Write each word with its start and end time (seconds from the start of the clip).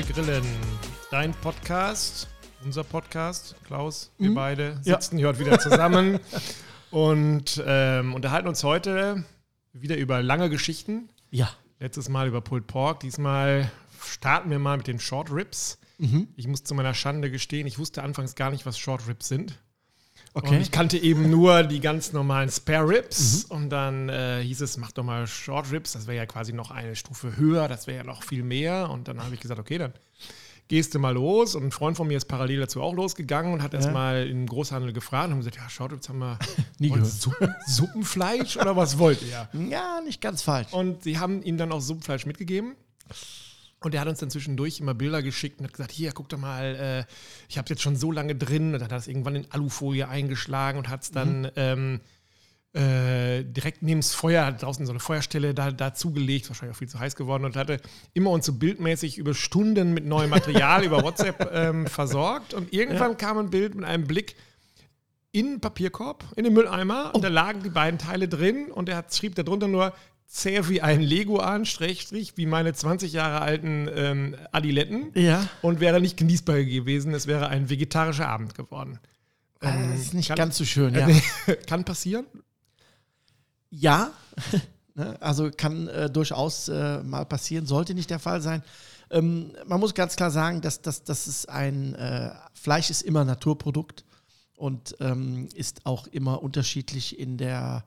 Wir 0.00 0.14
grillen. 0.14 0.44
Dein 1.10 1.32
Podcast, 1.34 2.28
unser 2.64 2.84
Podcast, 2.84 3.54
Klaus, 3.66 4.10
wir 4.18 4.30
Mhm. 4.30 4.34
beide 4.34 4.80
Ja. 4.84 4.98
sitzen 4.98 5.18
hier 5.18 5.28
heute 5.28 5.40
wieder 5.40 5.58
zusammen 5.58 6.18
und 6.90 7.62
ähm, 7.66 8.14
unterhalten 8.14 8.48
uns 8.48 8.64
heute 8.64 9.24
wieder 9.74 9.96
über 9.98 10.22
lange 10.22 10.48
Geschichten. 10.48 11.10
Ja. 11.30 11.50
Letztes 11.80 12.08
Mal 12.08 12.28
über 12.28 12.40
Pulled 12.40 12.66
Pork, 12.66 13.00
diesmal 13.00 13.70
starten 14.02 14.50
wir 14.50 14.58
mal 14.58 14.78
mit 14.78 14.86
den 14.86 15.00
Short 15.00 15.30
Ribs. 15.32 15.78
Mhm. 15.98 16.28
Ich 16.36 16.46
muss 16.46 16.64
zu 16.64 16.74
meiner 16.74 16.94
Schande 16.94 17.30
gestehen, 17.30 17.66
ich 17.66 17.78
wusste 17.78 18.02
anfangs 18.02 18.34
gar 18.34 18.50
nicht, 18.50 18.64
was 18.64 18.78
Short 18.78 19.06
Ribs 19.06 19.28
sind. 19.28 19.58
Und 20.32 20.44
Okay. 20.44 20.58
ich 20.60 20.70
kannte 20.70 20.96
eben 20.96 21.28
nur 21.28 21.64
die 21.64 21.80
ganz 21.80 22.12
normalen 22.12 22.50
Spare 22.50 22.88
Ribs. 22.88 23.48
Mhm. 23.48 23.56
Und 23.56 23.70
dann 23.70 24.08
äh, 24.08 24.40
hieß 24.42 24.60
es, 24.60 24.76
mach 24.76 24.92
doch 24.92 25.02
mal 25.02 25.26
Short 25.26 25.72
Ribs. 25.72 25.92
Das 25.92 26.06
wäre 26.06 26.16
ja 26.18 26.26
quasi 26.26 26.52
noch 26.52 26.70
eine 26.70 26.94
Stufe 26.94 27.36
höher. 27.36 27.66
Das 27.68 27.86
wäre 27.88 27.98
ja 27.98 28.04
noch 28.04 28.22
viel 28.22 28.42
mehr. 28.44 28.90
Und 28.90 29.08
dann 29.08 29.22
habe 29.22 29.34
ich 29.34 29.40
gesagt, 29.40 29.58
okay, 29.58 29.78
dann 29.78 29.92
gehst 30.68 30.94
du 30.94 31.00
mal 31.00 31.14
los. 31.14 31.56
Und 31.56 31.64
ein 31.64 31.72
Freund 31.72 31.96
von 31.96 32.06
mir 32.06 32.16
ist 32.16 32.26
parallel 32.26 32.60
dazu 32.60 32.80
auch 32.80 32.94
losgegangen 32.94 33.52
und 33.52 33.60
hat 33.60 33.74
erst 33.74 33.88
Ja. 33.88 33.92
mal 33.92 34.24
im 34.28 34.46
Großhandel 34.46 34.92
gefragt 34.92 35.26
und 35.26 35.32
haben 35.32 35.38
gesagt, 35.40 35.56
ja, 35.56 35.68
Short 35.68 35.92
Ribs 35.92 36.08
haben 36.08 36.20
wir 36.20 36.38
Nie 36.78 36.90
Und 36.90 36.98
gehört. 37.00 37.10
Suppen, 37.12 37.54
Suppenfleisch 37.66 38.56
oder 38.56 38.76
was 38.76 38.98
wollt 38.98 39.20
ihr? 39.22 39.48
Ja, 39.68 40.00
nicht 40.04 40.20
ganz 40.20 40.42
falsch. 40.42 40.72
Und 40.72 41.02
sie 41.02 41.18
haben 41.18 41.42
ihm 41.42 41.56
dann 41.58 41.72
auch 41.72 41.80
Suppenfleisch 41.80 42.24
mitgegeben. 42.24 42.76
Und 43.82 43.94
er 43.94 44.02
hat 44.02 44.08
uns 44.08 44.18
dann 44.18 44.30
zwischendurch 44.30 44.80
immer 44.80 44.94
Bilder 44.94 45.22
geschickt 45.22 45.58
und 45.58 45.64
hat 45.64 45.72
gesagt, 45.72 45.92
hier, 45.92 46.12
guck 46.12 46.28
doch 46.28 46.38
mal, 46.38 47.06
äh, 47.08 47.12
ich 47.48 47.56
habe 47.56 47.68
jetzt 47.70 47.82
schon 47.82 47.96
so 47.96 48.12
lange 48.12 48.34
drin. 48.34 48.66
Und 48.66 48.72
dann 48.74 48.84
hat 48.84 48.92
er 48.92 48.98
es 48.98 49.08
irgendwann 49.08 49.36
in 49.36 49.50
Alufolie 49.50 50.08
eingeschlagen 50.08 50.78
und 50.78 50.88
hat 50.88 51.02
es 51.02 51.10
dann 51.10 51.50
ähm, 51.56 52.00
äh, 52.72 53.42
direkt 53.42 53.82
neben 53.82 54.00
das 54.00 54.14
Feuer, 54.14 54.52
draußen 54.52 54.86
so 54.86 54.92
eine 54.92 55.00
Feuerstelle 55.00 55.54
da, 55.54 55.72
dazugelegt, 55.72 56.48
wahrscheinlich 56.48 56.76
auch 56.76 56.78
viel 56.78 56.88
zu 56.88 57.00
heiß 57.00 57.16
geworden 57.16 57.44
und 57.44 57.56
hatte 57.56 57.80
immer 58.12 58.30
uns 58.30 58.46
so 58.46 58.52
bildmäßig 58.52 59.18
über 59.18 59.34
Stunden 59.34 59.92
mit 59.92 60.04
neuem 60.04 60.30
Material 60.30 60.84
über 60.84 61.02
WhatsApp 61.02 61.50
ähm, 61.52 61.86
versorgt. 61.86 62.54
Und 62.54 62.72
irgendwann 62.72 63.16
kam 63.16 63.38
ein 63.38 63.50
Bild 63.50 63.74
mit 63.74 63.84
einem 63.84 64.06
Blick 64.06 64.36
in 65.32 65.46
den 65.46 65.60
Papierkorb, 65.60 66.24
in 66.36 66.44
den 66.44 66.52
Mülleimer 66.52 67.14
und 67.14 67.22
da 67.22 67.28
lagen 67.28 67.62
die 67.62 67.70
beiden 67.70 67.98
Teile 67.98 68.28
drin 68.28 68.70
und 68.70 68.88
er 68.88 68.96
hat, 68.96 69.14
schrieb 69.14 69.34
darunter 69.36 69.68
nur 69.68 69.92
zäh 70.32 70.68
wie 70.68 70.80
ein 70.80 71.00
Lego 71.02 71.38
an, 71.38 71.66
Strich, 71.66 72.08
wie 72.36 72.46
meine 72.46 72.72
20 72.72 73.12
Jahre 73.12 73.40
alten 73.42 73.88
ähm, 73.92 74.36
Adiletten 74.52 75.10
Ja. 75.14 75.48
und 75.60 75.80
wäre 75.80 76.00
nicht 76.00 76.16
genießbar 76.16 76.62
gewesen, 76.62 77.12
es 77.14 77.26
wäre 77.26 77.48
ein 77.48 77.68
vegetarischer 77.68 78.28
Abend 78.28 78.54
geworden. 78.54 79.00
Ähm, 79.60 79.90
das 79.90 80.00
ist 80.02 80.14
nicht 80.14 80.28
kann- 80.28 80.36
ganz 80.36 80.56
so 80.56 80.64
schön, 80.64 80.94
ja. 80.94 81.08
Kann 81.66 81.84
passieren. 81.84 82.26
Ja, 83.70 84.12
ne, 84.94 85.20
also 85.20 85.50
kann 85.56 85.88
äh, 85.88 86.08
durchaus 86.08 86.68
äh, 86.68 87.02
mal 87.02 87.24
passieren, 87.24 87.66
sollte 87.66 87.94
nicht 87.94 88.10
der 88.10 88.18
Fall 88.20 88.40
sein. 88.40 88.62
Ähm, 89.10 89.52
man 89.66 89.80
muss 89.80 89.94
ganz 89.94 90.14
klar 90.16 90.30
sagen, 90.30 90.60
dass, 90.60 90.80
dass, 90.82 91.02
dass 91.04 91.26
es 91.26 91.46
ein 91.46 91.94
äh, 91.96 92.30
Fleisch 92.54 92.90
ist 92.90 93.02
immer 93.02 93.24
Naturprodukt 93.24 94.04
und 94.56 94.96
ähm, 95.00 95.48
ist 95.54 95.86
auch 95.86 96.06
immer 96.08 96.42
unterschiedlich 96.42 97.18
in 97.18 97.36
der, 97.36 97.84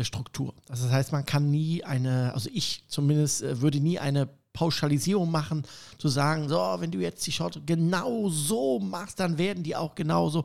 der 0.00 0.04
Struktur. 0.04 0.54
Also 0.68 0.84
das 0.84 0.92
heißt, 0.92 1.12
man 1.12 1.26
kann 1.26 1.50
nie 1.50 1.84
eine, 1.84 2.32
also 2.34 2.50
ich 2.52 2.84
zumindest 2.88 3.42
äh, 3.42 3.60
würde 3.60 3.80
nie 3.80 3.98
eine 3.98 4.28
Pauschalisierung 4.52 5.30
machen, 5.30 5.64
zu 5.98 6.08
sagen, 6.08 6.48
so, 6.48 6.56
wenn 6.78 6.90
du 6.90 6.98
jetzt 6.98 7.24
die 7.26 7.32
Short 7.32 7.60
genau 7.66 8.28
so 8.30 8.80
machst, 8.80 9.20
dann 9.20 9.38
werden 9.38 9.62
die 9.62 9.76
auch 9.76 9.94
genauso. 9.94 10.44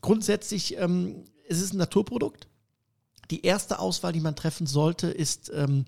Grundsätzlich 0.00 0.78
ähm, 0.78 1.24
es 1.48 1.60
ist 1.60 1.74
ein 1.74 1.78
Naturprodukt. 1.78 2.46
Die 3.30 3.44
erste 3.44 3.78
Auswahl, 3.78 4.12
die 4.12 4.20
man 4.20 4.36
treffen 4.36 4.66
sollte, 4.66 5.08
ist, 5.08 5.50
ähm, 5.54 5.84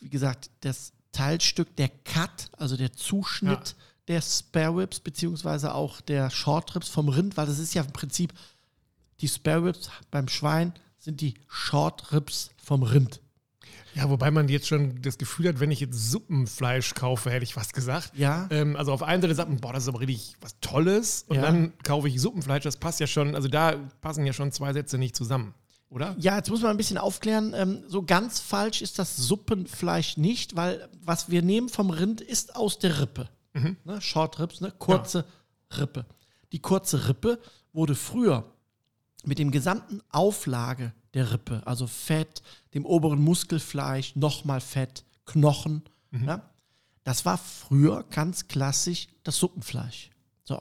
wie 0.00 0.10
gesagt, 0.10 0.50
das 0.60 0.92
Teilstück, 1.12 1.74
der 1.76 1.88
Cut, 1.88 2.50
also 2.58 2.76
der 2.76 2.92
Zuschnitt 2.92 3.76
der 4.08 4.20
Spare 4.20 4.76
Ribs, 4.76 5.00
beziehungsweise 5.00 5.74
auch 5.74 6.00
der 6.00 6.30
Short 6.30 6.74
Ribs 6.74 6.88
vom 6.88 7.08
Rind, 7.08 7.36
weil 7.36 7.46
das 7.46 7.58
ist 7.58 7.74
ja 7.74 7.82
im 7.82 7.92
Prinzip 7.92 8.34
die 9.20 9.28
Spare 9.28 9.64
Ribs 9.64 9.88
beim 10.10 10.28
Schwein 10.28 10.74
sind 11.04 11.20
die 11.20 11.34
Short 11.48 12.12
Ribs 12.12 12.50
vom 12.62 12.82
Rind. 12.82 13.20
Ja, 13.94 14.10
wobei 14.10 14.30
man 14.32 14.48
jetzt 14.48 14.66
schon 14.66 15.00
das 15.02 15.18
Gefühl 15.18 15.48
hat, 15.48 15.60
wenn 15.60 15.70
ich 15.70 15.78
jetzt 15.80 16.10
Suppenfleisch 16.10 16.94
kaufe, 16.94 17.30
hätte 17.30 17.44
ich 17.44 17.54
fast 17.54 17.74
gesagt. 17.74 18.10
Ja. 18.16 18.48
Ähm, 18.50 18.74
also 18.74 18.92
auf 18.92 19.02
einer 19.04 19.22
Seite 19.22 19.34
sagt 19.36 19.48
man, 19.50 19.60
boah, 19.60 19.72
das 19.72 19.84
ist 19.84 19.88
aber 19.88 20.00
richtig 20.00 20.34
was 20.40 20.58
Tolles. 20.60 21.24
Und 21.28 21.36
Ja. 21.36 21.42
dann 21.42 21.72
kaufe 21.84 22.08
ich 22.08 22.20
Suppenfleisch, 22.20 22.64
das 22.64 22.76
passt 22.76 22.98
ja 22.98 23.06
schon, 23.06 23.34
also 23.36 23.46
da 23.48 23.76
passen 24.00 24.26
ja 24.26 24.32
schon 24.32 24.50
zwei 24.50 24.72
Sätze 24.72 24.98
nicht 24.98 25.14
zusammen, 25.14 25.54
oder? 25.90 26.16
Ja, 26.18 26.36
jetzt 26.36 26.50
muss 26.50 26.62
man 26.62 26.72
ein 26.72 26.76
bisschen 26.76 26.98
aufklären. 26.98 27.52
Ähm, 27.54 27.84
so 27.86 28.02
ganz 28.02 28.40
falsch 28.40 28.82
ist 28.82 28.98
das 28.98 29.16
Suppenfleisch 29.16 30.16
nicht, 30.16 30.56
weil 30.56 30.88
was 31.04 31.30
wir 31.30 31.42
nehmen 31.42 31.68
vom 31.68 31.90
Rind 31.90 32.20
ist 32.20 32.56
aus 32.56 32.78
der 32.80 33.00
Rippe. 33.00 33.28
Ne, 33.84 34.00
Short 34.00 34.40
Ribs, 34.40 34.60
ne? 34.60 34.72
kurze 34.80 35.24
Rippe. 35.78 36.04
Die 36.50 36.58
kurze 36.58 37.06
Rippe 37.08 37.38
wurde 37.72 37.94
früher 37.94 38.50
mit 39.26 39.38
dem 39.38 39.50
gesamten 39.50 40.00
Auflage 40.10 40.92
der 41.14 41.32
Rippe, 41.32 41.62
also 41.64 41.86
Fett, 41.86 42.42
dem 42.74 42.84
oberen 42.84 43.22
Muskelfleisch, 43.22 44.16
nochmal 44.16 44.60
Fett, 44.60 45.04
Knochen, 45.26 45.82
ja, 46.26 46.50
das 47.02 47.24
war 47.24 47.38
früher 47.38 48.04
ganz 48.10 48.46
klassisch 48.46 49.08
das 49.24 49.36
Suppenfleisch. 49.36 50.10
So, 50.44 50.60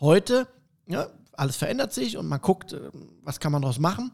heute, 0.00 0.46
ja, 0.86 1.08
alles 1.32 1.56
verändert 1.56 1.92
sich 1.92 2.16
und 2.16 2.28
man 2.28 2.40
guckt, 2.40 2.72
äh, 2.74 2.90
was 3.22 3.40
kann 3.40 3.52
man 3.52 3.62
daraus 3.62 3.78
machen 3.78 4.12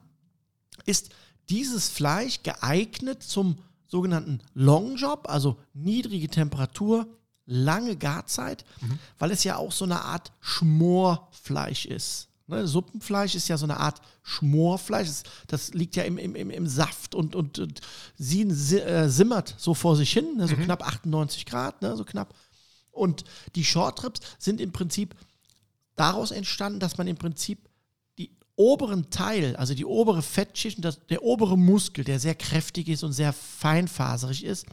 ist 0.87 1.11
dieses 1.49 1.89
Fleisch 1.89 2.43
geeignet 2.43 3.23
zum 3.23 3.59
sogenannten 3.87 4.41
Long 4.55 4.97
Job, 4.97 5.27
also 5.29 5.59
niedrige 5.73 6.29
Temperatur, 6.29 7.09
lange 7.45 7.97
Garzeit, 7.97 8.65
weil 9.19 9.33
es 9.33 9.43
ja 9.43 9.57
auch 9.57 9.73
so 9.73 9.85
eine 9.85 10.03
Art 10.03 10.33
Schmorfleisch 10.41 11.87
ist. 11.87 12.29
Ne, 12.51 12.67
Suppenfleisch 12.67 13.35
ist 13.35 13.49
ja 13.49 13.57
so 13.57 13.65
eine 13.67 13.79
Art 13.79 14.01
Schmorfleisch. 14.23 15.07
Das, 15.09 15.23
das 15.47 15.75
liegt 15.75 15.97
ja 15.97 16.03
im, 16.03 16.19
im, 16.19 16.35
im, 16.51 16.67
Saft 16.67 17.15
und, 17.15 17.35
und, 17.35 17.59
und 17.59 17.81
sie, 18.19 18.47
si- 18.51 18.79
äh, 18.79 19.09
simmert 19.09 19.55
so 19.59 19.73
vor 19.75 19.97
sich 19.97 20.13
hin, 20.13 20.37
ne, 20.37 20.47
so 20.47 20.57
knapp 20.57 20.87
98 20.87 21.47
Grad, 21.47 21.81
ne, 21.83 21.97
so 21.97 22.05
knapp. 22.05 22.35
Und 22.91 23.25
die 23.55 23.65
Short 23.65 24.03
Ribs 24.05 24.21
sind 24.39 24.61
im 24.61 24.73
Prinzip 24.73 25.15
daraus 25.97 26.31
entstanden, 26.31 26.81
dass 26.81 26.99
man 26.99 27.07
im 27.07 27.17
Prinzip 27.17 27.69
die 28.19 28.37
oberen 28.57 29.11
Teil, 29.11 29.57
also 29.57 29.75
die 29.75 29.85
obere 29.85 30.23
Fettschicht 30.23 30.77
und 30.79 30.85
das, 30.85 31.07
der 31.07 31.23
obere 31.23 31.57
Muskel, 31.57 32.05
der 32.05 32.19
sehr 32.19 32.35
kräftig 32.35 32.89
ist 32.89 33.03
und 33.05 33.13
sehr 33.13 33.33
feinfaserig 33.33 34.45
ist, 34.45 34.67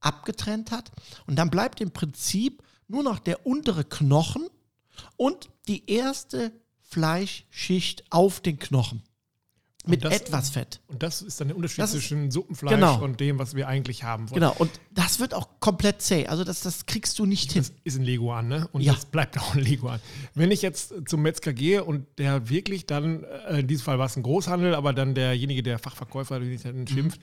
abgetrennt 0.00 0.70
hat. 0.70 0.90
Und 1.26 1.36
dann 1.36 1.50
bleibt 1.50 1.80
im 1.80 1.90
Prinzip 1.90 2.62
nur 2.88 3.02
noch 3.02 3.18
der 3.18 3.46
untere 3.46 3.84
Knochen 3.84 4.48
und 5.16 5.48
die 5.68 5.88
erste 5.90 6.52
Fleischschicht 6.90 8.04
auf 8.10 8.40
den 8.40 8.58
Knochen. 8.58 9.02
Mit 9.86 10.04
das- 10.04 10.12
etwas 10.14 10.50
Fett. 10.50 10.80
Und 10.88 11.02
das 11.02 11.22
ist 11.22 11.40
dann 11.40 11.48
der 11.48 11.56
Unterschied 11.56 11.78
Das 11.78 11.94
ist- 11.94 12.00
zwischen 12.08 12.30
Suppenfleisch 12.30 12.74
Genau. 12.74 13.02
und 13.02 13.18
dem, 13.18 13.38
was 13.38 13.54
wir 13.54 13.66
eigentlich 13.66 14.04
haben 14.04 14.28
wollen. 14.28 14.40
Genau. 14.40 14.54
Und 14.58 14.70
das 14.90 15.20
wird 15.20 15.32
auch 15.32 15.48
komplett 15.58 16.02
zäh. 16.02 16.26
Also 16.26 16.44
das, 16.44 16.60
das 16.60 16.84
kriegst 16.84 17.18
du 17.18 17.24
nicht 17.24 17.52
hin. 17.52 17.62
Das 17.62 17.72
ist 17.84 17.96
ein 17.98 18.04
Leguan, 18.04 18.46
ne? 18.46 18.68
Und 18.72 18.82
Ja. 18.82 18.92
das 18.92 19.06
bleibt 19.06 19.38
auch 19.38 19.54
ein 19.54 19.60
Leguan. 19.62 19.98
Wenn 20.34 20.50
ich 20.50 20.60
jetzt 20.60 20.92
zum 21.08 21.22
Metzger 21.22 21.54
gehe 21.54 21.82
und 21.82 22.06
der 22.18 22.50
wirklich 22.50 22.84
dann, 22.86 23.24
äh, 23.24 23.60
in 23.60 23.68
diesem 23.68 23.84
Fall 23.84 23.98
war 23.98 24.04
es 24.06 24.16
ein 24.16 24.22
Großhandel, 24.22 24.74
aber 24.74 24.92
dann 24.92 25.14
derjenige, 25.14 25.62
der 25.62 25.78
Fachverkäufer, 25.78 26.40
den 26.40 26.52
ich 26.52 26.62
dann 26.62 26.86
schimpft, 26.86 27.18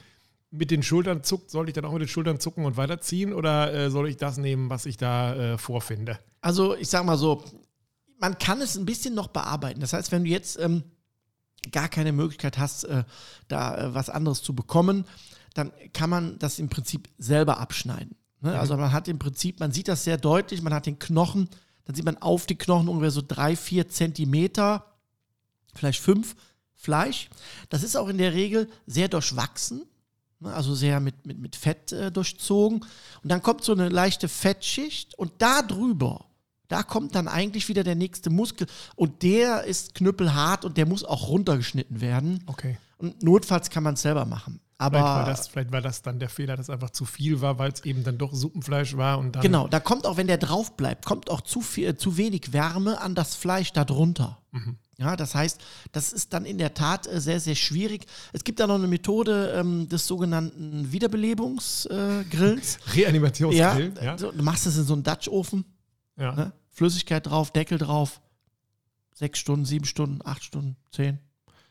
mit 0.50 0.72
den 0.72 0.82
Schultern 0.82 1.24
zuckt, 1.24 1.52
soll 1.52 1.68
ich 1.70 1.76
dann 1.76 1.86
auch 1.86 1.92
mit 1.94 2.02
den 2.02 2.08
Schultern 2.08 2.40
zucken 2.40 2.66
und 2.66 2.76
weiterziehen 2.76 3.34
oder 3.34 3.72
äh, 3.72 3.92
soll 3.92 4.10
ich 4.10 4.18
das 4.18 4.38
nehmen, 4.38 4.72
was 4.72 4.88
ich 4.88 4.98
da 4.98 5.36
äh, 5.54 5.58
vorfinde? 5.60 6.18
Also 6.42 6.76
ich 6.76 6.88
sag 6.90 7.06
mal 7.06 7.18
so, 7.18 7.44
man 8.20 8.38
kann 8.38 8.62
es 8.62 8.76
ein 8.76 8.86
bisschen 8.86 9.14
noch 9.14 9.28
bearbeiten. 9.28 9.80
Das 9.80 9.94
heißt, 9.94 10.12
wenn 10.12 10.24
du 10.24 10.30
jetzt 10.30 10.60
ähm, 10.60 10.84
gar 11.72 11.90
keine 11.90 12.12
Möglichkeit 12.12 12.58
hast, 12.58 12.86
äh, 12.86 13.04
da 13.48 13.78
äh, 13.78 13.94
was 13.94 14.10
anderes 14.10 14.42
zu 14.42 14.56
bekommen, 14.56 15.06
dann 15.54 15.72
kann 15.94 16.10
man 16.10 16.38
das 16.40 16.60
im 16.60 16.70
Prinzip 16.70 17.10
selber 17.18 17.60
abschneiden. 17.60 18.16
Ne? 18.42 18.58
Also 18.58 18.78
man 18.78 18.92
hat 18.92 19.08
im 19.08 19.20
Prinzip, 19.20 19.60
man 19.60 19.72
sieht 19.72 19.88
das 19.88 20.04
sehr 20.04 20.18
deutlich, 20.18 20.62
man 20.62 20.74
hat 20.74 20.86
den 20.86 21.00
Knochen, 21.00 21.50
dann 21.86 21.96
sieht 21.96 22.06
man 22.06 22.18
auf 22.18 22.46
die 22.46 22.58
Knochen 22.58 22.88
ungefähr 22.88 23.12
so 23.12 23.24
drei, 23.26 23.56
vier 23.56 23.90
Zentimeter, 23.90 24.86
vielleicht 25.74 26.02
fünf 26.02 26.36
Fleisch. 26.76 27.30
Das 27.70 27.82
ist 27.82 27.96
auch 27.96 28.08
in 28.08 28.20
der 28.20 28.34
Regel 28.34 28.70
sehr 28.86 29.08
durchwachsen. 29.08 29.86
ne? 30.40 30.54
Also 30.54 30.76
sehr 30.76 31.00
mit, 31.00 31.26
mit, 31.26 31.40
mit 31.40 31.56
Fett 31.56 31.92
äh, 31.92 32.12
durchzogen. 32.12 32.82
Und 33.24 33.30
dann 33.30 33.42
kommt 33.42 33.64
so 33.64 33.72
eine 33.72 33.90
leichte 33.90 34.28
Fettschicht 34.28 35.18
und 35.18 35.32
da 35.40 35.64
drüber, 35.64 36.27
da 36.68 36.84
kommt 36.84 37.16
dann 37.16 37.28
eigentlich 37.28 37.70
wieder 37.70 37.84
der 37.84 37.96
nächste 37.96 38.30
Muskel. 38.30 38.68
Und 38.96 39.24
der 39.24 39.64
ist 39.64 39.96
knüppelhart 39.96 40.66
und 40.66 40.78
der 40.78 40.86
muss 40.86 41.04
auch 41.04 41.30
runtergeschnitten 41.30 42.02
werden. 42.02 42.44
Okay. 42.48 42.78
Und 42.98 43.22
notfalls 43.24 43.70
kann 43.70 43.84
man 43.84 43.94
es 43.94 44.02
selber 44.02 44.26
machen. 44.26 44.60
Aber 44.80 45.00
Vielleicht 45.00 45.06
war, 45.08 45.26
das, 45.26 45.48
vielleicht 45.48 45.72
war 45.72 45.82
das 45.82 46.02
dann 46.04 46.20
der 46.20 46.30
Fehler, 46.30 46.56
dass 46.56 46.70
einfach 46.70 46.92
zu 46.92 47.06
viel 47.06 47.42
war, 47.42 47.58
weil 47.58 47.72
es 47.72 47.84
eben 47.84 48.04
dann 48.04 48.20
doch 48.20 48.34
Suppenfleisch 48.34 48.96
war 48.96 49.18
und 49.18 49.36
dann. 49.36 49.42
genau, 49.42 49.68
da 49.68 49.80
kommt 49.80 50.06
auch, 50.06 50.18
wenn 50.18 50.28
der 50.28 50.38
drauf 50.38 50.78
bleibt, 50.78 51.04
kommt 51.04 51.32
auch 51.32 51.42
zu, 51.42 51.62
viel, 51.62 51.88
äh, 51.88 51.98
zu 51.98 52.18
wenig 52.18 52.54
Wärme 52.54 53.02
an 53.02 53.16
das 53.16 53.34
Fleisch 53.34 53.74
darunter. 53.74 54.38
Ja, 55.00 55.16
das 55.16 55.36
heißt, 55.36 55.62
das 55.92 56.12
ist 56.14 56.34
dann 56.34 56.46
in 56.46 56.58
der 56.58 56.74
Tat 56.74 57.08
äh, 57.08 57.20
sehr, 57.20 57.40
sehr 57.40 57.56
schwierig. 57.56 58.06
Es 58.34 58.44
gibt 58.44 58.60
da 58.60 58.68
noch 58.68 58.76
eine 58.76 58.88
Methode 58.88 59.54
ähm, 59.56 59.88
des 59.90 60.08
sogenannten 60.08 60.92
Wiederbelebungsgrillens. 60.92 62.78
Äh. 62.78 62.90
Reanimationsgrill. 62.96 63.94
Ja, 64.02 64.18
So, 64.18 64.32
du 64.32 64.44
machst 64.44 64.66
es 64.66 64.78
in 64.78 64.84
so 64.86 64.94
einen 64.94 65.04
Dutch-Ofen. 65.04 65.66
Ja. 66.18 66.34
Ne? 66.34 66.52
Flüssigkeit 66.70 67.26
drauf, 67.28 67.52
Deckel 67.52 67.78
drauf. 67.78 68.22
Sechs 69.14 69.40
Stunden, 69.40 69.66
sieben 69.66 69.86
Stunden, 69.86 70.20
acht 70.24 70.44
Stunden, 70.44 70.76
zehn. 70.92 71.20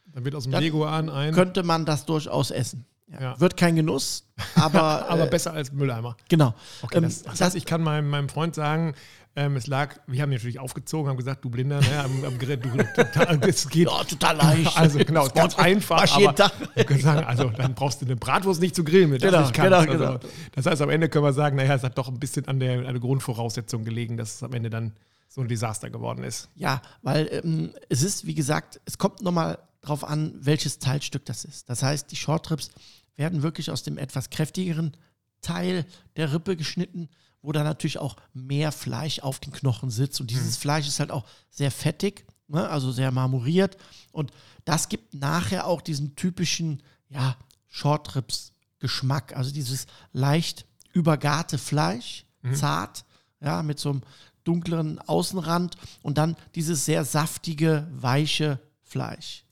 Dann 0.06 0.24
wird 0.24 0.34
aus 0.34 0.44
dem 0.44 0.52
Dann 0.52 0.62
Leguan 0.62 1.08
ein. 1.10 1.32
Könnte 1.34 1.62
man 1.62 1.84
das 1.84 2.04
durchaus 2.06 2.50
essen. 2.50 2.86
Ja. 3.08 3.20
Ja. 3.20 3.40
Wird 3.40 3.56
kein 3.56 3.76
Genuss, 3.76 4.26
aber, 4.56 5.08
aber 5.08 5.26
äh, 5.26 5.30
besser 5.30 5.52
als 5.52 5.70
Mülleimer. 5.72 6.16
genau. 6.28 6.54
Okay, 6.82 6.96
Ähm, 6.98 7.04
das, 7.04 7.22
das 7.22 7.32
das- 7.38 7.40
heißt, 7.48 7.56
ich 7.56 7.64
kann 7.66 7.82
meinem, 7.82 8.08
meinem 8.10 8.28
Freund 8.28 8.54
sagen, 8.56 8.94
ähm, 9.36 9.56
es 9.56 9.66
lag, 9.66 9.96
wir 10.06 10.22
haben 10.22 10.30
natürlich 10.30 10.58
aufgezogen, 10.58 11.08
haben 11.10 11.18
gesagt, 11.18 11.44
du 11.44 11.50
Blinder, 11.50 11.80
ne, 11.80 12.02
am, 12.02 12.24
am 12.24 12.38
Gerät, 12.38 12.64
du, 12.64 12.70
total, 12.94 13.38
das 13.38 13.68
geht. 13.68 13.86
Ja, 13.90 14.02
total 14.04 14.36
leicht. 14.36 14.76
Also 14.76 14.98
genau, 14.98 15.28
ganz 15.28 15.58
einfach. 15.58 16.10
Aber 16.16 16.34
Tag. 16.34 16.52
wir 16.74 16.84
können 16.84 17.00
sagen, 17.00 17.26
also 17.26 17.50
dann 17.50 17.74
brauchst 17.74 18.00
du 18.00 18.06
eine 18.06 18.16
Bratwurst 18.16 18.60
nicht 18.60 18.74
zu 18.74 18.82
grillen 18.82 19.10
mit. 19.10 19.22
das 19.22 19.30
Genau, 19.30 19.42
kannst. 19.52 19.88
genau, 19.88 20.06
also, 20.08 20.18
genau. 20.18 20.32
Das 20.52 20.66
heißt, 20.66 20.80
am 20.80 20.90
Ende 20.90 21.10
können 21.10 21.24
wir 21.24 21.34
sagen, 21.34 21.56
naja, 21.56 21.74
es 21.74 21.82
hat 21.82 21.98
doch 21.98 22.08
ein 22.08 22.18
bisschen 22.18 22.48
an 22.48 22.58
der, 22.58 22.78
an 22.78 22.84
der 22.84 22.98
Grundvoraussetzung 22.98 23.84
gelegen, 23.84 24.16
dass 24.16 24.36
es 24.36 24.42
am 24.42 24.54
Ende 24.54 24.70
dann 24.70 24.92
so 25.28 25.42
ein 25.42 25.48
Desaster 25.48 25.90
geworden 25.90 26.24
ist. 26.24 26.48
Ja, 26.54 26.80
weil 27.02 27.28
ähm, 27.30 27.72
es 27.90 28.02
ist, 28.02 28.26
wie 28.26 28.34
gesagt, 28.34 28.80
es 28.86 28.96
kommt 28.96 29.20
nochmal 29.20 29.58
drauf 29.82 30.02
an, 30.02 30.32
welches 30.40 30.78
Teilstück 30.78 31.26
das 31.26 31.44
ist. 31.44 31.68
Das 31.68 31.82
heißt, 31.82 32.10
die 32.10 32.16
Shortrips 32.16 32.70
werden 33.16 33.42
wirklich 33.42 33.70
aus 33.70 33.82
dem 33.82 33.98
etwas 33.98 34.30
kräftigeren 34.30 34.96
Teil 35.42 35.84
der 36.16 36.32
Rippe 36.32 36.56
geschnitten, 36.56 37.08
wo 37.46 37.52
da 37.52 37.62
natürlich 37.62 37.98
auch 37.98 38.16
mehr 38.34 38.72
Fleisch 38.72 39.20
auf 39.20 39.38
den 39.38 39.52
Knochen 39.52 39.88
sitzt. 39.88 40.20
Und 40.20 40.32
dieses 40.32 40.56
Fleisch 40.56 40.88
ist 40.88 40.98
halt 40.98 41.12
auch 41.12 41.24
sehr 41.48 41.70
fettig, 41.70 42.26
ne? 42.48 42.68
also 42.68 42.90
sehr 42.90 43.12
marmoriert. 43.12 43.76
Und 44.10 44.32
das 44.64 44.88
gibt 44.88 45.14
nachher 45.14 45.68
auch 45.68 45.80
diesen 45.80 46.16
typischen, 46.16 46.82
ja, 47.08 47.36
Shortrips-Geschmack. 47.68 49.36
Also 49.36 49.52
dieses 49.52 49.86
leicht 50.12 50.66
übergarte 50.92 51.56
Fleisch, 51.56 52.24
zart, 52.52 53.04
ja, 53.40 53.62
mit 53.62 53.78
so 53.78 53.90
einem 53.90 54.02
dunkleren 54.42 54.98
Außenrand 54.98 55.76
und 56.02 56.18
dann 56.18 56.36
dieses 56.56 56.84
sehr 56.84 57.04
saftige, 57.04 57.86
weiche 57.92 58.58
Fleisch. 58.82 59.44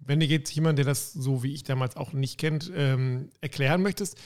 Wenn 0.00 0.18
dir 0.20 0.26
jetzt 0.26 0.52
jemand, 0.52 0.78
der 0.78 0.84
das 0.84 1.12
so 1.12 1.42
wie 1.44 1.52
ich 1.52 1.62
damals 1.62 1.96
auch 1.96 2.12
nicht 2.12 2.38
kennt, 2.38 2.70
ähm, 2.74 3.30
erklären 3.40 3.82
möchtest, 3.82 4.16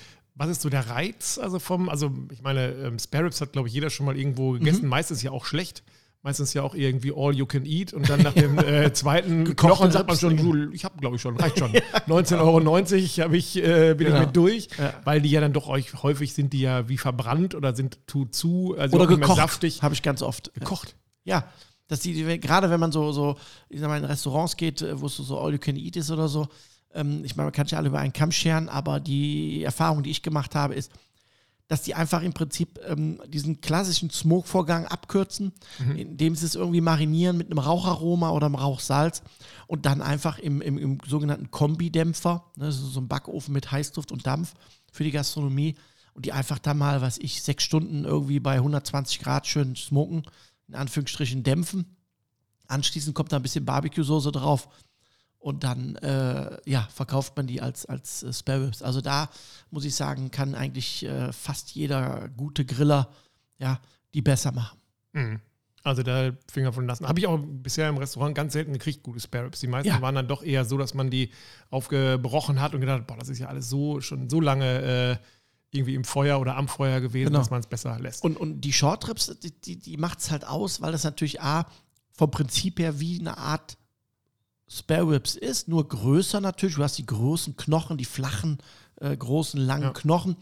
was 0.41 0.49
ist 0.49 0.63
so 0.63 0.71
der 0.71 0.89
Reiz 0.89 1.39
also 1.39 1.59
vom, 1.59 1.89
also 1.91 2.11
ich 2.33 2.41
meine, 2.43 2.69
ähm, 2.73 2.99
Spare 2.99 3.25
Ribs 3.27 3.41
hat 3.43 3.53
glaube 3.53 3.69
ich 3.69 3.75
jeder 3.75 3.91
schon 3.91 4.07
mal 4.07 4.17
irgendwo 4.17 4.53
gegessen, 4.53 4.83
Mhm. 4.85 4.89
meistens 4.89 5.23
ja 5.23 5.31
auch 5.33 5.45
schlecht. 5.45 5.83
Meistens 6.23 6.53
ja 6.53 6.63
auch 6.63 6.75
irgendwie 6.75 7.13
all 7.17 7.35
you 7.35 7.47
can 7.47 7.65
eat 7.65 7.95
und 7.95 8.09
dann 8.11 8.21
nach 8.23 8.35
dem 8.35 8.59
äh, 8.59 8.93
zweiten 8.93 9.45
Gekochte 9.47 9.75
Knochen 9.77 9.91
sagt 9.91 10.07
man 10.09 10.17
schon, 10.19 10.73
ich 10.75 10.85
habe 10.85 10.99
glaube 10.99 11.17
ich 11.17 11.23
schon, 11.23 11.35
reicht 11.37 11.59
schon. 11.59 11.73
19,90 12.09 12.39
Euro 12.39 13.25
hab 13.25 13.33
ich, 13.33 13.57
äh, 13.57 13.95
bin 13.95 14.07
Genau. 14.09 14.21
ich 14.21 14.27
mit 14.27 14.37
durch, 14.37 14.69
Ja. 14.79 14.95
weil 15.05 15.21
die 15.23 15.31
ja 15.31 15.41
dann 15.41 15.53
doch 15.55 15.67
euch 15.69 16.03
häufig 16.03 16.35
sind 16.35 16.53
die 16.53 16.61
ja 16.61 16.89
wie 16.91 16.99
verbrannt 16.99 17.55
oder 17.55 17.75
sind 17.75 17.99
zu, 18.07 18.27
zu 18.27 18.75
also 18.79 18.97
Oder 18.97 19.07
gekocht, 19.07 19.37
saftig. 19.37 19.83
habe 19.83 19.95
ich 19.95 20.03
ganz 20.03 20.21
oft. 20.23 20.53
Gekocht. 20.55 20.95
Ja, 21.25 21.45
dass 21.89 22.01
die, 22.01 22.13
die- 22.13 22.39
gerade 22.39 22.69
wenn 22.71 22.81
man 22.81 22.93
so, 22.93 23.13
so 23.13 23.37
ich 23.71 23.81
sag 23.81 23.89
mal, 23.89 23.97
in 23.99 24.05
Restaurants 24.05 24.57
geht, 24.59 24.83
äh, 24.83 25.01
wo 25.01 25.07
es 25.07 25.17
so 25.17 25.39
all 25.41 25.53
you 25.53 25.59
can 25.59 25.77
eat 25.77 25.97
ist 25.97 26.11
oder 26.11 26.29
so, 26.29 26.49
ähm, 26.95 27.25
ich 27.25 27.37
meine, 27.37 27.47
man 27.47 27.53
kann 27.53 27.67
sich 27.67 27.77
alle 27.77 27.89
über 27.89 27.99
einen 27.99 28.13
Kamm 28.13 28.33
scheren, 28.33 28.69
aber 28.69 29.01
die 29.01 29.63
Erfahrung, 29.63 30.03
die 30.03 30.11
ich 30.11 30.23
gemacht 30.23 30.55
habe, 30.55 30.75
ist, 30.75 30.93
dass 31.71 31.83
die 31.83 31.95
einfach 31.95 32.23
im 32.23 32.33
Prinzip 32.33 32.81
ähm, 32.85 33.23
diesen 33.29 33.61
klassischen 33.61 34.11
Smoke-Vorgang 34.11 34.87
abkürzen, 34.87 35.53
indem 35.97 36.35
sie 36.35 36.45
es 36.45 36.57
irgendwie 36.57 36.81
marinieren 36.81 37.37
mit 37.37 37.47
einem 37.47 37.61
Raucharoma 37.61 38.31
oder 38.31 38.47
einem 38.47 38.57
Rauchsalz 38.57 39.23
und 39.69 39.87
dann 39.87 40.03
einfach 40.03 40.41
im, 40.41 40.61
im, 40.63 40.79
im 40.79 40.99
sogenannten 41.07 41.53
Kombidämpfer, 41.53 42.45
ne, 42.57 42.67
das 42.67 42.75
ist 42.75 42.93
so 42.93 43.01
ein 43.01 43.07
Backofen 43.07 43.55
mit 43.55 43.71
Heißluft 43.71 44.11
und 44.11 44.27
Dampf 44.27 44.55
für 44.91 45.05
die 45.05 45.13
Gastronomie 45.13 45.77
und 46.15 46.27
die 46.27 46.33
einfach 46.33 46.59
da 46.59 46.75
mal, 46.75 47.03
was 47.03 47.19
ich, 47.19 47.41
sechs 47.41 47.63
Stunden 47.63 48.05
irgendwie 48.05 48.41
bei 48.41 48.55
120 48.55 49.21
Grad 49.21 49.47
schön 49.47 49.77
smoken, 49.77 50.25
in 50.67 50.75
Anführungsstrichen 50.75 51.45
dämpfen. 51.45 51.97
Anschließend 52.67 53.15
kommt 53.15 53.31
da 53.31 53.37
ein 53.37 53.43
bisschen 53.43 53.65
Barbecue-Soße 53.65 54.33
drauf 54.33 54.69
und 55.41 55.65
dann 55.65 55.97
äh, 55.97 56.59
ja, 56.71 56.87
verkauft 56.95 57.37
man 57.37 57.47
die 57.49 57.61
als, 57.61 57.87
als 57.87 58.23
äh, 58.23 58.33
Spare 58.33 58.67
Ribs. 58.67 58.83
Also 58.83 59.01
da 59.01 59.29
muss 59.71 59.85
ich 59.85 59.95
sagen, 59.97 60.31
kann 60.31 60.55
eigentlich 60.55 61.05
äh, 61.05 61.33
fast 61.33 61.73
jeder 61.73 62.29
gute 62.37 62.65
Griller 62.65 63.09
ja, 63.59 63.81
die 64.15 64.23
besser 64.23 64.53
machen. 64.53 64.79
Mhm. 65.13 65.41
Also 65.83 66.03
da 66.03 66.33
Finger 66.53 66.75
von 66.75 66.87
lassen. 66.87 67.09
Habe 67.09 67.19
ich 67.21 67.27
auch 67.27 67.39
bisher 67.43 67.89
im 67.89 67.97
Restaurant 67.97 68.35
ganz 68.35 68.53
selten 68.53 68.75
gekriegt, 68.75 69.03
gute 69.03 69.19
Spare 69.19 69.47
Ribs. 69.47 69.61
Die 69.61 69.67
meisten 69.67 69.89
Ja. 69.89 70.03
waren 70.03 70.15
dann 70.15 70.29
doch 70.29 70.43
eher 70.43 70.67
so, 70.67 70.77
dass 70.77 70.93
man 70.93 71.09
die 71.09 71.31
aufgebrochen 71.71 72.61
hat 72.61 72.75
und 72.75 72.81
gedacht, 72.81 73.07
boah, 73.07 73.17
das 73.17 73.31
ist 73.31 73.39
ja 73.39 73.47
alles 73.49 73.71
so 73.71 74.01
schon 74.03 74.29
so 74.29 74.41
lange 74.43 74.83
äh, 74.83 75.17
irgendwie 75.71 75.95
im 75.95 76.05
Feuer 76.05 76.39
oder 76.41 76.57
am 76.57 76.69
Feuer 76.69 77.01
gewesen, 77.01 77.29
Genau. 77.29 77.39
dass 77.39 77.51
man 77.51 77.61
es 77.61 77.67
besser 77.67 77.99
lässt. 77.99 78.23
Und, 78.25 78.37
und 78.37 78.61
die 78.61 78.73
Shortrips, 78.75 79.35
die, 79.43 79.53
die, 79.53 79.79
die 79.79 79.97
macht 79.97 80.19
es 80.19 80.31
halt 80.31 80.45
aus, 80.47 80.83
weil 80.83 80.93
das 80.93 81.05
natürlich 81.05 81.41
A, 81.41 81.67
vom 82.13 82.31
Prinzip 82.31 82.79
her 82.79 83.01
wie 83.01 83.19
eine 83.19 83.39
Art 83.39 83.79
Spare 84.73 85.11
Ribs 85.11 85.35
ist, 85.35 85.67
nur 85.69 85.89
größer 85.89 86.41
natürlich. 86.41 86.77
Du 86.77 86.83
hast 86.83 86.97
die 86.99 87.07
großen 87.07 87.57
Knochen, 87.57 87.97
die 87.99 88.05
flachen, 88.05 88.59
äh, 89.01 89.17
großen, 89.17 89.61
langen 89.61 89.85
Ja. 89.85 89.91
Knochen. 89.93 90.37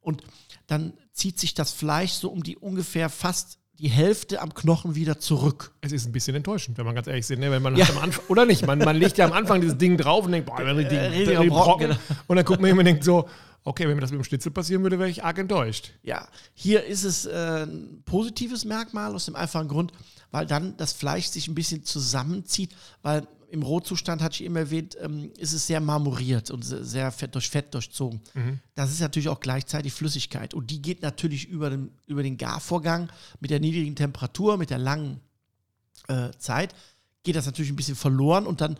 Und 0.00 0.22
dann 0.66 0.94
zieht 1.12 1.38
sich 1.38 1.54
das 1.54 1.72
Fleisch 1.72 2.12
so 2.12 2.30
um 2.30 2.42
die 2.42 2.56
ungefähr 2.56 3.08
fast 3.10 3.58
die 3.78 3.88
Hälfte 3.88 4.40
am 4.40 4.54
Knochen 4.54 4.94
wieder 4.94 5.18
zurück. 5.18 5.72
es 5.80 5.90
ist 5.92 6.06
ein 6.06 6.12
bisschen 6.12 6.36
enttäuschend, 6.36 6.78
wenn 6.78 6.86
man 6.86 6.94
ganz 6.94 7.08
ehrlich 7.08 7.28
ist, 7.28 7.38
ne? 7.38 7.50
wenn 7.50 7.60
man 7.62 7.76
Ja. 7.76 7.86
Anfang, 8.00 8.24
oder 8.28 8.46
nicht, 8.46 8.64
man, 8.66 8.78
man 8.78 8.96
legt 8.96 9.18
ja 9.18 9.24
am 9.26 9.32
Anfang 9.32 9.60
dieses 9.60 9.76
Ding 9.76 9.96
drauf 9.98 10.24
und 10.24 10.32
denkt, 10.32 10.46
boah, 10.46 10.58
ein 10.58 10.76
richtiger, 10.76 11.10
riesiger 11.10 11.44
Brocken. 11.44 11.48
Brocken, 11.48 11.88
genau. 11.88 12.20
Und 12.28 12.36
dann 12.36 12.44
guckt 12.44 12.60
man 12.60 12.68
hin 12.68 12.78
und 12.78 12.84
denkt 12.84 13.02
so, 13.04 13.28
okay, 13.64 13.88
wenn 13.88 13.96
mir 13.96 14.00
das 14.00 14.12
mit 14.12 14.20
dem 14.20 14.24
Schnitzel 14.24 14.52
passieren 14.52 14.82
würde, 14.84 14.98
wäre 14.98 15.10
ich 15.10 15.24
arg 15.24 15.38
enttäuscht. 15.38 15.92
Ja, 16.02 16.28
hier 16.54 16.84
ist 16.84 17.02
es 17.02 17.26
äh, 17.26 17.64
ein 17.66 18.02
positives 18.04 18.64
Merkmal 18.64 19.12
aus 19.12 19.24
dem 19.26 19.34
einfachen 19.34 19.66
Grund, 19.68 19.92
weil 20.30 20.46
dann 20.46 20.76
das 20.76 20.92
Fleisch 20.92 21.26
sich 21.26 21.48
ein 21.48 21.54
bisschen 21.56 21.82
zusammenzieht, 21.84 22.70
weil 23.02 23.26
im 23.54 23.62
Rohzustand, 23.62 24.20
hatte 24.20 24.34
ich 24.34 24.44
eben 24.44 24.56
erwähnt, 24.56 24.96
ähm, 25.00 25.30
ist 25.38 25.52
es 25.54 25.66
sehr 25.66 25.80
marmoriert 25.80 26.50
und 26.50 26.62
se- 26.64 26.84
sehr 26.84 27.10
fett 27.10 27.34
durch 27.34 27.48
Fett 27.48 27.72
durchzogen. 27.72 28.20
Das 28.74 28.90
ist 28.92 29.00
natürlich 29.00 29.28
auch 29.30 29.40
gleichzeitig 29.40 29.92
Flüssigkeit 29.94 30.52
und 30.52 30.70
die 30.70 30.82
geht 30.82 31.00
natürlich 31.02 31.48
über 31.48 31.70
den, 31.70 31.90
über 32.06 32.22
den 32.22 32.36
Garvorgang 32.36 33.08
mit 33.40 33.50
der 33.50 33.60
niedrigen 33.60 33.96
Temperatur, 33.96 34.56
mit 34.58 34.68
der 34.70 34.78
langen 34.78 35.20
äh, 36.08 36.30
Zeit, 36.38 36.74
geht 37.22 37.36
das 37.36 37.46
natürlich 37.46 37.70
ein 37.72 37.76
bisschen 37.76 37.96
verloren 37.96 38.46
und 38.46 38.60
dann 38.60 38.76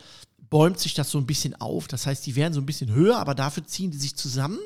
bäumt 0.51 0.79
sich 0.79 0.95
das 0.95 1.11
so 1.11 1.19
ein 1.19 1.27
bisschen 1.27 1.55
auf. 1.61 1.89
Das 1.89 2.07
heißt, 2.07 2.27
die 2.27 2.37
werden 2.37 2.53
so 2.53 2.61
ein 2.61 2.67
bisschen 2.67 2.93
höher, 2.93 3.17
aber 3.19 3.35
dafür 3.35 3.65
ziehen 3.67 3.91
die 3.91 3.97
sich 3.97 4.15
zusammen. 4.17 4.59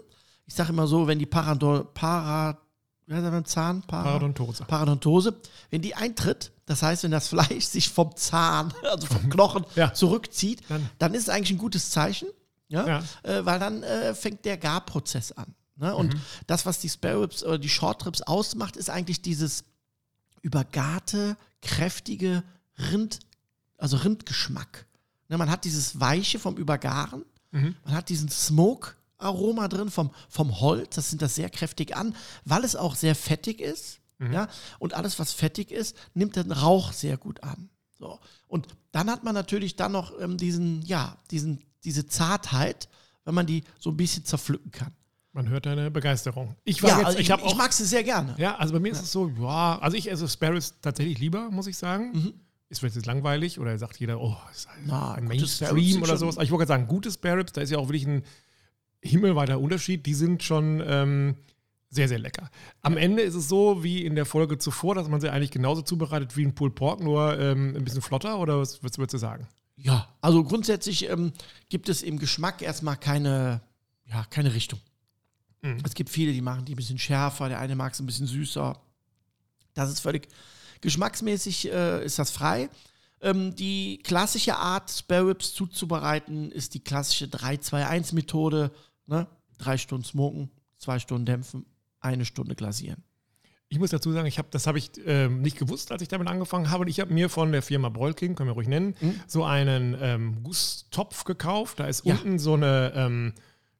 Ich 0.46 0.54
sage 0.54 0.70
immer 0.72 0.86
so, 0.86 1.06
wenn 1.06 1.18
die 1.18 1.26
Parado 1.26 1.84
Para, 1.94 2.42
wie 2.42 2.48
heißt 2.48 2.56
das 2.56 2.67
beim 3.08 3.44
Zahn? 3.44 3.82
Para 3.82 4.02
Parodontose. 4.04 4.64
Parodontose, 4.64 5.40
wenn 5.70 5.82
die 5.82 5.94
eintritt, 5.94 6.52
das 6.66 6.82
heißt, 6.82 7.02
wenn 7.04 7.10
das 7.10 7.28
Fleisch 7.28 7.64
sich 7.66 7.88
vom 7.88 8.14
Zahn, 8.16 8.72
also 8.82 9.06
vom 9.06 9.28
Knochen 9.30 9.64
Ja. 9.76 9.92
zurückzieht, 9.94 10.62
Dann- 10.68 10.88
dann, 10.98 11.14
ist 11.14 11.22
es 11.24 11.28
eigentlich 11.28 11.52
ein 11.52 11.58
gutes 11.58 11.90
Zeichen, 11.90 12.28
ja? 12.68 12.86
Ja. 12.86 13.02
Äh, 13.22 13.44
weil 13.46 13.58
dann 13.58 13.82
äh, 13.82 14.14
fängt 14.14 14.44
der 14.44 14.58
Garprozess 14.58 15.32
an. 15.32 15.54
Ne? 15.76 15.94
Und 15.94 16.14
Mhm. 16.14 16.20
das, 16.46 16.66
was 16.66 16.80
die 16.80 16.88
Spare 16.88 17.22
Ribs 17.22 17.42
oder 17.44 17.58
die 17.58 17.68
Short 17.68 18.04
Ribs 18.04 18.20
ausmacht, 18.22 18.76
ist 18.76 18.90
eigentlich 18.90 19.22
dieses 19.22 19.64
übergarte, 20.42 21.36
kräftige 21.62 22.42
Rind, 22.92 23.20
also 23.76 23.96
Rindgeschmack. 23.96 24.86
Ne, 25.28 25.36
man 25.38 25.50
hat 25.50 25.64
dieses 25.64 26.00
Weiche 26.00 26.38
vom 26.38 26.56
Übergaren, 26.56 27.24
Mhm. 27.50 27.74
man 27.84 27.94
hat 27.94 28.08
diesen 28.08 28.28
Smoke-Aroma 29.18 29.68
drin 29.68 29.90
vom, 29.90 30.10
vom 30.28 30.60
Holz, 30.60 30.94
das 30.96 31.10
sind 31.10 31.22
das 31.22 31.34
sehr 31.34 31.50
kräftig 31.50 31.96
an, 31.96 32.14
weil 32.44 32.64
es 32.64 32.76
auch 32.76 32.94
sehr 32.94 33.14
fettig 33.14 33.60
ist. 33.60 34.00
Mhm. 34.18 34.32
Ja, 34.32 34.48
und 34.78 34.94
alles, 34.94 35.18
was 35.18 35.32
fettig 35.32 35.70
ist, 35.70 35.96
nimmt 36.14 36.36
den 36.36 36.50
Rauch 36.50 36.92
sehr 36.92 37.16
gut 37.16 37.42
an. 37.42 37.68
So. 37.98 38.18
Und 38.48 38.66
dann 38.90 39.10
hat 39.10 39.22
man 39.22 39.34
natürlich 39.34 39.76
dann 39.76 39.92
noch 39.92 40.18
ähm, 40.20 40.36
diesen, 40.36 40.82
ja, 40.82 41.16
diesen, 41.30 41.62
diese 41.84 42.06
Zartheit, 42.06 42.88
wenn 43.24 43.34
man 43.34 43.46
die 43.46 43.62
so 43.78 43.90
ein 43.90 43.96
bisschen 43.96 44.24
zerpflücken 44.24 44.72
kann. 44.72 44.92
Man 45.32 45.48
hört 45.48 45.66
deine 45.66 45.90
Begeisterung. 45.90 46.56
Ich 46.64 46.82
war 46.82 46.90
Ja, 46.90 46.96
jetzt, 46.96 47.06
also 47.06 47.18
ich, 47.18 47.30
ich 47.30 47.44
ich 47.44 47.54
mag 47.54 47.72
sie 47.72 47.84
sehr 47.84 48.02
gerne. 48.02 48.34
Ja, 48.38 48.56
also 48.56 48.72
bei 48.72 48.80
mir 48.80 48.90
ist 48.90 49.02
es 49.02 49.12
so, 49.12 49.28
ja, 49.40 49.78
also 49.78 49.96
ich 49.96 50.10
esse 50.10 50.28
Sparrows 50.28 50.74
tatsächlich 50.80 51.18
lieber, 51.18 51.50
muss 51.50 51.66
ich 51.68 51.76
sagen. 51.76 52.12
Mhm. 52.12 52.34
Ist 52.70 52.80
vielleicht 52.80 52.96
jetzt 52.96 53.06
langweilig 53.06 53.58
oder 53.60 53.78
sagt 53.78 53.98
jeder, 53.98 54.20
oh, 54.20 54.36
ist 54.52 54.68
halt 54.68 54.80
Na, 54.84 55.14
ein 55.14 55.24
Mainstream 55.24 56.02
oder 56.02 56.16
sowas. 56.16 56.36
Aber 56.36 56.44
ich 56.44 56.50
wollte 56.50 56.66
gerade 56.66 56.80
sagen, 56.80 56.88
gute 56.88 57.10
Spare 57.10 57.38
Ribs, 57.38 57.52
da 57.52 57.60
ist 57.60 57.70
ja 57.70 57.78
auch 57.78 57.88
wirklich 57.88 58.06
ein 58.06 58.22
himmelweiter 59.02 59.60
Unterschied. 59.60 60.06
Die 60.06 60.14
sind 60.14 60.42
schon 60.42 60.82
ähm, 60.86 61.36
sehr, 61.90 62.08
sehr 62.08 62.18
lecker. 62.18 62.50
Am 62.82 62.96
Ende 62.96 63.22
ist 63.22 63.34
es 63.34 63.48
so 63.48 63.82
wie 63.82 64.04
in 64.04 64.14
der 64.14 64.26
Folge 64.26 64.58
zuvor, 64.58 64.94
dass 64.94 65.08
man 65.08 65.20
sie 65.20 65.30
eigentlich 65.30 65.50
genauso 65.50 65.82
zubereitet 65.82 66.36
wie 66.36 66.44
ein 66.44 66.54
Pulled 66.54 66.74
Pork, 66.74 67.00
nur 67.00 67.38
ähm, 67.38 67.74
ein 67.76 67.84
bisschen 67.84 68.02
flotter 68.02 68.38
oder 68.38 68.58
was, 68.58 68.82
würdest 68.82 69.14
du 69.14 69.18
sagen? 69.18 69.48
Ja, 69.76 70.08
also 70.20 70.42
grundsätzlich 70.44 71.08
ähm, 71.08 71.32
gibt 71.68 71.88
es 71.88 72.02
im 72.02 72.18
Geschmack 72.18 72.62
erstmal 72.62 72.96
keine, 72.96 73.62
ja, 74.06 74.24
keine 74.28 74.52
Richtung. 74.52 74.80
Mhm. 75.62 75.78
Es 75.84 75.94
gibt 75.94 76.10
viele, 76.10 76.32
die 76.32 76.40
machen 76.40 76.64
die 76.64 76.74
ein 76.74 76.76
bisschen 76.76 76.98
schärfer, 76.98 77.48
der 77.48 77.60
eine 77.60 77.76
mag 77.76 77.92
es 77.92 78.00
ein 78.00 78.06
bisschen 78.06 78.26
süßer. 78.26 78.78
Das 79.74 79.90
ist 79.90 80.00
völlig 80.00 80.28
geschmacksmäßig, 80.80 81.72
äh, 81.72 82.04
ist 82.04 82.18
das 82.18 82.30
frei. 82.30 82.68
Ähm, 83.20 83.54
die 83.54 84.00
klassische 84.02 84.56
Art, 84.56 84.90
Spare 84.90 85.28
Ribs 85.28 85.54
zuzubereiten, 85.54 86.52
ist 86.52 86.74
die 86.74 86.80
klassische 86.80 87.26
3-2-1-Methode. 87.26 88.70
Ne? 89.08 89.26
Drei 89.58 89.76
Stunden 89.76 90.04
smoken, 90.04 90.50
zwei 90.76 90.98
Stunden 91.00 91.26
dämpfen, 91.26 91.66
eine 92.00 92.24
Stunde 92.24 92.54
glasieren. 92.54 93.02
Ich 93.70 93.78
muss 93.78 93.90
dazu 93.90 94.12
sagen, 94.12 94.26
ich 94.26 94.38
hab, 94.38 94.50
das 94.50 94.66
habe 94.66 94.78
ich 94.78 94.90
ähm, 95.04 95.42
nicht 95.42 95.58
gewusst, 95.58 95.92
als 95.92 96.00
ich 96.00 96.08
damit 96.08 96.26
angefangen 96.28 96.70
habe. 96.70 96.82
Und 96.82 96.88
ich 96.88 97.00
habe 97.00 97.12
mir 97.12 97.28
von 97.28 97.52
der 97.52 97.60
Firma 97.60 97.90
Broilking, 97.90 98.34
können 98.34 98.48
wir 98.48 98.54
ruhig 98.54 98.68
nennen, 98.68 98.94
so 99.26 99.44
einen 99.44 99.94
ähm, 100.00 100.42
Gusstopf 100.42 101.24
gekauft. 101.24 101.78
Da 101.80 101.86
ist 101.86 102.04
Mhm. 102.04 102.08
Ja. 102.10 102.14
unten 102.16 102.38
so 102.38 102.54
eine, 102.54 102.92
ähm, 102.94 103.32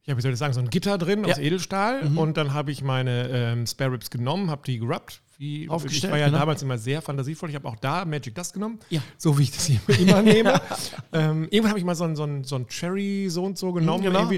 ja, 0.04 0.16
wie 0.16 0.20
soll 0.20 0.32
ich 0.32 0.38
sagen, 0.38 0.52
so 0.52 0.60
ein 0.60 0.68
Gitter 0.68 0.98
drin 0.98 1.24
aus 1.24 1.38
Ja. 1.38 1.42
Edelstahl. 1.42 2.02
Und 2.16 2.36
dann 2.36 2.52
habe 2.52 2.70
ich 2.70 2.82
meine 2.82 3.28
ähm, 3.30 3.66
Spare 3.66 3.92
Ribs 3.92 4.10
genommen, 4.10 4.50
habe 4.50 4.62
die 4.66 4.78
gerubbt. 4.78 5.22
Wie, 5.38 5.62
ich 5.64 5.68
war 6.10 6.18
ja 6.18 6.26
genau. 6.26 6.38
damals 6.40 6.62
immer 6.62 6.76
sehr 6.76 7.00
fantasievoll. 7.00 7.48
Ich 7.48 7.54
habe 7.54 7.68
auch 7.68 7.76
da 7.76 8.04
Magic 8.04 8.34
Dust 8.34 8.52
genommen, 8.54 8.80
Ja. 8.90 9.00
so 9.16 9.38
wie 9.38 9.44
ich 9.44 9.52
das 9.52 9.66
hier 9.66 9.80
immer 10.00 10.20
nehme. 10.22 10.60
ähm, 11.12 11.44
irgendwann 11.44 11.70
habe 11.70 11.78
ich 11.78 11.84
mal 11.84 11.94
so 11.94 12.04
ein, 12.04 12.16
so 12.16 12.26
so 12.42 12.56
ein 12.56 12.66
Cherry 12.66 13.28
so 13.30 13.44
und 13.44 13.56
so 13.56 13.72
genommen. 13.72 14.02
genau. 14.02 14.28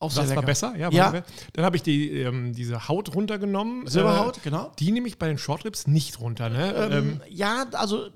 Auch 0.00 0.08
das 0.08 0.16
war 0.16 0.26
lecker. 0.34 0.42
besser, 0.42 0.74
ja. 0.76 0.90
Ja. 0.90 1.12
war- 1.12 1.22
Dann 1.52 1.64
habe 1.64 1.76
ich 1.76 1.82
die, 1.82 2.10
ähm, 2.20 2.52
diese 2.54 2.88
Haut 2.88 3.14
runtergenommen. 3.14 3.86
Silberhaut, 3.86 4.38
Äh, 4.38 4.40
genau. 4.42 4.72
Die 4.78 4.90
nehme 4.90 5.06
ich 5.06 5.18
bei 5.18 5.28
den 5.28 5.38
Shortribs 5.38 5.86
nicht 5.86 6.18
runter, 6.20 6.48
ne? 6.48 6.74
Ähm, 6.74 6.92
Ähm, 6.92 7.20
ja, 7.28 7.66
also 7.72 8.08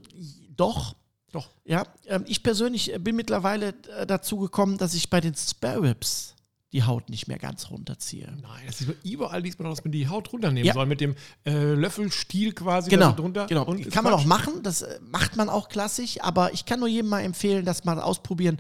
doch. 0.56 0.96
doch. 1.30 1.50
Ja, 1.64 1.84
ähm, 2.06 2.24
ich 2.26 2.42
persönlich 2.42 2.92
äh, 2.92 2.98
bin 2.98 3.14
mittlerweile 3.16 3.74
äh, 3.98 4.06
dazu 4.06 4.38
gekommen, 4.38 4.78
dass 4.78 4.94
ich 4.94 5.10
bei 5.10 5.20
den 5.20 5.34
Spare 5.34 5.82
Ribs 5.82 6.34
die 6.72 6.82
Haut 6.82 7.08
nicht 7.08 7.28
mehr 7.28 7.38
ganz 7.38 7.70
runterziehe. 7.70 8.32
Nein, 8.42 8.62
das 8.66 8.80
ist 8.80 8.88
überall 9.04 9.40
liest 9.42 9.60
man, 9.60 9.70
dass 9.70 9.84
man 9.84 9.92
die 9.92 10.08
Haut 10.08 10.32
runternehmen 10.32 10.66
Ja. 10.66 10.72
soll, 10.74 10.86
mit 10.86 11.00
dem 11.00 11.14
äh, 11.46 11.74
Löffelstiel 11.74 12.52
quasi 12.52 12.90
Genau, 12.90 13.12
drunter. 13.12 13.46
genau. 13.46 13.64
Und 13.64 13.88
kann 13.92 14.02
man 14.04 14.12
auch 14.14 14.24
machen, 14.24 14.62
das 14.64 14.82
äh, 14.82 14.98
macht 15.02 15.36
man 15.36 15.48
auch 15.48 15.68
klassisch, 15.68 16.20
aber 16.20 16.52
ich 16.52 16.64
kann 16.64 16.80
nur 16.80 16.88
jedem 16.88 17.10
mal 17.10 17.20
empfehlen, 17.20 17.64
das 17.64 17.84
mal 17.84 18.00
ausprobieren, 18.00 18.58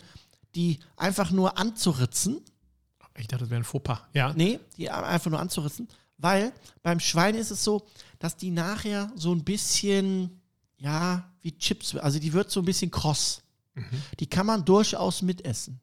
die 0.54 0.78
einfach 0.96 1.30
nur 1.32 1.58
anzuritzen. 1.58 2.40
Ich 3.16 3.28
dachte, 3.28 3.44
das 3.44 3.50
wäre 3.50 3.60
ein 3.60 3.64
Fauxpas. 3.64 4.00
Ja. 4.12 4.32
Nee, 4.34 4.58
die 4.76 4.90
einfach 4.90 5.30
nur 5.30 5.40
anzuritzen, 5.40 5.88
weil 6.18 6.52
beim 6.82 7.00
Schwein 7.00 7.34
ist 7.34 7.50
es 7.50 7.62
so, 7.62 7.86
dass 8.18 8.36
die 8.36 8.50
nachher 8.50 9.10
so 9.14 9.32
ein 9.32 9.44
bisschen, 9.44 10.40
ja, 10.78 11.30
wie 11.42 11.56
Chips, 11.56 11.94
also 11.96 12.18
die 12.18 12.32
wird 12.32 12.50
so 12.50 12.60
ein 12.60 12.64
bisschen 12.66 12.90
kross. 12.90 13.42
Mhm. 13.74 13.84
Die 14.20 14.26
kann 14.28 14.46
man 14.46 14.64
durchaus 14.64 15.22
mitessen. 15.22 15.80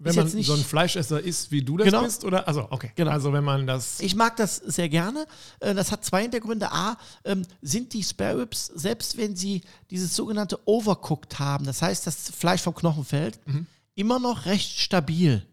Wenn 0.00 0.14
man 0.14 0.28
so 0.28 0.52
ein 0.52 0.62
Fleischesser 0.62 1.20
ist, 1.20 1.50
wie 1.50 1.60
du 1.60 1.76
das 1.76 1.86
Genau. 1.86 2.04
bist, 2.04 2.24
oder? 2.24 2.46
Also, 2.46 2.68
okay. 2.70 2.92
Genau. 2.94 3.10
Also, 3.10 3.32
wenn 3.32 3.42
man 3.42 3.66
das. 3.66 3.98
Ich 3.98 4.14
mag 4.14 4.36
das 4.36 4.54
sehr 4.58 4.88
gerne. 4.88 5.26
Äh, 5.58 5.74
Das 5.74 5.90
hat 5.90 6.04
zwei 6.04 6.22
Hintergründe. 6.22 6.70
A, 6.70 6.96
ähm, 7.24 7.44
sind 7.62 7.92
die 7.94 8.04
Spare 8.04 8.42
Ribs, 8.42 8.66
selbst 8.66 9.16
wenn 9.16 9.34
sie 9.34 9.62
dieses 9.90 10.14
sogenannte 10.14 10.60
Overcooked 10.68 11.40
haben, 11.40 11.64
das 11.66 11.82
heißt, 11.82 12.06
das 12.06 12.30
Fleisch 12.30 12.62
vom 12.62 12.76
Knochen 12.76 13.04
fällt, 13.04 13.44
Mhm. 13.48 13.66
immer 13.96 14.20
noch 14.20 14.44
recht 14.46 14.78
stabil. 14.78 15.44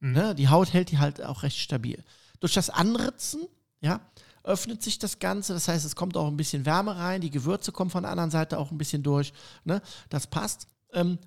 Mhm. 0.00 0.12
Ne? 0.12 0.34
Die 0.34 0.48
Haut 0.48 0.72
hält 0.72 0.90
die 0.90 0.98
halt 0.98 1.22
auch 1.22 1.42
recht 1.42 1.58
stabil. 1.58 2.02
Durch 2.40 2.54
das 2.54 2.70
Anritzen, 2.70 3.40
ja, 3.80 4.00
öffnet 4.44 4.82
sich 4.82 4.98
das 4.98 5.18
Ganze. 5.18 5.52
Das 5.52 5.68
heißt, 5.68 5.84
es 5.84 5.96
kommt 5.96 6.16
auch 6.16 6.26
ein 6.28 6.36
bisschen 6.36 6.64
Wärme 6.64 6.96
rein. 6.96 7.20
Die 7.20 7.30
Gewürze 7.30 7.72
kommen 7.72 7.90
von 7.90 8.02
der 8.04 8.10
anderen 8.12 8.30
Seite 8.30 8.58
auch 8.58 8.70
ein 8.70 8.78
bisschen 8.78 9.02
durch. 9.02 9.32
Ne? 9.64 9.82
Das 10.08 10.26
passt. 10.26 10.68
Ähm, 10.92 11.18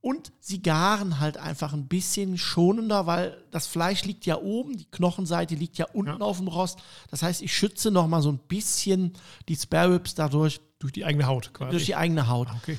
und 0.00 0.32
sie 0.40 0.60
garen 0.60 1.18
halt 1.18 1.38
einfach 1.38 1.72
ein 1.72 1.86
bisschen 1.88 2.36
schonender, 2.36 3.06
weil 3.06 3.42
das 3.50 3.66
Fleisch 3.66 4.04
liegt 4.04 4.26
ja 4.26 4.36
oben, 4.38 4.76
die 4.76 4.84
Knochenseite 4.90 5.54
liegt 5.54 5.78
ja 5.78 5.86
unten 5.94 6.20
Ja. 6.20 6.26
auf 6.26 6.36
dem 6.38 6.48
Rost. 6.48 6.78
Das 7.10 7.22
heißt, 7.22 7.40
ich 7.40 7.56
schütze 7.56 7.90
noch 7.90 8.06
mal 8.06 8.20
so 8.20 8.30
ein 8.30 8.38
bisschen 8.38 9.14
die 9.48 9.56
Spare 9.56 9.94
Ribs 9.94 10.14
dadurch 10.14 10.60
durch 10.78 10.92
die 10.92 11.06
eigene 11.06 11.26
Haut 11.26 11.54
quasi. 11.54 11.70
durch 11.70 11.86
die 11.86 11.96
eigene 11.96 12.28
Haut. 12.28 12.48
Ah, 12.50 12.56
okay. 12.60 12.78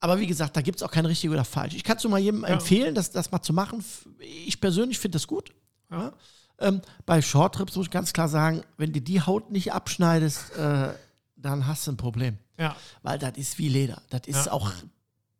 Aber 0.00 0.18
wie 0.18 0.26
gesagt, 0.26 0.56
da 0.56 0.62
gibt 0.62 0.78
es 0.78 0.82
auch 0.82 0.90
kein 0.90 1.04
richtig 1.06 1.28
oder 1.30 1.44
falsch. 1.44 1.74
Ich 1.74 1.84
kann 1.84 1.96
es 1.98 2.02
nur 2.04 2.10
mal 2.12 2.18
jedem 2.18 2.42
Ja. 2.42 2.48
empfehlen, 2.48 2.94
das, 2.94 3.10
das 3.10 3.30
mal 3.30 3.42
zu 3.42 3.52
machen. 3.52 3.84
Ich 4.18 4.60
persönlich 4.60 4.98
finde 4.98 5.16
das 5.16 5.26
gut. 5.26 5.50
Ja. 5.90 6.12
Ähm, 6.58 6.80
bei 7.06 7.20
Shortrips 7.22 7.76
muss 7.76 7.86
ich 7.86 7.90
ganz 7.90 8.12
klar 8.12 8.28
sagen, 8.28 8.62
wenn 8.78 8.92
du 8.92 9.00
die 9.00 9.20
Haut 9.20 9.50
nicht 9.50 9.72
abschneidest, 9.72 10.56
äh, 10.56 10.94
dann 11.36 11.66
hast 11.66 11.86
du 11.86 11.92
ein 11.92 11.96
Problem. 11.96 12.38
Ja. 12.58 12.76
Weil 13.02 13.18
das 13.18 13.36
ist 13.36 13.58
wie 13.58 13.68
Leder. 13.68 14.02
Das 14.10 14.22
ist 14.26 14.46
Ja. 14.46 14.52
auch 14.52 14.72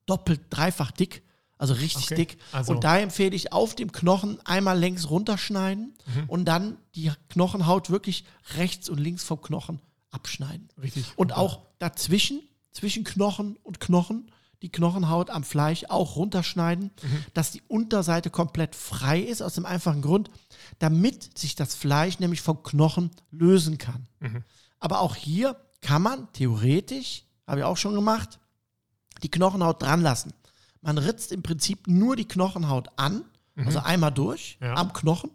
doppelt, 0.07 0.41
dreifach 0.51 0.91
dick. 0.91 1.23
Also 1.59 1.75
richtig 1.75 2.05
Okay. 2.07 2.15
dick. 2.15 2.39
Also- 2.53 2.73
und 2.73 2.85
da 2.85 2.99
empfehle 2.99 3.37
ich 3.37 3.53
auf 3.53 3.75
dem 3.77 3.93
Knochen 3.93 4.39
einmal 4.47 4.79
längs 4.79 5.11
runterschneiden 5.11 5.95
Mhm. 6.15 6.25
und 6.29 6.45
dann 6.47 6.79
die 6.95 7.13
Knochenhaut 7.29 7.91
wirklich 7.91 8.25
rechts 8.57 8.89
und 8.89 8.99
links 8.99 9.25
vom 9.25 9.41
Knochen 9.43 9.81
abschneiden. 10.11 10.69
Richtig. 10.83 11.05
Und 11.17 11.35
auch 11.35 11.61
dazwischen, 11.79 12.41
zwischen 12.73 13.05
Knochen 13.05 13.57
und 13.63 13.79
Knochen, 13.79 14.31
die 14.63 14.71
Knochenhaut 14.71 15.31
am 15.31 15.43
Fleisch 15.43 15.85
auch 15.89 16.17
runterschneiden, 16.17 16.91
dass 17.35 17.51
die 17.51 17.63
Unterseite 17.69 18.29
komplett 18.31 18.75
frei 18.75 19.21
ist, 19.21 19.43
aus 19.43 19.55
dem 19.55 19.65
einfachen 19.67 20.03
Grund, 20.03 20.31
damit 20.79 21.39
sich 21.39 21.55
das 21.55 21.75
Fleisch 21.75 22.19
nämlich 22.19 22.43
vom 22.43 22.63
Knochen 22.63 23.11
lösen 23.31 23.79
kann. 23.79 24.07
Aber 24.79 25.01
auch 25.01 25.17
hier 25.17 25.57
kann 25.81 26.03
man 26.03 26.31
theoretisch, 26.33 27.25
habe 27.47 27.61
ich 27.61 27.65
auch 27.65 27.77
schon 27.79 27.95
gemacht, 27.95 28.39
die 29.23 29.31
Knochenhaut 29.31 29.83
dran 29.83 30.03
lassen. 30.03 30.33
Man 30.83 30.99
ritzt 30.99 31.33
im 31.33 31.43
Prinzip 31.43 31.87
nur 31.89 32.17
die 32.17 32.29
Knochenhaut 32.29 32.89
an, 32.97 33.25
also 33.57 33.81
einmal 33.81 34.13
durch 34.13 34.59
Ja. 34.61 34.75
am 34.75 34.93
Knochen, 34.93 35.31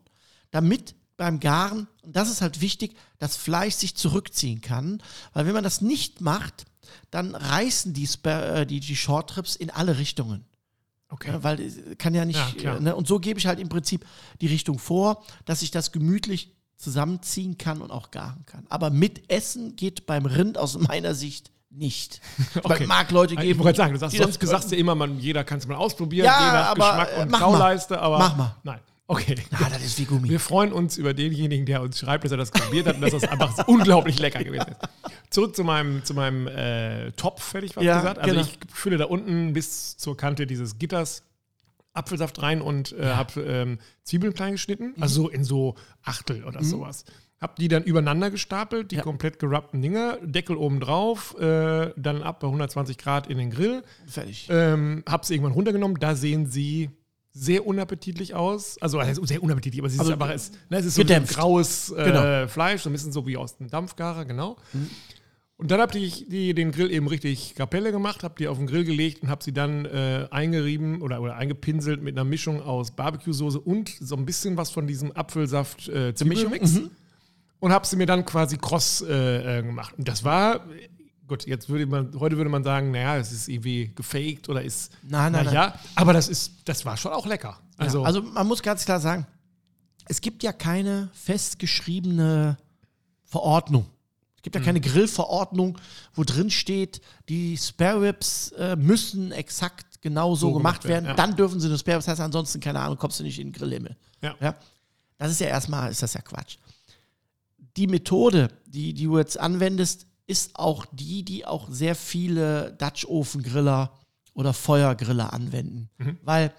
damit 0.51 0.95
beim 1.17 1.39
Garen, 1.39 1.87
und 2.03 2.15
das 2.15 2.29
ist 2.29 2.41
halt 2.41 2.61
wichtig, 2.61 2.95
das 3.19 3.37
Fleisch 3.37 3.75
sich 3.75 3.95
zurückziehen 3.95 4.61
kann. 4.61 5.01
Weil 5.33 5.45
wenn 5.45 5.53
man 5.53 5.63
das 5.63 5.81
nicht 5.81 6.21
macht, 6.21 6.65
dann 7.11 7.35
reißen 7.35 7.93
die, 7.93 8.07
äh, 8.23 8.65
die, 8.65 8.79
die 8.79 8.95
Shortrips 8.95 9.55
in 9.55 9.69
alle 9.69 9.97
Richtungen. 9.97 10.45
Okay. 11.09 11.29
Ja, 11.31 11.43
weil 11.43 11.59
es 11.61 11.77
kann 11.97 12.13
ja 12.15 12.25
nicht. 12.25 12.61
Ja, 12.61 12.77
äh, 12.77 12.79
ne? 12.79 12.95
Und 12.95 13.07
so 13.07 13.19
gebe 13.19 13.39
ich 13.39 13.47
halt 13.47 13.59
im 13.59 13.69
Prinzip 13.69 14.05
die 14.41 14.47
Richtung 14.47 14.79
vor, 14.79 15.23
dass 15.45 15.61
ich 15.61 15.71
das 15.71 15.91
gemütlich 15.91 16.51
zusammenziehen 16.77 17.57
kann 17.57 17.81
und 17.81 17.91
auch 17.91 18.11
garen 18.11 18.45
kann. 18.45 18.65
Aber 18.69 18.89
mit 18.89 19.31
Essen 19.31 19.75
geht 19.75 20.05
beim 20.05 20.25
Rind 20.25 20.57
aus 20.57 20.77
meiner 20.77 21.13
Sicht 21.13 21.51
nicht. 21.69 22.21
Weil 22.63 22.81
es 22.81 22.87
mag 22.87 23.11
Leute 23.11 23.35
Ich 23.35 23.39
geben. 23.39 23.63
wollte 23.63 23.77
sagen, 23.77 23.93
du 23.93 23.99
sagst, 23.99 24.17
sonst 24.17 24.41
sagst 24.41 24.71
du 24.71 24.75
immer, 24.75 24.95
man, 24.95 25.19
jeder 25.19 25.43
kann 25.43 25.59
es 25.59 25.67
mal 25.67 25.75
ausprobieren, 25.75 26.25
Ja, 26.25 26.39
je 26.39 26.53
nach 26.53 26.67
aber, 26.69 27.05
Geschmack 27.05 27.17
äh, 27.17 27.21
und. 27.21 27.31
Kauleiste, 27.31 27.99
aber. 28.01 28.19
Mach 28.19 28.35
mal. 28.37 28.55
Nein. 28.63 28.79
Okay. 29.07 29.35
Ah, 29.51 29.69
das 29.69 29.83
ist 29.85 29.99
wie 29.99 30.05
Gummi. 30.05 30.29
Wir 30.29 30.39
freuen 30.39 30.73
uns 30.73 30.97
über 30.97 31.13
denjenigen, 31.13 31.65
der 31.67 31.81
uns 31.83 31.99
schreibt, 31.99 32.23
dass 32.23 32.31
er 32.31 32.37
das 32.37 32.49
probiert 32.49 32.87
hat 32.87 32.95
und 32.95 33.01
dass 33.01 33.11
das 33.11 33.23
einfach 33.23 33.55
unglaublich 33.67 34.17
lecker 34.19 34.43
gewesen 34.43 34.69
ist. 34.71 34.79
Zurück 35.29 35.55
zu 35.55 35.63
meinem, 35.63 36.03
zu 36.03 36.15
meinem 36.15 36.47
äh, 36.47 37.11
Topf, 37.11 37.53
hätte 37.53 37.67
ich 37.67 37.75
was 37.75 37.83
Ja, 37.83 37.97
gesagt. 37.97 38.17
Also 38.19 38.33
genau. 38.33 38.45
ich 38.47 38.57
fülle 38.73 38.97
da 38.97 39.05
unten 39.05 39.53
bis 39.53 39.95
zur 39.97 40.17
Kante 40.17 40.47
dieses 40.47 40.79
Gitters 40.79 41.21
Apfelsaft 41.93 42.41
rein 42.41 42.61
und 42.61 42.93
äh, 42.93 43.05
habe 43.13 43.41
ähm, 43.41 43.79
Zwiebeln 44.03 44.33
klein 44.33 44.53
geschnitten, 44.53 44.93
Mhm. 44.97 45.03
also 45.03 45.23
so 45.23 45.29
in 45.29 45.43
so 45.43 45.75
Achtel 46.03 46.43
oder 46.43 46.63
sowas. 46.63 47.05
Hab 47.39 47.55
die 47.57 47.67
dann 47.67 47.83
übereinander 47.83 48.31
gestapelt, 48.31 48.91
die 48.91 48.95
Ja. 48.95 49.01
komplett 49.03 49.39
gerubbten 49.39 49.81
Dinger, 49.81 50.17
Deckel 50.23 50.57
oben 50.57 50.79
drauf, 50.79 51.37
äh, 51.39 51.91
dann 51.95 52.23
ab 52.23 52.39
bei 52.39 52.47
120 52.47 52.97
Grad 52.97 53.27
in 53.27 53.37
den 53.37 53.51
Grill. 53.51 53.83
Fertig. 54.07 54.47
Ähm, 54.49 55.03
hab 55.07 55.25
sie 55.25 55.35
irgendwann 55.35 55.53
runtergenommen. 55.53 55.97
Da 55.99 56.15
sehen 56.15 56.47
sie 56.47 56.89
sehr 57.37 57.67
unappetitlich 57.67 58.33
aus. 58.33 58.77
Also 58.81 59.01
sehr 59.23 59.43
unappetitlich, 59.43 59.81
aber 59.81 59.89
sie 59.89 59.99
Also, 59.99 60.13
ist 60.13 60.21
einfach, 60.21 60.33
es, 60.33 60.51
ne, 60.69 60.77
es 60.77 60.85
ist 60.85 60.95
so 60.95 61.01
ein 61.03 61.25
graues 61.25 61.91
äh, 61.91 62.05
Genau. 62.05 62.47
Fleisch, 62.47 62.81
so 62.81 62.89
ein 62.89 62.93
bisschen 62.93 63.11
so 63.11 63.27
wie 63.27 63.35
aus 63.35 63.57
dem 63.57 63.69
Dampfgarer, 63.69 64.23
genau. 64.23 64.55
Und 65.57 65.71
dann 65.71 65.81
habe 65.81 65.97
ich 65.97 66.27
die, 66.29 66.53
den 66.53 66.71
Grill 66.71 66.91
eben 66.91 67.07
richtig 67.07 67.55
Kapelle 67.55 67.91
gemacht, 67.91 68.23
habe 68.23 68.35
die 68.37 68.47
auf 68.47 68.57
den 68.57 68.67
Grill 68.67 68.85
gelegt 68.85 69.21
und 69.21 69.29
habe 69.29 69.43
sie 69.43 69.53
dann 69.53 69.85
äh, 69.85 70.27
eingerieben 70.31 71.01
oder, 71.01 71.21
oder 71.21 71.35
eingepinselt 71.35 72.01
mit 72.01 72.15
einer 72.15 72.23
Mischung 72.25 72.61
aus 72.61 72.91
Barbecue-Soße 72.91 73.59
und 73.59 73.89
so 73.99 74.15
ein 74.15 74.25
bisschen 74.25 74.55
was 74.57 74.71
von 74.71 74.87
diesem 74.87 75.11
Apfelsaft 75.11 75.89
äh. 75.89 76.13
Mhm. 76.83 76.91
Und 77.59 77.71
habe 77.71 77.85
sie 77.85 77.95
mir 77.95 78.05
dann 78.05 78.25
quasi 78.25 78.57
kross 78.57 79.01
äh, 79.01 79.59
äh, 79.59 79.63
gemacht. 79.63 79.95
Und 79.97 80.07
das 80.07 80.23
war, 80.23 80.65
gut, 81.27 81.45
jetzt 81.47 81.69
würde 81.69 81.85
man, 81.85 82.19
heute 82.19 82.37
würde 82.37 82.49
man 82.49 82.63
sagen, 82.63 82.91
naja, 82.91 83.17
es 83.17 83.31
ist 83.31 83.47
irgendwie 83.47 83.91
gefaked 83.95 84.47
oder 84.49 84.61
ist, 84.63 84.91
Nein, 85.03 85.31
nein, 85.31 85.51
ja, 85.53 85.73
aber 85.95 86.13
das 86.13 86.27
ist, 86.27 86.51
das 86.65 86.85
war 86.85 86.97
schon 86.97 87.11
auch 87.13 87.25
lecker. 87.25 87.59
Also, 87.77 87.99
ja, 88.01 88.05
also 88.05 88.21
man 88.21 88.47
muss 88.47 88.61
ganz 88.61 88.85
klar 88.85 88.99
sagen, 88.99 89.25
es 90.07 90.21
gibt 90.21 90.43
ja 90.43 90.53
keine 90.53 91.09
festgeschriebene 91.13 92.57
Verordnung. 93.23 93.87
Es 94.37 94.43
gibt 94.43 94.55
ja 94.55 94.61
Mhm. 94.61 94.65
keine 94.65 94.81
Grillverordnung, 94.81 95.77
wo 96.13 96.23
drin 96.23 96.51
steht, 96.51 97.01
die 97.29 97.57
Spare 97.57 98.01
Ribs 98.01 98.51
äh, 98.51 98.75
müssen 98.75 99.31
exakt 99.31 100.01
genau 100.01 100.35
so, 100.35 100.53
gemacht 100.53 100.81
gemacht 100.81 100.83
werden, 100.87 101.05
ja. 101.05 101.13
Dann 101.15 101.35
dürfen 101.35 101.59
sie 101.59 101.67
eine 101.67 101.77
Spare 101.79 101.97
Ribs, 101.97 102.05
das 102.05 102.11
heißt 102.13 102.21
ansonsten, 102.21 102.59
keine 102.59 102.79
Ahnung, 102.79 102.97
kommst 102.97 103.19
du 103.19 103.23
nicht 103.23 103.39
in 103.39 103.47
den 103.47 103.53
Grillhimmel. 103.53 103.95
ja. 104.21 104.35
Ja? 104.39 104.55
Das 105.17 105.31
ist 105.31 105.39
ja 105.39 105.47
erstmal, 105.47 105.89
ist 105.91 106.03
das 106.03 106.13
ja 106.13 106.19
Quatsch. 106.21 106.57
Die 107.77 107.87
Methode, 107.87 108.49
die, 108.65 108.93
die 108.93 109.05
du 109.05 109.17
jetzt 109.17 109.39
anwendest, 109.39 110.05
ist 110.27 110.55
auch 110.57 110.85
die, 110.91 111.23
die 111.23 111.45
auch 111.45 111.67
sehr 111.69 111.95
viele 111.95 112.73
Dutch-Ofen-Griller 112.79 113.91
oder 114.33 114.53
Feuergriller 114.53 115.31
anwenden. 115.33 115.89
Weil 116.23 116.51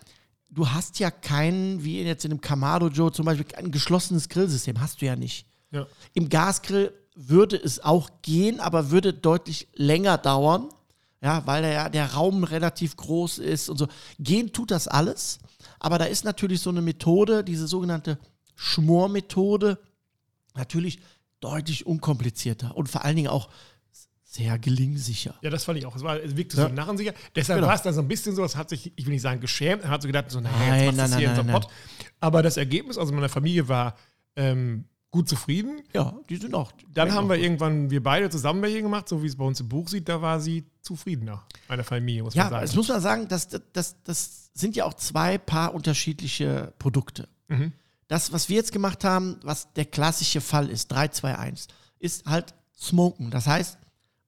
du 0.48 0.68
hast 0.70 0.98
ja 0.98 1.10
keinen, 1.10 1.82
wie 1.84 2.02
jetzt 2.02 2.24
in 2.24 2.30
einem 2.30 2.40
Kamado 2.40 2.88
Joe 2.88 3.12
zum 3.12 3.26
Beispiel, 3.26 3.46
ein 3.56 3.70
geschlossenes 3.72 4.28
Grillsystem. 4.28 4.80
Hast 4.80 5.02
du 5.02 5.06
ja 5.06 5.16
nicht. 5.16 5.46
ja. 5.72 5.86
Im 6.14 6.28
Gasgrill 6.28 6.92
würde 7.14 7.56
es 7.56 7.80
auch 7.82 8.10
gehen, 8.22 8.60
aber 8.60 8.90
würde 8.90 9.12
deutlich 9.14 9.68
länger 9.74 10.18
dauern. 10.18 10.68
Ja, 11.22 11.44
weil 11.46 11.62
der, 11.62 11.72
ja- 11.72 11.88
der 11.88 12.12
Raum 12.12 12.44
relativ 12.44 12.96
groß 12.96 13.38
ist 13.38 13.68
und 13.70 13.78
so. 13.78 13.88
Gehen 14.18 14.52
tut 14.52 14.70
das 14.70 14.86
alles, 14.86 15.38
aber 15.80 15.98
da 15.98 16.04
ist 16.04 16.24
natürlich 16.24 16.60
so 16.60 16.70
eine 16.70 16.82
Methode, 16.82 17.42
diese 17.42 17.66
sogenannte 17.66 18.18
Schmormethode, 18.54 19.78
natürlich 20.54 21.00
deutlich 21.40 21.86
unkomplizierter 21.86 22.76
und 22.76 22.88
vor 22.88 23.04
allen 23.04 23.16
Dingen 23.16 23.28
auch 23.28 23.48
sehr 24.22 24.58
gelingsicher. 24.58 25.34
Ja, 25.42 25.50
das 25.50 25.64
fand 25.64 25.78
ich 25.78 25.86
auch. 25.86 25.96
Es, 25.96 26.02
war, 26.02 26.20
es 26.22 26.36
wirkte 26.36 26.56
so 26.56 26.62
Ja. 26.62 26.68
narrensicher. 26.68 27.14
Deshalb 27.34 27.58
Genau. 27.58 27.68
war 27.68 27.74
es 27.74 27.82
dann 27.82 27.94
so 27.94 28.02
ein 28.02 28.08
bisschen 28.08 28.34
so, 28.34 28.44
es 28.44 28.56
hat 28.56 28.68
sich, 28.68 28.92
ich 28.96 29.06
will 29.06 29.12
nicht 29.12 29.22
sagen 29.22 29.40
geschämt, 29.40 29.82
er 29.84 29.90
hat 29.90 30.02
so 30.02 30.08
gedacht, 30.08 30.30
so, 30.30 30.40
naja, 30.40 30.56
Nein, 30.58 30.84
jetzt 30.84 30.96
machst 30.96 30.98
nein, 30.98 31.10
du 31.12 31.16
hier 31.18 31.28
nein, 31.28 31.36
in 31.38 31.46
so 31.46 31.52
nein, 31.52 31.60
Pott. 31.62 31.72
Aber 32.20 32.42
das 32.42 32.56
Ergebnis, 32.56 32.98
also 32.98 33.12
meine 33.14 33.28
Familie 33.30 33.68
war 33.68 33.96
ähm, 34.34 34.84
gut 35.10 35.28
zufrieden. 35.28 35.80
Ja, 35.94 36.18
die 36.28 36.36
sind 36.36 36.54
auch. 36.54 36.72
Dann 36.92 37.12
haben 37.12 37.26
auch 37.26 37.30
wir 37.30 37.36
gut. 37.36 37.44
irgendwann, 37.44 37.90
wir 37.90 38.02
beide 38.02 38.28
zusammen 38.28 38.60
welche 38.60 38.82
gemacht, 38.82 39.08
so 39.08 39.22
wie 39.22 39.26
es 39.26 39.36
bei 39.36 39.44
uns 39.44 39.60
im 39.60 39.68
Buch 39.68 39.88
sieht, 39.88 40.06
da 40.08 40.20
war 40.20 40.40
sie 40.40 40.64
zufriedener, 40.82 41.46
meine 41.68 41.84
Familie, 41.84 42.22
muss 42.24 42.34
Ja, 42.34 42.44
man 42.44 42.50
sagen. 42.52 42.62
das 42.66 42.74
muss 42.74 42.88
man 42.88 43.00
sagen, 43.00 43.28
das, 43.28 43.48
das, 43.72 44.02
das 44.02 44.50
sind 44.52 44.76
ja 44.76 44.84
auch 44.84 44.94
zwei 44.94 45.38
paar 45.38 45.72
unterschiedliche 45.74 46.74
Produkte. 46.78 47.28
Mhm. 47.48 47.72
Das, 48.08 48.32
was 48.32 48.48
wir 48.48 48.56
jetzt 48.56 48.72
gemacht 48.72 49.04
haben, 49.04 49.38
was 49.42 49.72
der 49.74 49.84
klassische 49.84 50.40
Fall 50.40 50.70
ist, 50.70 50.88
3, 50.92 51.08
2, 51.08 51.38
1, 51.38 51.68
ist 51.98 52.26
halt 52.26 52.54
Smoken. 52.78 53.30
Das 53.30 53.46
heißt, 53.46 53.78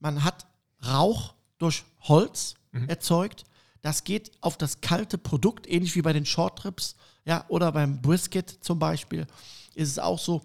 man 0.00 0.24
hat 0.24 0.46
Rauch 0.84 1.34
durch 1.58 1.84
Holz 2.00 2.54
Mhm. 2.72 2.88
erzeugt. 2.88 3.44
Das 3.82 4.04
geht 4.04 4.32
auf 4.40 4.56
das 4.56 4.80
kalte 4.80 5.16
Produkt, 5.18 5.66
ähnlich 5.68 5.94
wie 5.94 6.02
bei 6.02 6.12
den 6.12 6.26
Short 6.26 6.64
Ribs, 6.64 6.96
ja, 7.24 7.44
oder 7.48 7.72
beim 7.72 8.02
Brisket 8.02 8.50
zum 8.62 8.78
Beispiel, 8.78 9.26
ist 9.74 9.88
es 9.90 9.98
auch 9.98 10.18
so. 10.18 10.42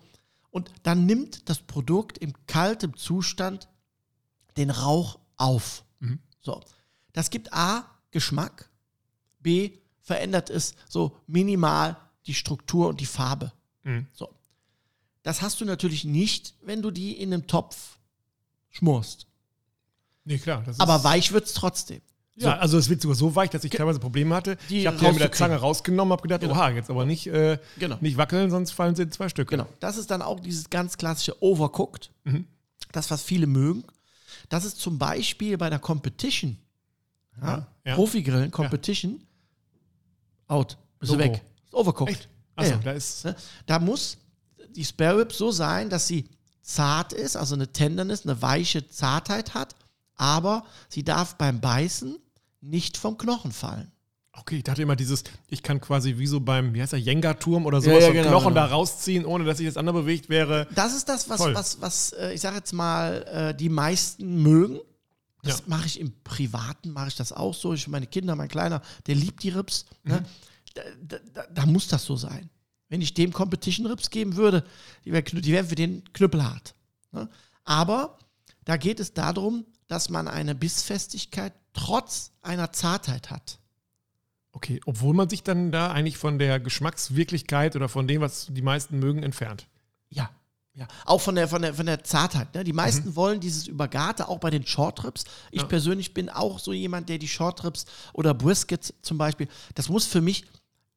Und 0.51 0.71
dann 0.83 1.05
nimmt 1.05 1.49
das 1.49 1.59
Produkt 1.59 2.17
im 2.17 2.33
kalten 2.47 2.95
Zustand 2.95 3.67
den 4.57 4.69
Rauch 4.69 5.19
auf. 5.35 5.83
Mhm. 5.99 6.19
So. 6.41 6.61
Das 7.11 7.29
gibt 7.29 7.53
A, 7.53 7.85
Geschmack, 8.11 8.69
B, 9.39 9.79
verändert 10.01 10.49
es 10.49 10.75
so 10.87 11.17
minimal 11.27 11.97
die 12.27 12.33
Struktur 12.33 12.87
und 12.87 12.99
die 12.99 13.05
Farbe. 13.05 13.51
Mhm. 13.83 14.07
So. 14.13 14.29
Das 15.23 15.41
hast 15.41 15.61
du 15.61 15.65
natürlich 15.65 16.03
nicht, 16.05 16.55
wenn 16.61 16.81
du 16.81 16.91
die 16.91 17.13
in 17.13 17.33
einem 17.33 17.47
Topf 17.47 17.97
schmorst. 18.69 19.27
Nee, 20.25 20.37
klar. 20.37 20.63
Aber 20.77 21.03
weich 21.03 21.31
wird 21.31 21.45
es 21.45 21.53
trotzdem. 21.53 22.01
Ja, 22.35 22.57
also 22.57 22.77
es 22.79 22.89
wird 22.89 22.99
sogar 23.01 23.15
so 23.15 23.35
weich, 23.35 23.51
dass 23.51 23.63
ich 23.63 23.71
teilweise 23.71 23.99
Probleme 23.99 24.33
hatte. 24.33 24.57
Die 24.69 24.79
ich 24.79 24.87
habe 24.87 24.97
die 24.97 25.05
ja 25.05 25.11
mit 25.11 25.21
der. 25.21 25.31
Zange 25.31 25.55
rausgenommen, 25.57 26.11
habe 26.13 26.23
gedacht, 26.23 26.41
Genau. 26.41 26.53
oha, 26.55 26.71
jetzt 26.71 26.89
aber 26.89 27.05
nicht, 27.05 27.27
äh, 27.27 27.59
Genau. 27.77 27.97
nicht 28.01 28.17
wackeln, 28.17 28.49
sonst 28.49 28.71
fallen 28.71 28.95
sie 28.95 29.03
in 29.03 29.11
zwei 29.11 29.29
Stücke. 29.29 29.51
Genau. 29.51 29.67
Das 29.79 29.97
ist 29.97 30.09
dann 30.09 30.21
auch 30.23 30.39
dieses 30.39 30.69
ganz 30.71 30.97
klassische 30.97 31.41
Overcooked. 31.43 32.09
Mhm. 32.23 32.47
Das, 32.91 33.11
was 33.11 33.21
viele 33.21 33.45
mögen. 33.45 33.83
Das 34.49 34.65
ist 34.65 34.79
zum 34.79 34.97
Beispiel 34.97 35.57
bei 35.57 35.69
der 35.69 35.79
Competition. 35.79 36.57
Ja, 37.39 37.47
Ja, 37.47 37.67
ja. 37.85 37.95
Profigrillen, 37.95 38.49
Competition. 38.49 39.21
Out. 40.47 40.77
Bist 40.99 41.11
du 41.11 41.17
Logo. 41.17 41.33
weg. 41.33 41.41
Ist 41.73 41.79
overcooked. 41.79 42.11
Echt? 42.13 42.29
Achso, 42.55 42.71
Ja, 42.71 42.77
ja. 42.77 42.83
da 42.83 42.91
ist. 42.91 43.25
Ne? 43.25 43.35
Da 43.65 43.79
muss 43.79 44.17
die 44.75 44.85
Spare 44.85 45.19
Rib 45.19 45.33
so 45.33 45.51
sein, 45.51 45.89
dass 45.89 46.07
sie 46.07 46.25
zart 46.61 47.13
ist, 47.13 47.35
also 47.35 47.55
eine 47.55 47.71
Tenderness, 47.71 48.23
eine 48.25 48.41
weiche 48.41 48.87
Zartheit 48.87 49.53
hat, 49.53 49.75
aber 50.15 50.63
sie 50.89 51.03
darf 51.03 51.35
beim 51.35 51.59
Beißen 51.59 52.17
nicht 52.61 52.97
vom 52.97 53.17
Knochen 53.17 53.51
fallen. 53.51 53.91
Okay, 54.35 54.57
ich 54.57 54.63
dachte 54.63 54.81
immer 54.81 54.95
dieses, 54.95 55.23
ich 55.47 55.61
kann 55.61 55.79
quasi 55.79 56.17
wie 56.17 56.25
so 56.25 56.39
beim, 56.39 56.73
wie 56.73 56.81
heißt 56.81 56.93
der, 56.93 56.99
Jenga-Turm 56.99 57.65
oder 57.67 57.77
Ja, 57.79 57.83
sowas, 57.83 58.01
ja, 58.01 58.07
so 58.07 58.13
genau, 58.13 58.29
Knochen 58.29 58.53
genau. 58.55 58.65
da 58.67 58.73
rausziehen, 58.73 59.25
ohne 59.25 59.43
dass 59.43 59.57
sich 59.57 59.67
das 59.67 59.77
andere 59.77 60.01
bewegt 60.01 60.27
wäre. 60.29 60.67
Das 60.73 60.95
ist 60.95 61.07
das, 61.07 61.29
was, 61.29 61.37
Voll. 61.37 61.53
was, 61.53 61.81
was 61.81 62.13
äh, 62.13 62.33
ich 62.33 62.41
sage 62.41 62.55
jetzt 62.57 62.73
mal, 62.73 63.23
äh, 63.51 63.55
die 63.55 63.69
meisten 63.69 64.41
mögen. 64.41 64.79
Das 65.43 65.59
Ja. 65.59 65.63
mache 65.67 65.85
ich 65.85 65.99
im 65.99 66.13
Privaten, 66.23 66.91
mache 66.91 67.09
ich 67.09 67.15
das 67.15 67.31
auch 67.33 67.53
so. 67.53 67.73
Ich 67.73 67.87
meine 67.89 68.07
Kinder, 68.07 68.35
mein 68.35 68.47
Kleiner, 68.47 68.81
der 69.05 69.15
liebt 69.15 69.43
die 69.43 69.49
Rips. 69.49 69.85
Ne? 70.03 70.21
Mhm. 70.21 70.25
Da, 70.73 70.81
da, 71.33 71.43
da, 71.53 71.65
muss 71.65 71.87
das 71.87 72.03
so 72.03 72.15
sein. 72.15 72.49
Wenn 72.89 73.01
ich 73.01 73.13
dem 73.13 73.31
Competition 73.31 73.85
Rips 73.85 74.09
geben 74.09 74.35
würde, 74.35 74.65
die 75.05 75.11
wären 75.11 75.45
wär 75.45 75.65
für 75.65 75.75
den 75.75 76.03
knüppelhart. 76.13 76.73
Ne? 77.11 77.29
Aber 77.63 78.17
da 78.65 78.77
geht 78.77 78.99
es 78.99 79.13
darum, 79.13 79.65
dass 79.87 80.09
man 80.09 80.27
eine 80.27 80.55
Bissfestigkeit 80.55 81.53
trotz 81.73 82.31
einer 82.41 82.71
Zartheit 82.71 83.29
hat. 83.29 83.59
Okay, 84.51 84.79
obwohl 84.85 85.15
man 85.15 85.29
sich 85.29 85.43
dann 85.43 85.71
da 85.71 85.91
eigentlich 85.91 86.17
von 86.17 86.37
der 86.37 86.59
Geschmackswirklichkeit 86.59 87.75
oder 87.75 87.89
von 87.89 88.07
dem, 88.07 88.21
was 88.21 88.47
die 88.49 88.61
meisten 88.61 88.99
mögen, 88.99 89.23
entfernt. 89.23 89.67
Ja. 90.09 90.29
Ja, 90.75 90.87
auch 91.05 91.21
von 91.21 91.35
der, 91.35 91.47
von 91.47 91.61
der, 91.61 91.75
von 91.75 91.85
der 91.85 92.03
Zartheit. 92.03 92.55
Ne? 92.55 92.63
Die 92.63 92.73
meisten 92.73 93.15
wollen 93.15 93.39
dieses 93.39 93.67
Übergarte, 93.67 94.27
auch 94.27 94.39
bei 94.39 94.49
den 94.49 94.65
Shortrips. 94.65 95.23
Ich 95.51 95.61
Ja. 95.61 95.67
persönlich 95.67 96.15
bin 96.15 96.29
auch 96.29 96.57
so 96.57 96.73
jemand, 96.73 97.09
der 97.09 97.19
die 97.19 97.27
Shortrips 97.27 97.85
oder 98.11 98.33
Briskets 98.33 98.91
zum 99.03 99.19
Beispiel, 99.19 99.47
das 99.75 99.89
muss 99.89 100.07
für 100.07 100.21
mich 100.21 100.45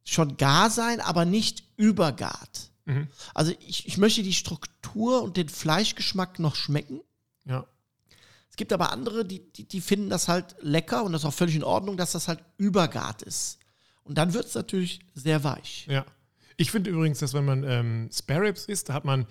schon 0.06 0.36
gar 0.36 0.70
sein, 0.70 1.00
aber 1.00 1.24
nicht 1.24 1.64
übergart. 1.76 2.70
Mhm. 2.86 3.08
Also 3.34 3.52
ich, 3.60 3.86
ich 3.86 3.98
möchte 3.98 4.22
die 4.22 4.32
Struktur 4.32 5.22
und 5.22 5.36
den 5.36 5.48
Fleischgeschmack 5.48 6.38
noch 6.38 6.54
schmecken. 6.54 7.00
Ja. 7.44 7.66
Es 8.48 8.56
gibt 8.56 8.72
aber 8.72 8.90
andere, 8.92 9.24
die, 9.24 9.40
die, 9.52 9.64
die 9.68 9.80
finden 9.80 10.08
das 10.08 10.28
halt 10.28 10.54
lecker 10.60 11.04
und 11.04 11.12
das 11.12 11.22
ist 11.22 11.26
auch 11.26 11.34
völlig 11.34 11.56
in 11.56 11.64
Ordnung, 11.64 11.96
dass 11.96 12.12
das 12.12 12.28
halt 12.28 12.38
übergart 12.56 13.22
ist. 13.22 13.58
Und 14.04 14.16
dann 14.16 14.32
wird 14.32 14.46
es 14.46 14.54
natürlich 14.54 15.00
sehr 15.14 15.42
weich. 15.44 15.86
Ja. 15.90 16.06
Ich 16.56 16.70
finde 16.70 16.90
übrigens, 16.90 17.18
dass 17.18 17.34
wenn 17.34 17.44
man 17.44 17.64
ähm, 17.64 18.08
Spare 18.12 18.42
Ribs 18.42 18.64
isst, 18.64 18.88
da 18.88 18.94
hat 18.94 19.04
man 19.04 19.26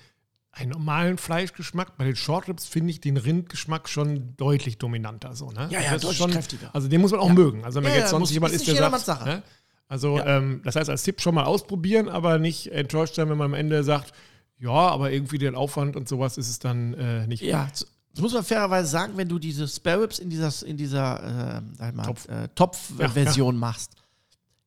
einen 0.51 0.71
normalen 0.71 1.17
Fleischgeschmack. 1.17 1.97
Bei 1.97 2.03
den 2.05 2.15
Short 2.15 2.47
Ribs 2.47 2.65
finde 2.65 2.91
ich 2.91 3.01
den 3.01 3.17
Rindgeschmack 3.17 3.89
schon 3.89 4.35
deutlich 4.37 4.77
dominanter. 4.77 5.35
So, 5.35 5.49
ne? 5.51 5.67
Ja, 5.71 5.79
ja, 5.81 5.85
das 5.85 5.95
ist 5.95 6.03
deutlich 6.03 6.17
schon, 6.17 6.31
kräftiger. 6.31 6.69
Also 6.75 6.87
den 6.87 7.01
muss 7.01 7.11
man 7.11 7.19
auch 7.21 7.27
Ja. 7.29 7.33
mögen. 7.33 7.63
Also 7.65 7.77
wenn 7.77 7.83
man 7.83 7.93
Ja, 7.93 7.99
jetzt 7.99 8.09
sonst 8.11 8.31
jemand 8.31 8.53
ist 8.53 8.67
der 8.67 8.75
sagt, 8.75 9.05
Sache. 9.05 9.25
ne? 9.25 9.43
Also 9.87 10.17
Ja. 10.17 10.37
ähm, 10.37 10.61
das 10.63 10.75
heißt, 10.75 10.89
als 10.89 11.03
Tipp 11.03 11.21
schon 11.21 11.35
mal 11.35 11.43
ausprobieren, 11.43 12.09
aber 12.09 12.39
nicht 12.39 12.71
enttäuscht 12.71 13.15
sein, 13.15 13.29
wenn 13.29 13.37
man 13.37 13.45
am 13.45 13.53
Ende 13.53 13.83
sagt, 13.83 14.13
ja, 14.57 14.69
aber 14.71 15.11
irgendwie 15.11 15.37
den 15.37 15.53
Aufwand 15.55 15.95
und 15.95 16.07
sowas 16.07 16.37
ist 16.37 16.49
es 16.49 16.59
dann 16.59 16.93
äh, 16.95 17.27
nicht. 17.27 17.41
Ja, 17.43 17.67
das 17.71 18.21
muss 18.21 18.33
man 18.33 18.43
fairerweise 18.43 18.87
sagen, 18.89 19.13
wenn 19.17 19.27
du 19.27 19.37
diese 19.37 19.67
Spare 19.67 20.03
Ribs 20.03 20.19
in 20.19 20.29
dieser, 20.29 20.51
in 20.65 20.77
dieser 20.77 21.61
äh, 21.79 21.91
mal, 21.91 22.05
Topf. 22.05 22.27
äh, 22.29 22.47
Topf-Version 22.55 23.57
machst, 23.57 23.91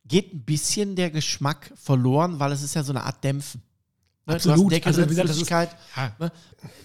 geht 0.06 0.32
ein 0.34 0.42
bisschen 0.42 0.94
der 0.96 1.10
Geschmack 1.10 1.72
verloren, 1.74 2.38
weil 2.38 2.52
es 2.52 2.62
ist 2.62 2.74
ja 2.74 2.82
so 2.84 2.92
eine 2.92 3.02
Art 3.04 3.24
Dämpfen. 3.24 3.62
Ne? 4.26 4.34
Absolut. 4.34 4.70
Du 4.70 4.76
Also, 4.86 5.06
gesagt, 5.06 5.28
das 5.30 5.36
ist-. 5.40 5.50
Ja. 5.50 5.68
Ne? 6.18 6.30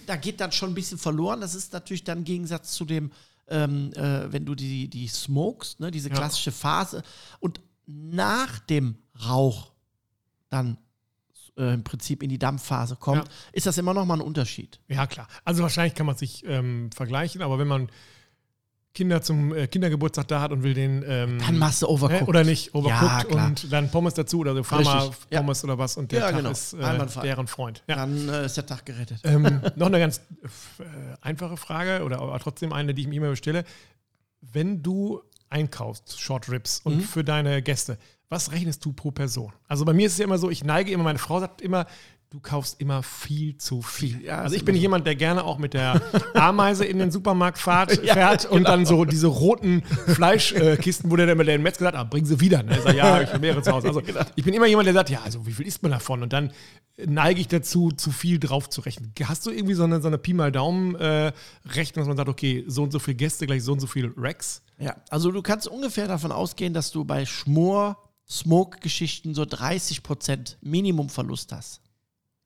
Da 0.08 0.15
geht 0.15 0.39
dann 0.39 0.52
schon 0.54 0.72
ein 0.72 0.74
bisschen 0.76 0.98
verloren. 0.98 1.41
Das 1.41 1.54
ist 1.56 1.74
natürlich 1.74 2.04
dann 2.06 2.19
im 2.19 2.24
Gegensatz 2.24 2.72
zu 2.74 2.86
dem, 2.86 3.12
ähm, 3.50 3.91
äh, 3.93 4.32
wenn 4.32 4.46
du 4.46 4.56
die, 4.56 4.88
die 4.88 5.08
smokest, 5.08 5.82
ne? 5.82 5.91
diese 5.91 6.10
Ja. 6.10 6.15
klassische 6.15 6.52
Phase 6.54 7.04
und 7.39 7.60
nach 7.86 8.60
dem 8.60 8.98
Rauch 9.28 9.72
dann 10.50 10.78
äh, 11.58 11.74
im 11.74 11.84
Prinzip 11.84 12.24
in 12.24 12.30
die 12.30 12.39
Dampfphase 12.39 12.96
kommt, 12.96 13.26
Ja. 13.26 13.32
ist 13.52 13.65
das 13.67 13.78
immer 13.78 13.93
noch 13.93 14.06
mal 14.06 14.15
ein 14.15 14.22
Unterschied. 14.22 14.80
Ja, 14.88 15.06
klar. 15.08 15.28
Also 15.46 15.62
wahrscheinlich 15.63 15.93
kann 15.96 16.06
man 16.06 16.15
sich 16.17 16.43
ähm, 16.48 16.89
vergleichen, 16.96 17.41
aber 17.41 17.60
wenn 17.60 17.67
man 17.67 17.89
Kinder 18.96 19.24
zum 19.24 19.54
äh, 19.56 19.65
Kindergeburtstag 19.67 20.28
da 20.28 20.39
hat 20.39 20.52
und 20.52 20.62
will 20.62 20.76
den 20.76 21.04
ähm, 21.08 21.39
Dann 21.39 21.58
machst 21.58 21.82
du 21.82 21.88
äh, 21.88 21.89
Overcooked. 21.89 22.28
oder 22.28 22.43
nicht 22.43 22.76
overcooked 22.76 23.34
Ja, 23.34 23.46
und 23.48 23.72
dann 23.72 23.89
Pommes 23.89 24.13
dazu 24.13 24.39
oder 24.39 24.54
so 24.54 24.62
Pharma 24.63 25.00
Richtig, 25.06 25.17
ja. 25.32 25.39
Pommes 25.39 25.63
oder 25.63 25.78
was 25.80 25.98
und 25.98 26.12
der 26.12 26.19
Ja, 26.19 26.26
Tag 26.28 26.38
genau. 26.38 26.52
ist 26.52 26.74
äh, 26.74 27.22
deren 27.24 27.48
Freund. 27.48 27.84
Ja. 27.88 27.96
Dann 27.96 28.30
äh, 28.30 28.46
ist 28.46 28.56
der 28.56 28.67
Tag 28.67 28.86
gerettet. 28.86 29.19
Ähm, 29.24 29.62
noch 29.76 29.88
eine 29.88 29.98
ganz 30.00 30.19
äh, 30.80 30.84
einfache 31.22 31.58
Frage 31.58 32.04
oder 32.04 32.19
aber 32.19 32.38
trotzdem 32.39 32.72
eine, 32.72 32.93
die 32.93 33.02
ich 33.02 33.08
mir 33.08 33.15
immer 33.15 33.36
stelle. 33.36 33.63
Wenn 34.41 34.84
du 34.84 35.22
einkaufst, 35.54 36.20
Short 36.20 36.50
Ribs, 36.50 36.82
und 36.84 36.98
Mhm. 36.98 37.02
für 37.02 37.24
deine 37.24 37.62
Gäste, 37.62 37.98
was 38.30 38.52
rechnest 38.52 38.84
du 38.84 38.92
pro 38.94 39.12
Person? 39.12 39.54
Also 39.68 39.86
bei 39.86 39.94
mir 39.94 40.08
ist 40.08 40.13
es 40.13 40.18
ja 40.18 40.26
immer 40.26 40.39
so, 40.39 40.50
ich 40.50 40.63
neige 40.63 40.92
immer, 40.92 41.04
meine 41.04 41.20
Frau 41.20 41.39
sagt 41.39 41.62
immer, 41.62 41.86
du 42.34 42.39
kaufst 42.39 42.82
immer 42.82 43.04
viel 43.04 43.58
zu 43.58 43.84
viel. 43.84 44.24
Ja, 44.24 44.39
also 44.39 44.56
ich 44.56 44.65
bin 44.65 44.76
jemand, 44.76 45.06
der 45.06 45.15
gerne 45.15 45.43
auch 45.43 45.60
mit 45.60 45.76
der 45.76 46.02
Ameise 46.34 46.84
in 46.84 46.98
den 46.98 47.12
Supermarkt 47.12 47.60
fahrt, 47.60 48.04
Ja, 48.04 48.15
fährt 48.15 48.46
und 48.48 48.58
genau. 48.58 48.69
dann 48.72 48.86
so 48.88 49.06
diese 49.06 49.28
roten 49.28 49.84
Fleischkisten, 49.84 51.12
wo 51.12 51.15
der 51.15 51.28
dann 51.28 51.38
mit 51.38 51.48
der 51.48 51.60
Metzger 51.60 51.86
sagt, 51.86 51.96
ah, 51.96 52.04
bring 52.04 52.26
sie 52.26 52.39
wieder. 52.39 52.63
Ne? 52.63 52.76
Ich 52.76 52.82
sag, 52.84 52.96
ja, 52.96 53.22
ich 53.22 53.30
habe 53.30 53.38
mehrere 53.38 53.62
zu 53.62 53.72
Hause. 53.72 53.89
Also 53.89 54.02
Genau. 54.02 54.22
ich 54.36 54.43
bin 54.43 54.56
immer 54.56 54.65
jemand, 54.65 54.88
der 54.88 54.96
sagt, 54.96 55.12
ja, 55.12 55.22
also 55.24 55.46
wie 55.46 55.52
viel 55.52 55.67
isst 55.67 55.84
man 55.84 55.91
davon? 55.91 56.24
Und 56.24 56.34
dann 56.34 56.52
neige 56.98 57.39
ich 57.39 57.50
dazu, 57.50 57.91
zu 57.91 58.10
viel 58.10 58.39
drauf 58.39 58.67
zu 58.67 58.82
rechnen. 58.82 59.13
Hast 59.26 59.46
du 59.46 59.52
irgendwie 59.52 59.76
so 59.76 59.84
eine, 59.84 60.02
so 60.02 60.08
eine 60.08 60.17
Pi 60.17 60.34
mal 60.34 60.52
Daumen 60.52 60.96
äh, 60.96 61.34
dass 61.93 62.08
man 62.08 62.17
sagt, 62.17 62.30
okay, 62.30 62.63
so 62.65 62.82
und 62.82 62.91
so 62.91 62.98
viele 62.98 63.15
Gäste, 63.15 63.46
gleich 63.46 63.63
so 63.63 63.74
und 63.74 63.80
so 63.80 63.86
viel 63.86 64.12
Racks? 64.17 64.63
Ja, 64.80 64.96
also 65.12 65.30
du 65.30 65.43
kannst 65.43 65.67
ungefähr 65.67 66.08
davon 66.08 66.32
ausgehen, 66.32 66.74
dass 66.74 66.89
du 66.89 67.06
bei 67.06 67.28
Schmor, 67.28 68.00
Smoke-Geschichten 68.28 69.36
so 69.36 69.43
30% 69.43 70.56
Minimumverlust 70.62 71.52
hast. 71.52 71.83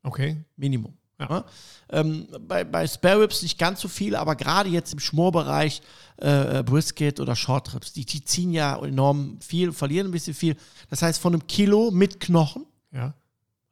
Okay. 0.08 0.36
Minimum. 0.56 0.94
Ja. 1.20 1.28
Ja. 1.28 1.44
Ähm, 1.90 2.28
bei, 2.46 2.64
bei 2.64 2.86
Spare 2.86 3.22
Ribs 3.22 3.42
nicht 3.42 3.58
ganz 3.58 3.80
so 3.80 3.88
viel, 3.88 4.14
aber 4.14 4.36
gerade 4.36 4.68
jetzt 4.68 4.92
im 4.92 5.00
Schmorbereich, 5.00 5.82
äh, 6.18 6.62
Brisket 6.62 7.18
oder 7.20 7.34
Short 7.34 7.74
Ribs, 7.74 7.92
die, 7.92 8.04
die 8.04 8.24
ziehen 8.24 8.52
ja 8.52 8.76
enorm 8.84 9.40
viel, 9.40 9.72
verlieren 9.72 10.08
ein 10.08 10.12
bisschen 10.12 10.34
viel. 10.34 10.56
Das 10.90 11.02
heißt, 11.02 11.20
von 11.20 11.32
einem 11.34 11.46
Kilo 11.46 11.90
mit 11.90 12.20
Knochen, 12.20 12.66
Ja. 12.92 13.14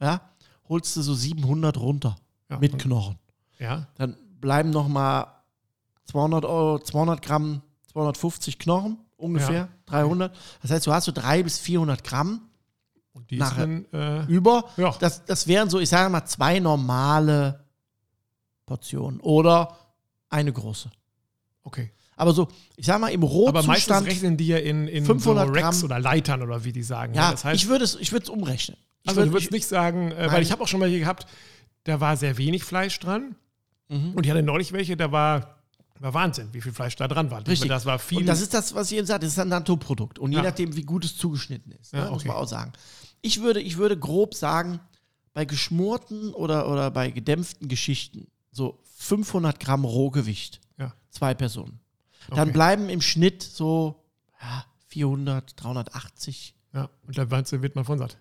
ja, 0.01 0.20
holst 0.68 0.96
du 0.96 1.03
so 1.03 1.14
700 1.14 1.77
runter 1.79 2.16
ja. 2.51 2.59
mit 2.59 2.79
Knochen. 2.79 3.16
Ja. 3.59 3.87
Dann 3.94 4.16
bleiben 4.40 4.70
noch 4.70 4.88
mal 4.88 5.29
200 6.07 6.44
Euro, 6.44 6.79
200 6.81 7.22
Gramm, 7.22 7.62
250 7.92 8.59
Knochen 8.59 8.99
ungefähr, 9.16 9.55
Ja. 9.55 9.68
300. 9.87 10.37
Das 10.62 10.70
heißt, 10.72 10.87
du 10.87 10.92
hast 10.92 11.05
so 11.05 11.12
300 11.12 11.44
bis 11.44 11.59
400 11.59 12.03
Gramm 12.03 12.40
Und 13.16 13.31
die 13.31 13.38
Nachher. 13.38 13.66
dann, 13.66 13.87
äh, 13.92 14.24
über. 14.26 14.64
ja. 14.76 14.94
Das, 15.00 15.24
das 15.24 15.46
wären 15.48 15.70
so, 15.70 15.79
ich 15.81 15.88
sage 15.88 16.11
mal, 16.11 16.24
zwei 16.26 16.59
normale 16.61 17.64
Portionen 18.66 19.20
oder 19.20 19.76
eine 20.29 20.52
große. 20.52 20.90
Okay. 21.62 21.90
Aber 22.16 22.33
so, 22.33 22.48
ich 22.76 22.87
sag 22.87 23.00
mal, 23.00 23.09
im 23.09 23.22
Aber 23.24 23.33
meistens 23.52 23.68
Rohzustand. 23.68 24.07
rechnen 24.07 24.37
die 24.37 24.46
ja 24.48 24.59
in, 24.59 24.88
in 24.88 25.05
500 25.05 25.46
so 25.48 25.52
Racks 25.52 25.81
Gramm. 25.81 25.85
oder 25.85 25.98
Leitern 25.98 26.42
oder 26.42 26.64
wie 26.64 26.72
die 26.72 26.83
sagen. 26.83 27.14
Ja, 27.14 27.31
das 27.33 27.44
heißt, 27.44 27.62
ich 27.62 27.68
würde 27.68 27.85
es 27.85 27.94
ich 27.96 28.12
würd's 28.12 28.29
umrechnen. 28.29 28.76
Ich 29.02 29.09
also 29.11 29.20
würd- 29.20 29.24
du 29.26 29.31
würdest 29.33 29.46
ich- 29.46 29.52
nicht 29.52 29.66
sagen, 29.66 30.12
äh, 30.12 30.29
weil 30.33 30.42
ich 30.42 30.50
habe 30.52 30.62
auch 30.62 30.68
schon 30.68 30.81
mal 30.81 30.88
hier 30.88 30.98
gehabt, 31.00 31.26
da 31.85 32.00
war 32.00 32.16
sehr 32.16 32.38
wenig 32.38 32.64
Fleisch 32.64 32.98
dran. 33.00 33.37
Mhm. 33.88 34.12
Und 34.14 34.24
ich 34.26 34.31
hatte 34.31 34.42
neulich 34.42 34.72
welche, 34.72 34.96
da 34.96 35.12
war, 35.12 35.55
war 36.00 36.14
Wahnsinn, 36.14 36.48
wie 36.52 36.61
viel 36.61 36.72
Fleisch 36.72 36.96
da 36.96 37.09
dran 37.09 37.30
war. 37.30 37.46
Richtig. 37.46 37.68
Das 37.68 37.85
war 37.87 37.98
viel. 37.98 38.18
Und 38.18 38.26
das 38.26 38.40
ist 38.40 38.52
das, 38.54 38.74
was 38.74 38.90
ich 38.90 38.98
eben 38.98 39.06
sagte, 39.06 39.26
das 39.26 39.32
ist 39.35 39.38
ein 39.38 39.48
Naturprodukt. 39.48 40.18
Und 40.18 40.32
je 40.32 40.38
Ja. 40.38 40.44
nachdem, 40.44 40.74
wie 40.76 40.82
gut 40.82 41.04
es 41.04 41.16
zugeschnitten 41.16 41.72
ist, 41.72 41.92
ne, 41.92 42.00
Ja, 42.00 42.11
muss 42.11 42.20
okay. 42.20 42.28
man 42.28 42.37
auch 42.37 42.48
sagen. 42.48 42.72
Ich 43.22 43.40
würde, 43.42 43.61
ich 43.61 43.76
würde 43.76 43.98
grob 43.98 44.35
sagen, 44.35 44.80
bei 45.32 45.44
geschmorten 45.44 46.32
oder, 46.35 46.68
oder 46.70 46.90
bei 46.90 47.11
gedämpften 47.11 47.68
Geschichten 47.68 48.26
so 48.52 48.78
500 48.98 49.61
Gramm 49.61 49.85
Rohgewicht, 49.85 50.61
ja. 50.78 50.94
zwei 51.11 51.35
Personen. 51.35 51.80
Dann 52.30 52.40
Okay. 52.40 52.52
bleiben 52.52 52.88
im 52.88 53.00
Schnitt 53.00 53.42
so 53.42 54.02
ja, 54.40 54.64
400, 54.88 55.52
380. 55.62 56.54
ja. 56.72 56.88
Und 57.06 57.16
dann 57.18 57.30
wird 57.30 57.74
man 57.76 57.85
von 57.85 57.98
satt. 57.98 58.18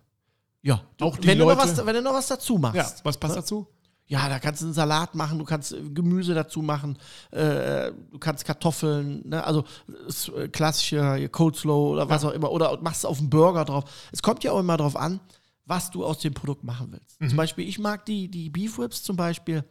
Ja, 0.62 0.84
Auch 1.00 1.18
die 1.18 1.28
wenn, 1.28 1.38
du 1.38 1.46
noch 1.46 1.56
Leute- 1.58 1.78
was, 1.78 1.86
wenn 1.86 1.96
du 1.96 2.02
noch 2.02 2.14
was 2.14 2.28
dazu 2.28 2.58
machst. 2.58 2.76
Ja, 2.76 2.92
was 3.04 3.18
passt 3.18 3.36
ne? 3.36 3.42
dazu? 3.42 3.68
Ja, 4.08 4.30
da 4.30 4.38
kannst 4.40 4.62
du 4.62 4.66
einen 4.66 4.74
Salat 4.74 5.16
machen, 5.16 5.40
du 5.40 5.46
kannst 5.46 5.74
äh, 5.74 5.82
Gemüse 5.90 6.36
dazu 6.36 6.62
machen, 6.62 6.98
äh, 7.32 7.92
du 8.12 8.20
kannst 8.20 8.46
Kartoffeln, 8.46 9.28
ne? 9.28 9.44
also 9.44 9.66
das 10.06 10.30
äh, 10.30 10.48
klassische 10.48 11.28
Coleslaw 11.30 11.94
oder 11.94 12.10
was 12.10 12.24
auch 12.24 12.32
immer, 12.32 12.52
oder 12.52 12.80
machst 12.82 13.00
es 13.00 13.06
auf 13.06 13.18
einen 13.18 13.32
Burger 13.32 13.66
drauf. 13.66 13.86
Es 14.12 14.22
kommt 14.22 14.44
ja 14.44 14.52
auch 14.52 14.60
immer 14.60 14.78
darauf 14.78 14.96
an, 14.96 15.20
was 15.66 15.90
du 15.90 16.06
aus 16.06 16.20
dem 16.20 16.36
Produkt 16.36 16.64
machen 16.64 16.92
willst. 16.92 17.20
Mhm. 17.20 17.30
Zum 17.30 17.38
Beispiel, 17.38 17.68
ich 17.68 17.80
mag 17.80 18.06
die, 18.06 18.30
die 18.30 18.50
Beef 18.50 18.78
Whips 18.78 19.02
zum 19.02 19.16
Beispiel 19.16 19.64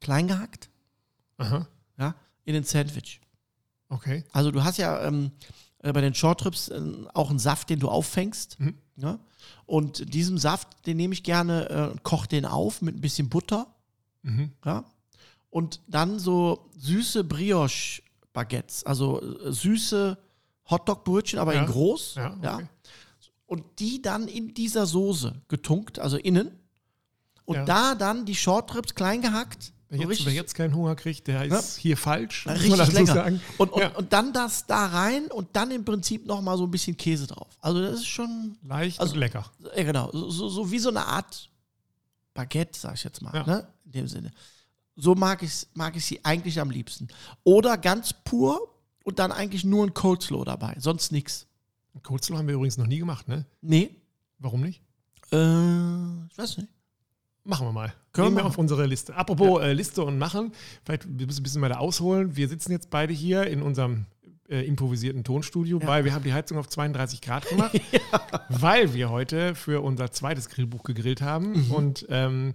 klein 0.00 0.28
gehackt, 0.28 0.68
Aha. 1.38 1.66
ja, 1.98 2.14
in 2.44 2.52
den 2.52 2.64
Sandwich. 2.64 3.22
Okay. 3.88 4.24
Also 4.32 4.50
du 4.50 4.64
hast 4.64 4.76
ja 4.76 5.02
ähm, 5.02 5.30
äh, 5.78 5.92
bei 5.92 6.02
den 6.02 6.14
Short 6.14 6.40
Trips 6.40 6.68
äh, 6.68 6.80
auch 7.14 7.30
einen 7.30 7.38
Saft, 7.38 7.70
den 7.70 7.78
du 7.78 7.88
auffängst. 7.88 8.60
Mhm. 8.60 8.74
Ne? 8.96 9.18
Und 9.66 10.14
diesem 10.14 10.38
Saft, 10.38 10.68
den 10.86 10.96
nehme 10.96 11.12
ich 11.14 11.22
gerne 11.22 11.68
äh, 11.70 11.90
und 11.90 12.02
koche 12.02 12.28
den 12.28 12.44
auf 12.46 12.82
mit 12.82 12.96
ein 12.96 13.00
bisschen 13.00 13.28
Butter. 13.28 13.66
Mhm. 14.22 14.52
Ja? 14.64 14.84
Und 15.50 15.80
dann 15.86 16.18
so 16.18 16.70
süße 16.78 17.24
Brioche-Baguettes, 17.24 18.84
also 18.84 19.20
äh, 19.22 19.52
süße 19.52 20.18
Hotdog-Brötchen, 20.70 21.38
aber 21.38 21.54
Ja. 21.54 21.60
in 21.60 21.66
groß. 21.66 22.14
Ja, 22.16 22.38
Ja, 22.42 22.54
okay. 22.56 22.66
Und 23.46 23.64
die 23.78 24.02
dann 24.02 24.26
in 24.26 24.54
dieser 24.54 24.86
Soße 24.86 25.40
getunkt, 25.48 25.98
also 26.00 26.16
innen. 26.16 26.50
Und 27.44 27.54
Ja. 27.56 27.64
da 27.64 27.94
dann 27.94 28.24
die 28.26 28.34
Shortrips 28.34 28.94
klein 28.96 29.22
gehackt. 29.22 29.72
Wer 29.88 30.00
jetzt, 30.00 30.08
richtig- 30.08 30.26
wer 30.26 30.32
jetzt 30.32 30.54
keinen 30.54 30.74
Hunger 30.74 30.96
kriegt, 30.96 31.26
der 31.28 31.44
ist 31.44 31.76
hier 31.76 31.96
falsch. 31.96 32.46
Richtig 32.48 32.92
lecker. 32.92 33.06
sagen. 33.14 33.40
Und, 33.58 33.72
und, 33.72 33.80
Ja. 33.80 33.88
und 33.96 34.12
dann 34.12 34.32
das 34.32 34.66
da 34.66 34.86
rein 34.86 35.26
und 35.30 35.48
dann 35.52 35.70
im 35.70 35.84
Prinzip 35.84 36.26
nochmal 36.26 36.58
so 36.58 36.64
ein 36.64 36.70
bisschen 36.70 36.96
Käse 36.96 37.26
drauf. 37.28 37.46
Also 37.60 37.80
das 37.82 38.00
ist 38.00 38.06
schon, 38.06 38.56
Leicht 38.64 38.98
Also- 39.00 39.14
und 39.14 39.20
lecker. 39.20 39.44
ja 39.76 39.82
genau, 39.84 40.10
so, 40.12 40.28
so, 40.30 40.48
so 40.48 40.70
wie 40.72 40.78
so 40.80 40.88
eine 40.88 41.06
Art 41.06 41.48
Baguette, 42.34 42.78
sag 42.78 42.94
ich 42.94 43.04
jetzt 43.04 43.22
mal, 43.22 43.32
Ja. 43.34 43.46
ne? 43.46 43.68
in 43.86 43.92
dem 43.92 44.08
Sinne. 44.08 44.32
So 44.96 45.14
mag 45.14 45.42
ich, 45.42 45.66
mag 45.74 45.94
ich 45.96 46.04
sie 46.04 46.24
eigentlich 46.24 46.58
am 46.60 46.70
liebsten. 46.70 47.06
Oder 47.44 47.76
ganz 47.78 48.12
pur 48.12 48.60
und 49.04 49.18
dann 49.18 49.30
eigentlich 49.30 49.64
nur 49.64 49.84
ein 49.86 49.94
Coleslaw 49.94 50.44
dabei, 50.44 50.74
sonst 50.80 51.12
nichts. 51.12 51.46
Coleslaw 52.02 52.38
haben 52.38 52.48
wir 52.48 52.54
übrigens 52.54 52.76
noch 52.76 52.86
nie 52.86 52.98
gemacht, 52.98 53.28
ne? 53.28 53.46
Nee, 53.62 53.90
Warum 54.38 54.62
nicht? 54.62 54.82
äh, 55.32 56.26
ich 56.30 56.36
weiß 56.38 56.58
nicht. 56.58 56.68
Machen 57.46 57.66
wir 57.66 57.72
mal. 57.72 57.92
Können 58.12 58.28
Nehmen 58.28 58.36
wir 58.38 58.42
wir 58.42 58.46
auf 58.48 58.58
unsere 58.58 58.86
Liste. 58.86 59.14
Apropos 59.14 59.62
äh, 59.62 59.72
Liste 59.72 60.02
und 60.02 60.18
machen, 60.18 60.52
vielleicht 60.84 61.06
wir 61.08 61.26
müssen 61.26 61.40
ein 61.40 61.42
bisschen 61.44 61.62
weiter 61.62 61.80
ausholen. 61.80 62.36
Wir 62.36 62.48
sitzen 62.48 62.72
jetzt 62.72 62.90
beide 62.90 63.12
hier 63.12 63.46
in 63.46 63.62
unserem 63.62 64.06
äh, 64.48 64.64
improvisierten 64.66 65.22
Tonstudio, 65.24 65.80
weil 65.84 66.04
wir 66.04 66.14
haben 66.14 66.24
die 66.24 66.32
Heizung 66.32 66.58
auf 66.58 66.68
32 66.68 67.20
Grad 67.20 67.48
gemacht, 67.48 67.80
weil 68.48 68.94
wir 68.94 69.10
heute 69.10 69.54
für 69.54 69.82
unser 69.82 70.10
zweites 70.12 70.48
Grillbuch 70.48 70.82
gegrillt 70.82 71.20
haben 71.22 71.52
Mhm. 71.66 71.70
und 71.72 72.06
ähm, 72.10 72.54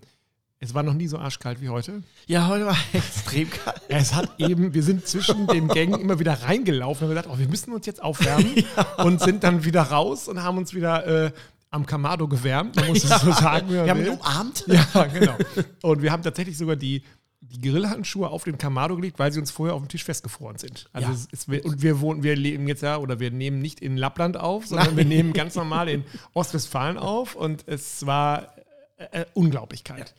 es 0.64 0.76
war 0.76 0.84
noch 0.84 0.94
nie 0.94 1.08
so 1.08 1.18
arschkalt 1.18 1.60
wie 1.60 1.70
heute. 1.70 2.04
Ja, 2.28 2.48
heute 2.48 2.68
war 2.68 2.78
extrem 2.94 3.50
kalt. 3.50 3.82
Es 3.90 4.14
hat 4.14 4.30
eben, 4.40 4.74
wir 4.76 4.84
sind 4.84 5.08
zwischen 5.08 5.48
den 5.48 5.68
Gängen 5.68 6.00
immer 6.00 6.20
wieder 6.20 6.34
reingelaufen 6.34 7.08
und 7.08 7.10
haben 7.10 7.16
gesagt, 7.24 7.36
oh, 7.36 7.40
wir 7.40 7.48
müssen 7.50 7.74
uns 7.74 7.88
jetzt 7.88 8.02
aufwärmen 8.04 8.64
und 8.98 9.20
sind 9.22 9.44
dann 9.44 9.66
wieder 9.66 9.82
raus 9.82 10.28
und 10.28 10.44
haben 10.44 10.60
uns 10.60 10.74
wieder 10.76 11.26
äh, 11.26 11.32
am 11.72 11.86
Kamado 11.86 12.28
gewärmt, 12.28 12.76
man 12.76 12.88
muss 12.90 13.04
es 13.04 13.10
so 13.22 13.32
sagen. 13.32 13.70
Wir 13.70 13.88
haben 13.90 14.00
will. 14.02 14.08
ihn 14.08 14.14
umarmt. 14.20 14.66
Ja, 14.94 15.06
genau. 15.06 15.36
Und 15.82 16.02
wir 16.02 16.12
haben 16.12 16.22
tatsächlich 16.22 16.58
sogar 16.58 16.76
die, 16.76 17.04
die 17.40 17.62
Grillhandschuhe 17.62 18.30
auf 18.30 18.44
den 18.44 18.58
Kamado 18.58 18.96
gelegt, 18.98 19.18
weil 19.18 19.32
sie 19.32 19.40
uns 19.40 19.50
vorher 19.52 19.74
auf 19.76 19.82
dem 19.82 19.88
Tisch 19.88 20.04
festgefroren 20.04 20.58
sind. 20.58 20.90
Also 20.94 21.10
Ja. 21.12 21.18
ist, 21.32 21.48
und 21.66 21.82
wir 21.82 22.00
wohnen, 22.02 22.24
wir 22.24 22.36
leben 22.36 22.68
jetzt 22.68 22.84
ja, 22.84 22.98
oder 22.98 23.20
wir 23.20 23.32
nehmen 23.32 23.60
nicht 23.60 23.80
in 23.80 23.98
Lappland 23.98 24.38
auf, 24.38 24.68
sondern 24.68 24.88
Nein. 24.90 24.98
wir 24.98 25.06
nehmen 25.06 25.34
ganz 25.34 25.56
normal 25.62 25.90
in 25.90 26.04
Ostwestfalen 26.34 26.98
auf 26.98 27.36
und 27.36 27.64
es 27.68 28.06
war 28.06 28.54
äh, 28.98 29.22
äh, 29.22 29.26
unglaublich 29.34 29.84
kalt. 29.84 30.14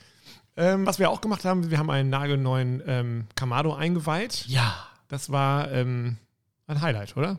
Ähm, 0.56 0.84
was 0.86 0.98
wir 0.98 1.10
auch 1.10 1.20
gemacht 1.20 1.44
haben, 1.44 1.70
wir 1.70 1.78
haben 1.78 1.90
einen 1.90 2.10
nagelneuen 2.10 2.82
ähm, 2.86 3.26
Kamado 3.36 3.72
eingeweiht. 3.74 4.44
Ja. 4.48 4.74
Das 5.08 5.30
war 5.30 5.70
ähm, 5.70 6.16
ein 6.66 6.80
Highlight, 6.80 7.16
oder? 7.16 7.38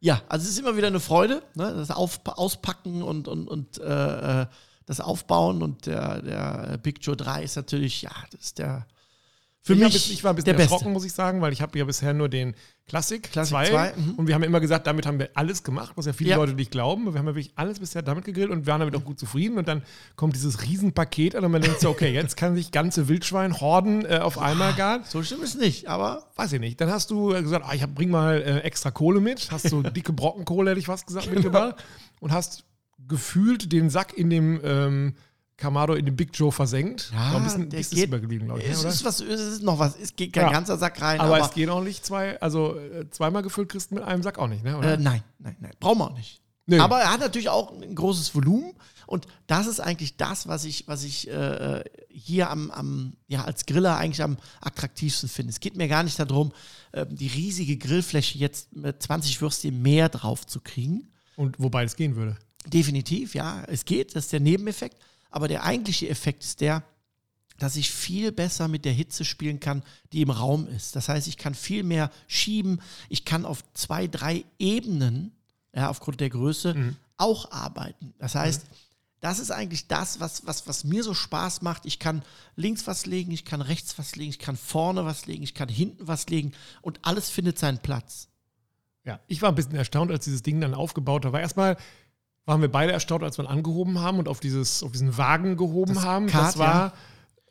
Ja, 0.00 0.22
also 0.28 0.44
es 0.44 0.50
ist 0.50 0.58
immer 0.58 0.76
wieder 0.76 0.86
eine 0.86 1.00
Freude, 1.00 1.42
ne? 1.54 1.74
das 1.74 1.90
Auf 1.90 2.20
Auspacken 2.24 3.02
und, 3.02 3.26
und, 3.26 3.48
und 3.48 3.78
äh, 3.78 4.42
äh, 4.42 4.46
das 4.86 5.00
Aufbauen 5.00 5.62
und 5.62 5.86
der, 5.86 6.22
der 6.22 6.78
Big 6.78 6.98
Joe 7.02 7.16
3 7.16 7.42
ist 7.42 7.56
natürlich, 7.56 8.02
ja, 8.02 8.12
das 8.30 8.40
ist 8.40 8.58
der 8.58 8.86
für 9.68 9.74
ich, 9.74 9.80
mich 9.80 9.92
jetzt, 9.92 10.10
ich 10.10 10.24
war 10.24 10.32
ein 10.32 10.36
bisschen 10.36 10.56
erschrocken, 10.56 10.84
Beste. 10.84 10.92
muss 10.94 11.04
ich 11.04 11.12
sagen, 11.12 11.42
weil 11.42 11.52
ich 11.52 11.60
habe 11.60 11.78
ja 11.78 11.84
bisher 11.84 12.14
nur 12.14 12.30
den 12.30 12.54
Classic, 12.88 13.22
Classic 13.22 13.50
2 13.50 13.68
2, 13.68 13.92
mhm. 13.96 14.14
und 14.14 14.26
wir 14.26 14.34
haben 14.34 14.42
immer 14.42 14.60
gesagt, 14.60 14.86
damit 14.86 15.04
haben 15.04 15.18
wir 15.18 15.28
alles 15.34 15.62
gemacht, 15.62 15.92
was 15.96 16.06
ja 16.06 16.14
viele 16.14 16.30
Ja. 16.30 16.36
Leute 16.36 16.54
nicht 16.54 16.70
glauben. 16.70 17.04
Wir 17.12 17.18
haben 17.18 17.26
ja 17.26 17.34
wirklich 17.34 17.52
alles 17.54 17.78
bisher 17.78 18.00
damit 18.00 18.24
gegrillt 18.24 18.48
und 18.48 18.66
waren 18.66 18.80
damit 18.80 18.96
auch 18.96 19.04
gut 19.04 19.18
zufrieden. 19.18 19.58
Und 19.58 19.68
dann 19.68 19.82
kommt 20.16 20.34
dieses 20.34 20.62
Riesenpaket 20.62 21.36
an 21.36 21.44
und 21.44 21.52
man 21.52 21.60
denkt 21.60 21.80
so, 21.80 21.90
okay, 21.90 22.14
jetzt 22.14 22.38
kann 22.38 22.56
sich 22.56 22.72
ganze 22.72 23.08
Wildschweinhorden 23.08 24.06
äh, 24.06 24.20
auf 24.22 24.38
einmal 24.38 24.72
garen. 24.72 25.02
So 25.04 25.22
schlimm 25.22 25.42
ist 25.42 25.58
nicht, 25.58 25.86
aber 25.88 26.28
Weiß 26.38 26.52
ich 26.52 26.60
nicht. 26.60 26.80
Dann 26.80 26.90
hast 26.90 27.10
du 27.10 27.34
äh, 27.34 27.42
gesagt, 27.42 27.66
ah, 27.68 27.74
ich 27.74 27.82
hab, 27.82 27.94
bring 27.94 28.10
mal 28.10 28.40
äh, 28.40 28.60
extra 28.60 28.90
Kohle 28.90 29.20
mit. 29.20 29.50
Hast 29.50 29.68
so 29.68 29.82
dicke 29.96 30.12
Brockenkohle, 30.12 30.70
hätte 30.70 30.80
ich 30.80 30.86
fast 30.86 31.06
gesagt, 31.06 31.30
mitgebracht. 31.30 31.74
Und 32.20 32.32
hast 32.32 32.64
gefühlt 33.06 33.72
den 33.72 33.90
Sack 33.90 34.16
in 34.16 34.30
dem 34.30 34.60
ähm, 34.62 35.14
Kamado, 35.58 35.94
in 35.94 36.06
dem 36.06 36.16
Big 36.16 36.30
Joe 36.32 36.50
versenkt. 36.52 37.10
Ja, 37.12 37.36
ein 37.36 37.42
bisschen, 37.44 37.68
der 37.68 37.78
bisschen 37.78 37.96
geht- 37.96 38.06
übergeblieben, 38.06 38.46
glaube 38.46 38.62
ich. 38.62 38.68
es 38.70 38.84
ne, 38.84 38.88
ist, 38.88 39.04
was, 39.04 39.20
es 39.20 39.40
ist 39.40 39.62
noch 39.62 39.78
was. 39.78 39.96
Es 40.00 40.14
geht 40.16 40.32
kein 40.32 40.46
Ja. 40.46 40.52
ganzer 40.52 40.78
Sack 40.78 41.02
rein, 41.02 41.20
aber, 41.20 41.36
aber, 41.36 41.44
es 41.44 41.52
gehen 41.52 41.68
auch 41.68 41.82
nicht 41.82 42.06
zwei, 42.06 42.40
also 42.40 42.78
äh, 42.78 43.10
zweimal 43.10 43.42
gefüllt 43.42 43.68
kriegst 43.68 43.90
du 43.90 43.96
mit 43.96 44.04
einem 44.04 44.22
Sack 44.22 44.38
auch 44.38 44.46
nicht, 44.46 44.62
ne? 44.64 44.78
Oder? 44.78 44.94
äh, 44.94 44.96
nein, 44.96 45.22
nein, 45.38 45.56
nein, 45.60 45.72
brauchen 45.80 45.98
wir 45.98 46.10
auch 46.10 46.16
nicht. 46.16 46.40
Nö. 46.66 46.78
Aber 46.80 47.00
er 47.00 47.10
hat 47.12 47.20
natürlich 47.20 47.48
auch 47.48 47.72
ein 47.80 47.94
großes 47.94 48.34
Volumen 48.34 48.72
und 49.06 49.26
das 49.46 49.66
ist 49.66 49.80
eigentlich 49.80 50.16
das, 50.16 50.46
was 50.48 50.64
ich, 50.64 50.86
was 50.86 51.02
ich 51.02 51.26
äh, 51.28 51.82
hier 52.08 52.50
am, 52.50 52.70
am, 52.70 53.14
ja, 53.26 53.42
als 53.44 53.66
Griller 53.66 53.96
eigentlich 53.96 54.22
am 54.22 54.36
attraktivsten 54.60 55.28
finde. 55.30 55.50
Es 55.50 55.60
geht 55.60 55.76
mir 55.76 55.88
gar 55.88 56.02
nicht 56.02 56.18
darum, 56.20 56.52
äh, 56.92 57.06
die 57.08 57.26
riesige 57.28 57.78
Grillfläche 57.78 58.38
jetzt 58.38 58.76
mit 58.76 59.02
20 59.02 59.40
Würstchen 59.40 59.80
mehr 59.82 60.08
drauf 60.10 60.46
zu 60.46 60.60
kriegen. 60.60 61.08
Und 61.36 61.58
wobei 61.58 61.84
es 61.84 61.96
gehen 61.96 62.16
würde. 62.16 62.36
Definitiv, 62.66 63.34
ja, 63.34 63.64
es 63.66 63.84
geht, 63.86 64.14
das 64.14 64.24
ist 64.26 64.32
der 64.34 64.40
Nebeneffekt. 64.40 64.98
Aber 65.30 65.48
der 65.48 65.64
eigentliche 65.64 66.08
Effekt 66.08 66.42
ist 66.42 66.60
der, 66.60 66.82
dass 67.58 67.76
ich 67.76 67.90
viel 67.90 68.32
besser 68.32 68.68
mit 68.68 68.84
der 68.84 68.92
Hitze 68.92 69.24
spielen 69.24 69.60
kann, 69.60 69.82
die 70.12 70.22
im 70.22 70.30
Raum 70.30 70.68
ist. 70.68 70.94
Das 70.94 71.08
heißt, 71.08 71.26
ich 71.26 71.36
kann 71.36 71.54
viel 71.54 71.82
mehr 71.82 72.10
schieben, 72.28 72.80
ich 73.08 73.24
kann 73.24 73.44
auf 73.44 73.64
zwei, 73.74 74.06
drei 74.06 74.44
Ebenen, 74.58 75.32
ja, 75.74 75.90
aufgrund 75.90 76.20
der 76.20 76.30
Größe, 76.30 76.94
auch 77.16 77.50
arbeiten. 77.50 78.14
Das 78.18 78.34
heißt, 78.36 78.64
das 79.20 79.40
ist 79.40 79.50
eigentlich 79.50 79.88
das, 79.88 80.20
was, 80.20 80.46
was, 80.46 80.68
was 80.68 80.84
mir 80.84 81.02
so 81.02 81.12
Spaß 81.12 81.62
macht. 81.62 81.86
Ich 81.86 81.98
kann 81.98 82.22
links 82.54 82.86
was 82.86 83.06
legen, 83.06 83.32
ich 83.32 83.44
kann 83.44 83.60
rechts 83.60 83.98
was 83.98 84.14
legen, 84.14 84.30
ich 84.30 84.38
kann 84.38 84.56
vorne 84.56 85.04
was 85.04 85.26
legen, 85.26 85.42
ich 85.42 85.54
kann 85.54 85.68
hinten 85.68 86.06
was 86.06 86.28
legen 86.28 86.52
und 86.82 87.00
alles 87.02 87.28
findet 87.28 87.58
seinen 87.58 87.78
Platz. 87.78 88.28
Ja, 89.04 89.18
ich 89.26 89.42
war 89.42 89.48
ein 89.48 89.54
bisschen 89.54 89.74
erstaunt, 89.74 90.10
als 90.10 90.24
dieses 90.24 90.42
Ding 90.42 90.60
dann 90.60 90.74
aufgebaut 90.74 91.24
war. 91.24 91.40
Erstmal 91.40 91.76
waren 92.48 92.60
wir 92.62 92.70
beide 92.72 92.92
erstaunt, 92.92 93.22
als 93.22 93.38
wir 93.38 93.48
angehoben 93.48 94.00
haben 94.00 94.18
und 94.18 94.26
auf, 94.28 94.40
dieses, 94.40 94.82
auf 94.82 94.90
diesen 94.92 95.16
Wagen 95.18 95.56
gehoben 95.56 95.94
Das 95.94 96.04
haben. 96.04 96.26
Kart, 96.26 96.48
das 96.48 96.58
war, 96.58 96.92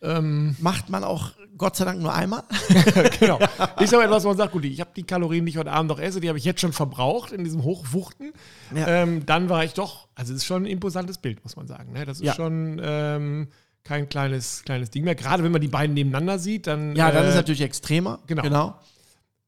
ähm, 0.02 0.56
Macht 0.60 0.90
man 0.90 1.04
auch 1.04 1.32
Gott 1.58 1.76
sei 1.76 1.86
Dank 1.86 2.00
nur 2.02 2.14
einmal. 2.14 2.44
genau. 3.20 3.40
Ich 3.80 3.90
sage 3.90 4.04
etwas, 4.04 4.24
wo 4.24 4.28
man 4.28 4.38
sagt, 4.38 4.52
gut, 4.52 4.66
ich 4.66 4.80
habe 4.80 4.92
die 4.96 5.04
Kalorien, 5.04 5.46
die 5.46 5.52
ich 5.52 5.58
heute 5.58 5.72
Abend 5.72 5.90
noch 5.90 6.00
esse, 6.00 6.20
die 6.20 6.28
habe 6.30 6.38
ich 6.38 6.46
jetzt 6.46 6.62
schon 6.62 6.74
verbraucht 6.74 7.32
in 7.32 7.44
diesem 7.44 7.64
Hochwuchten. 7.64 8.32
Ja. 8.76 8.88
Ähm, 8.88 9.26
dann 9.26 9.50
war 9.50 9.64
ich 9.64 9.74
doch, 9.74 10.08
also 10.14 10.34
es 10.34 10.40
ist 10.42 10.46
schon 10.46 10.64
ein 10.64 10.66
imposantes 10.68 11.18
Bild, 11.18 11.44
muss 11.44 11.56
man 11.56 11.68
sagen. 11.68 11.94
Ne? 11.94 12.06
Das 12.06 12.18
ist 12.20 12.26
Ja. 12.26 12.34
schon 12.36 12.80
ähm, 12.84 13.48
kein 13.84 14.08
kleines, 14.10 14.64
kleines 14.66 14.90
Ding 14.92 15.04
mehr. 15.04 15.16
Gerade 15.16 15.44
wenn 15.44 15.52
man 15.52 15.62
die 15.62 15.68
beiden 15.68 15.94
nebeneinander 15.96 16.38
sieht, 16.40 16.68
dann. 16.68 16.96
Ja, 16.96 17.12
dann 17.12 17.26
äh, 17.26 17.30
ist 17.30 17.36
natürlich 17.36 17.62
extremer. 17.62 18.20
genau. 18.28 18.42
genau. 18.44 18.76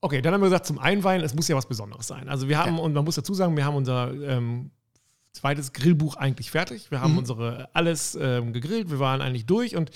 Okay, 0.02 0.22
dann 0.22 0.34
haben 0.34 0.42
wir 0.42 0.46
gesagt, 0.48 0.66
zum 0.66 0.80
Einweihen, 0.80 1.22
es 1.24 1.36
muss 1.36 1.48
ja 1.48 1.56
was 1.58 1.66
Besonderes 1.68 2.08
sein. 2.08 2.30
Also 2.30 2.48
wir 2.48 2.58
haben, 2.58 2.78
Ja. 2.78 2.82
und 2.84 2.94
man 2.94 3.04
muss 3.04 3.16
dazu 3.16 3.34
sagen, 3.34 3.56
wir 3.58 3.66
haben 3.66 3.76
unser 3.76 4.12
ähm, 4.14 4.72
zweites 5.34 5.74
Grillbuch 5.74 6.16
eigentlich 6.16 6.52
fertig. 6.52 6.92
Wir 6.92 7.02
haben 7.02 7.14
Mhm. 7.14 7.20
unsere 7.20 7.70
alles 7.74 8.18
ähm, 8.20 8.54
gegrillt, 8.54 8.90
wir 8.90 9.00
waren 9.00 9.22
eigentlich 9.22 9.46
durch 9.46 9.76
und 9.76 9.92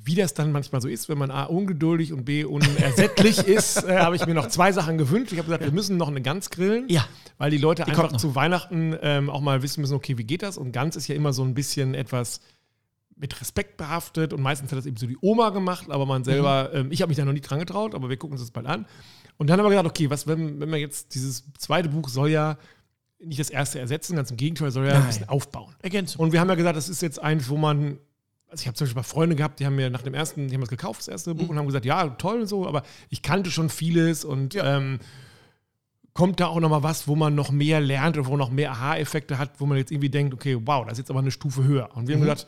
wie 0.00 0.14
das 0.14 0.32
dann 0.32 0.52
manchmal 0.52 0.80
so 0.80 0.86
ist, 0.86 1.08
wenn 1.08 1.18
man 1.18 1.32
A, 1.32 1.44
ungeduldig 1.44 2.12
und 2.12 2.24
B, 2.24 2.44
unersättlich 2.44 3.38
ist, 3.48 3.82
äh, 3.82 3.98
habe 3.98 4.14
ich 4.14 4.24
mir 4.26 4.34
noch 4.34 4.46
zwei 4.46 4.70
Sachen 4.70 4.96
gewünscht. 4.96 5.32
Ich 5.32 5.38
habe 5.38 5.46
gesagt, 5.46 5.64
wir 5.64 5.72
müssen 5.72 5.96
noch 5.96 6.06
eine 6.06 6.22
Gans 6.22 6.50
grillen, 6.50 6.88
Ja. 6.88 7.04
weil 7.36 7.50
die 7.50 7.58
Leute 7.58 7.82
Die 7.82 7.90
einfach 7.90 8.16
zu 8.16 8.36
Weihnachten 8.36 8.96
ähm, 9.02 9.28
auch 9.28 9.40
mal 9.40 9.62
wissen 9.62 9.80
müssen, 9.80 9.94
okay, 9.94 10.16
wie 10.16 10.22
geht 10.24 10.42
das? 10.42 10.56
Und 10.56 10.70
Gans 10.70 10.94
ist 10.94 11.08
ja 11.08 11.16
immer 11.16 11.32
so 11.32 11.42
ein 11.42 11.52
bisschen 11.54 11.94
etwas 11.94 12.40
mit 13.16 13.40
Respekt 13.40 13.76
behaftet 13.76 14.32
und 14.32 14.40
meistens 14.40 14.70
hat 14.70 14.78
das 14.78 14.86
eben 14.86 14.96
so 14.96 15.08
die 15.08 15.18
Oma 15.20 15.50
gemacht, 15.50 15.90
aber 15.90 16.06
man 16.06 16.22
selber, 16.22 16.70
ähm, 16.72 16.92
ich 16.92 17.02
habe 17.02 17.08
mich 17.10 17.16
da 17.16 17.24
noch 17.24 17.32
nie 17.32 17.40
dran 17.40 17.58
getraut, 17.58 17.96
aber 17.96 18.08
wir 18.08 18.16
gucken 18.16 18.34
uns 18.34 18.42
das 18.42 18.52
bald 18.52 18.66
an. 18.68 18.86
Und 19.36 19.50
dann 19.50 19.58
haben 19.58 19.66
wir 19.66 19.70
gedacht, 19.70 19.86
okay, 19.86 20.08
was, 20.10 20.28
wenn, 20.28 20.60
wenn 20.60 20.70
wir 20.70 20.78
jetzt, 20.78 21.12
dieses 21.16 21.42
zweite 21.58 21.88
Buch 21.88 22.08
soll 22.08 22.30
ja 22.30 22.56
nicht 23.20 23.40
das 23.40 23.50
erste 23.50 23.78
ersetzen, 23.78 24.16
ganz 24.16 24.30
im 24.30 24.36
Gegenteil, 24.36 24.70
soll 24.70 24.86
ja 24.86 24.92
ein 24.92 24.98
Nein. 25.00 25.08
bisschen 25.08 25.28
aufbauen. 25.28 25.74
Ergänzung. 25.82 26.22
Und 26.22 26.32
wir 26.32 26.40
haben 26.40 26.48
ja 26.48 26.54
gesagt, 26.54 26.76
das 26.76 26.88
ist 26.88 27.02
jetzt 27.02 27.20
eins, 27.20 27.48
wo 27.48 27.56
man, 27.56 27.98
also 28.48 28.62
ich 28.62 28.66
habe 28.66 28.76
zum 28.76 28.84
Beispiel 28.86 29.00
mal 29.00 29.02
Freunde 29.02 29.36
gehabt, 29.36 29.60
die 29.60 29.66
haben 29.66 29.76
mir 29.76 29.90
nach 29.90 30.02
dem 30.02 30.14
ersten, 30.14 30.48
die 30.48 30.54
haben 30.54 30.60
das 30.60 30.70
gekauft, 30.70 31.00
das 31.00 31.08
erste 31.08 31.34
Buch, 31.34 31.48
und 31.48 31.58
haben 31.58 31.66
gesagt, 31.66 31.84
ja, 31.84 32.08
toll 32.10 32.40
und 32.40 32.46
so, 32.46 32.66
aber 32.66 32.82
ich 33.08 33.22
kannte 33.22 33.50
schon 33.50 33.68
vieles 33.70 34.24
und 34.24 34.56
ähm, 34.60 35.00
kommt 36.14 36.40
da 36.40 36.46
auch 36.46 36.60
noch 36.60 36.68
mal 36.68 36.82
was, 36.82 37.06
wo 37.08 37.16
man 37.16 37.34
noch 37.34 37.50
mehr 37.50 37.80
lernt 37.80 38.16
oder 38.16 38.26
wo 38.26 38.36
noch 38.36 38.50
mehr 38.50 38.72
Aha-Effekte 38.72 39.38
hat, 39.38 39.60
wo 39.60 39.66
man 39.66 39.78
jetzt 39.78 39.90
irgendwie 39.90 40.10
denkt, 40.10 40.34
okay, 40.34 40.56
wow, 40.64 40.84
das 40.84 40.94
ist 40.94 40.98
jetzt 40.98 41.10
aber 41.10 41.20
eine 41.20 41.30
Stufe 41.30 41.64
höher. 41.64 41.90
Und 41.94 42.08
wir 42.08 42.14
haben 42.14 42.22
gesagt, 42.22 42.46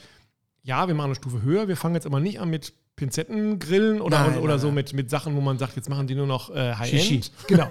ja, 0.63 0.87
wir 0.87 0.95
machen 0.95 1.07
eine 1.07 1.15
Stufe 1.15 1.43
höher, 1.43 1.69
wir 1.69 1.77
fangen 1.77 1.95
jetzt 1.95 2.07
aber 2.07 2.21
nicht 2.21 2.41
an 2.41 2.51
mit 2.51 2.73
Pinzettengrillen 3.01 4.01
oder, 4.03 4.27
Nein, 4.29 4.39
oder 4.39 4.53
nein, 4.53 4.59
so 4.59 4.67
nein. 4.67 4.75
Mit, 4.77 4.93
mit 4.93 5.11
Sachen, 5.11 5.35
wo 5.35 5.41
man 5.41 5.59
sagt, 5.59 5.75
jetzt 5.77 5.89
machen 5.89 6.07
die 6.07 6.15
nur 6.15 6.27
noch 6.27 6.55
äh. 6.55 6.75
High-End. 6.75 7.33
Genau. 7.49 7.65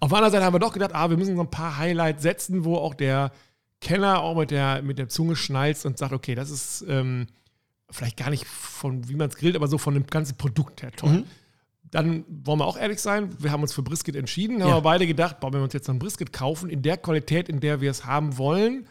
Auf 0.00 0.08
der 0.08 0.18
anderen 0.18 0.32
Seite 0.32 0.44
haben 0.44 0.54
wir 0.54 0.58
doch 0.58 0.72
gedacht, 0.72 0.94
ah, 0.94 1.10
wir 1.10 1.16
müssen 1.18 1.36
so 1.36 1.42
ein 1.42 1.50
paar 1.50 1.76
Highlights 1.76 2.22
setzen, 2.22 2.64
wo 2.64 2.76
auch 2.76 2.94
der 2.94 3.30
Kenner 3.82 4.20
auch 4.22 4.36
mit 4.36 4.50
der, 4.50 4.80
mit 4.82 4.98
der 4.98 5.08
Zunge 5.10 5.36
schnalzt 5.36 5.84
und 5.84 5.98
sagt, 5.98 6.12
okay, 6.14 6.34
das 6.34 6.50
ist 6.50 6.84
ähm, 6.88 7.26
vielleicht 7.90 8.16
gar 8.16 8.30
nicht 8.30 8.46
von, 8.46 9.06
wie 9.08 9.16
man 9.16 9.28
es 9.28 9.36
grillt, 9.36 9.56
aber 9.56 9.68
so 9.68 9.76
von 9.76 9.92
dem 9.94 10.06
ganzen 10.06 10.36
Produkt 10.36 10.82
her 10.82 10.92
toll. 10.92 11.10
Mhm. 11.10 11.24
Dann 11.90 12.24
wollen 12.28 12.60
wir 12.60 12.66
auch 12.66 12.78
ehrlich 12.78 13.00
sein, 13.00 13.30
wir 13.38 13.52
haben 13.52 13.62
uns 13.62 13.74
für 13.74 13.82
Brisket 13.82 14.16
entschieden, 14.16 14.62
haben 14.62 14.68
Ja. 14.68 14.74
aber 14.76 14.82
beide 14.82 15.06
gedacht, 15.06 15.40
boah, 15.40 15.52
wenn 15.52 15.60
wir 15.60 15.64
uns 15.64 15.74
jetzt 15.74 15.86
so 15.86 15.92
ein 15.92 15.98
Brisket 15.98 16.32
kaufen, 16.32 16.70
in 16.70 16.82
der 16.82 16.96
Qualität, 16.96 17.48
in 17.48 17.60
der 17.60 17.80
wir 17.82 17.90
es 17.90 18.06
haben 18.06 18.38
wollen, 18.38 18.86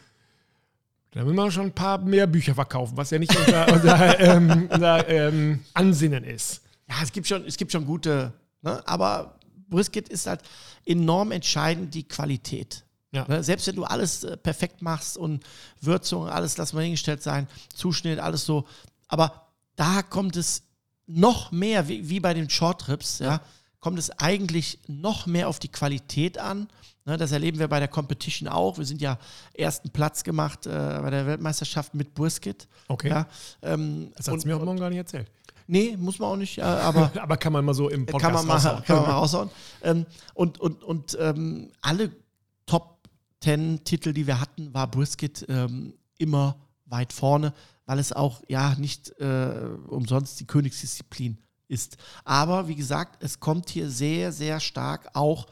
dann 1.11 1.25
müssen 1.25 1.37
wir 1.37 1.51
schon 1.51 1.65
ein 1.67 1.73
paar 1.73 1.97
mehr 1.99 2.27
Bücher 2.27 2.53
verkaufen, 2.53 2.95
was 2.95 3.09
ja 3.09 3.19
nicht 3.19 3.35
unser, 3.35 3.67
unser, 3.73 4.19
ähm, 4.19 4.69
unser 4.71 5.07
ähm, 5.09 5.59
Ansinnen 5.73 6.23
ist. 6.23 6.61
Ja, 6.87 6.95
es 7.03 7.11
gibt 7.11 7.27
schon, 7.27 7.45
es 7.45 7.57
gibt 7.57 7.71
schon 7.71 7.85
gute, 7.85 8.33
ne? 8.61 8.81
aber 8.87 9.39
Brisket 9.69 10.09
ist 10.09 10.27
halt 10.27 10.41
enorm 10.85 11.31
entscheidend 11.31 11.93
die 11.93 12.07
Qualität. 12.07 12.83
Ja. 13.11 13.25
Ne? 13.27 13.43
Selbst 13.43 13.67
wenn 13.67 13.75
du 13.75 13.85
alles 13.85 14.23
äh, 14.23 14.37
perfekt 14.37 14.81
machst 14.81 15.17
und 15.17 15.43
Würzung, 15.81 16.27
alles 16.27 16.57
lass 16.57 16.73
mal 16.73 16.83
hingestellt 16.83 17.23
sein, 17.23 17.47
Zuschnitt, 17.73 18.19
alles 18.19 18.45
so. 18.45 18.67
Aber 19.07 19.47
da 19.75 20.03
kommt 20.03 20.35
es 20.35 20.63
noch 21.07 21.51
mehr, 21.51 21.87
wie, 21.87 22.07
wie 22.07 22.19
bei 22.19 22.35
den 22.35 22.49
Shortrips, 22.49 23.19
ja, 23.19 23.41
kommt 23.79 23.97
es 23.99 24.09
eigentlich 24.19 24.79
noch 24.87 25.25
mehr 25.25 25.47
auf 25.47 25.59
die 25.59 25.69
Qualität 25.69 26.37
an. 26.37 26.67
Ne, 27.05 27.17
das 27.17 27.31
erleben 27.31 27.59
wir 27.59 27.67
bei 27.67 27.79
der 27.79 27.87
Competition 27.87 28.47
auch. 28.49 28.77
Wir 28.77 28.85
sind 28.85 29.01
ja 29.01 29.17
ersten 29.53 29.89
Platz 29.89 30.23
gemacht 30.23 30.65
äh, 30.67 30.69
bei 30.69 31.09
der 31.09 31.25
Weltmeisterschaft 31.25 31.95
mit 31.95 32.13
Brisket. 32.13 32.67
Okay. 32.87 33.09
Ja, 33.09 33.27
ähm, 33.61 34.11
Das 34.17 34.27
hat 34.27 34.35
es 34.35 34.45
mir 34.45 34.55
heute 34.55 34.65
Morgen 34.65 34.79
gar 34.79 34.89
nicht 34.89 34.97
erzählt. 34.99 35.31
nee, 35.67 35.95
muss 35.97 36.19
man 36.19 36.29
auch 36.29 36.35
nicht, 36.35 36.57
äh, 36.57 36.61
aber 36.61 37.11
Aber 37.21 37.37
kann 37.37 37.53
man 37.53 37.63
mal 37.63 37.73
so 37.73 37.89
im 37.89 38.05
Podcast 38.05 38.21
kann 38.23 38.33
man 38.33 38.45
mal, 38.47 38.53
raushauen. 38.55 38.83
kann 38.83 38.95
man 38.97 39.05
mal 39.05 39.13
raushauen. 39.13 39.49
Ähm, 39.83 40.05
und 40.33 40.59
und, 40.59 40.83
und 40.83 41.17
ähm, 41.19 41.71
alle 41.81 42.11
Top 42.65 42.99
10 43.41 43.83
Titel, 43.85 44.11
die 44.13 44.27
wir 44.27 44.39
hatten, 44.41 44.73
war 44.73 44.87
Brisket 44.91 45.45
ähm, 45.47 45.93
immer 46.17 46.57
weit 46.85 47.13
vorne, 47.13 47.53
weil 47.85 47.97
es 47.97 48.11
auch 48.11 48.41
ja 48.49 48.75
nicht 48.75 49.09
äh, 49.19 49.51
umsonst 49.87 50.39
die 50.41 50.45
Königsdisziplin 50.45 51.37
ist. 51.69 51.95
Aber 52.25 52.67
wie 52.67 52.75
gesagt, 52.75 53.23
es 53.23 53.39
kommt 53.39 53.69
hier 53.69 53.89
sehr, 53.89 54.31
sehr 54.33 54.59
stark 54.59 55.09
auch 55.13 55.47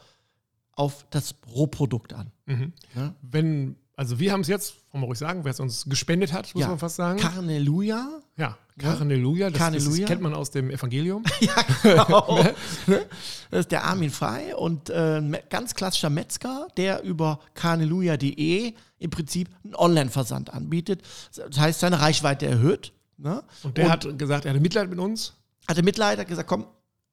auf 0.72 1.06
das 1.10 1.34
Rohprodukt 1.50 2.12
an. 2.12 2.30
Mhm. 2.46 2.72
Ja? 2.94 3.14
Wenn, 3.22 3.76
also 3.96 4.18
wir 4.20 4.32
haben 4.32 4.42
es 4.42 4.48
jetzt, 4.48 4.74
wollen 4.92 5.02
wir 5.04 5.06
ruhig 5.06 5.18
sagen, 5.18 5.44
wer 5.44 5.50
es 5.52 5.58
uns 5.60 5.86
gespendet 5.86 6.32
hat, 6.32 6.54
muss 6.54 6.60
Ja. 6.62 6.68
man 6.68 6.78
fast 6.78 6.96
sagen. 6.96 7.18
Carneluja. 7.18 8.20
ja, 8.36 8.56
Carneluja, 8.78 9.50
das, 9.50 9.58
das 9.58 9.62
Carneluja. 9.62 10.06
kennt 10.06 10.20
man 10.22 10.34
aus 10.34 10.50
dem 10.52 10.70
Evangelium. 10.70 11.24
Ja, 11.40 11.54
genau. 11.82 12.44
Ne? 12.86 13.06
das 13.50 13.60
ist 13.60 13.72
der 13.72 13.84
Armin 13.84 14.10
Frei 14.10 14.54
und 14.54 14.88
äh, 14.90 15.18
ein 15.18 15.30
me- 15.30 15.42
ganz 15.50 15.74
klassischer 15.74 16.10
Metzger, 16.10 16.68
der 16.76 17.02
über 17.02 17.40
carneluja.de 17.54 18.72
im 19.00 19.10
Prinzip 19.10 19.48
einen 19.64 19.74
Online-Versand 19.74 20.52
anbietet. 20.54 21.02
Das 21.36 21.58
heißt, 21.58 21.80
seine 21.80 22.00
Reichweite 22.00 22.46
erhöht. 22.46 22.92
Ne? 23.16 23.42
Und 23.64 23.76
der 23.78 23.90
hat 23.90 24.16
gesagt, 24.18 24.44
er 24.44 24.52
hatte 24.52 24.60
Mitleid 24.60 24.88
mit 24.90 24.98
uns. 25.00 25.34
Hatte 25.68 25.82
Mitleid, 25.82 26.18
hat 26.18 26.28
gesagt, 26.28 26.48
komm, 26.48 26.66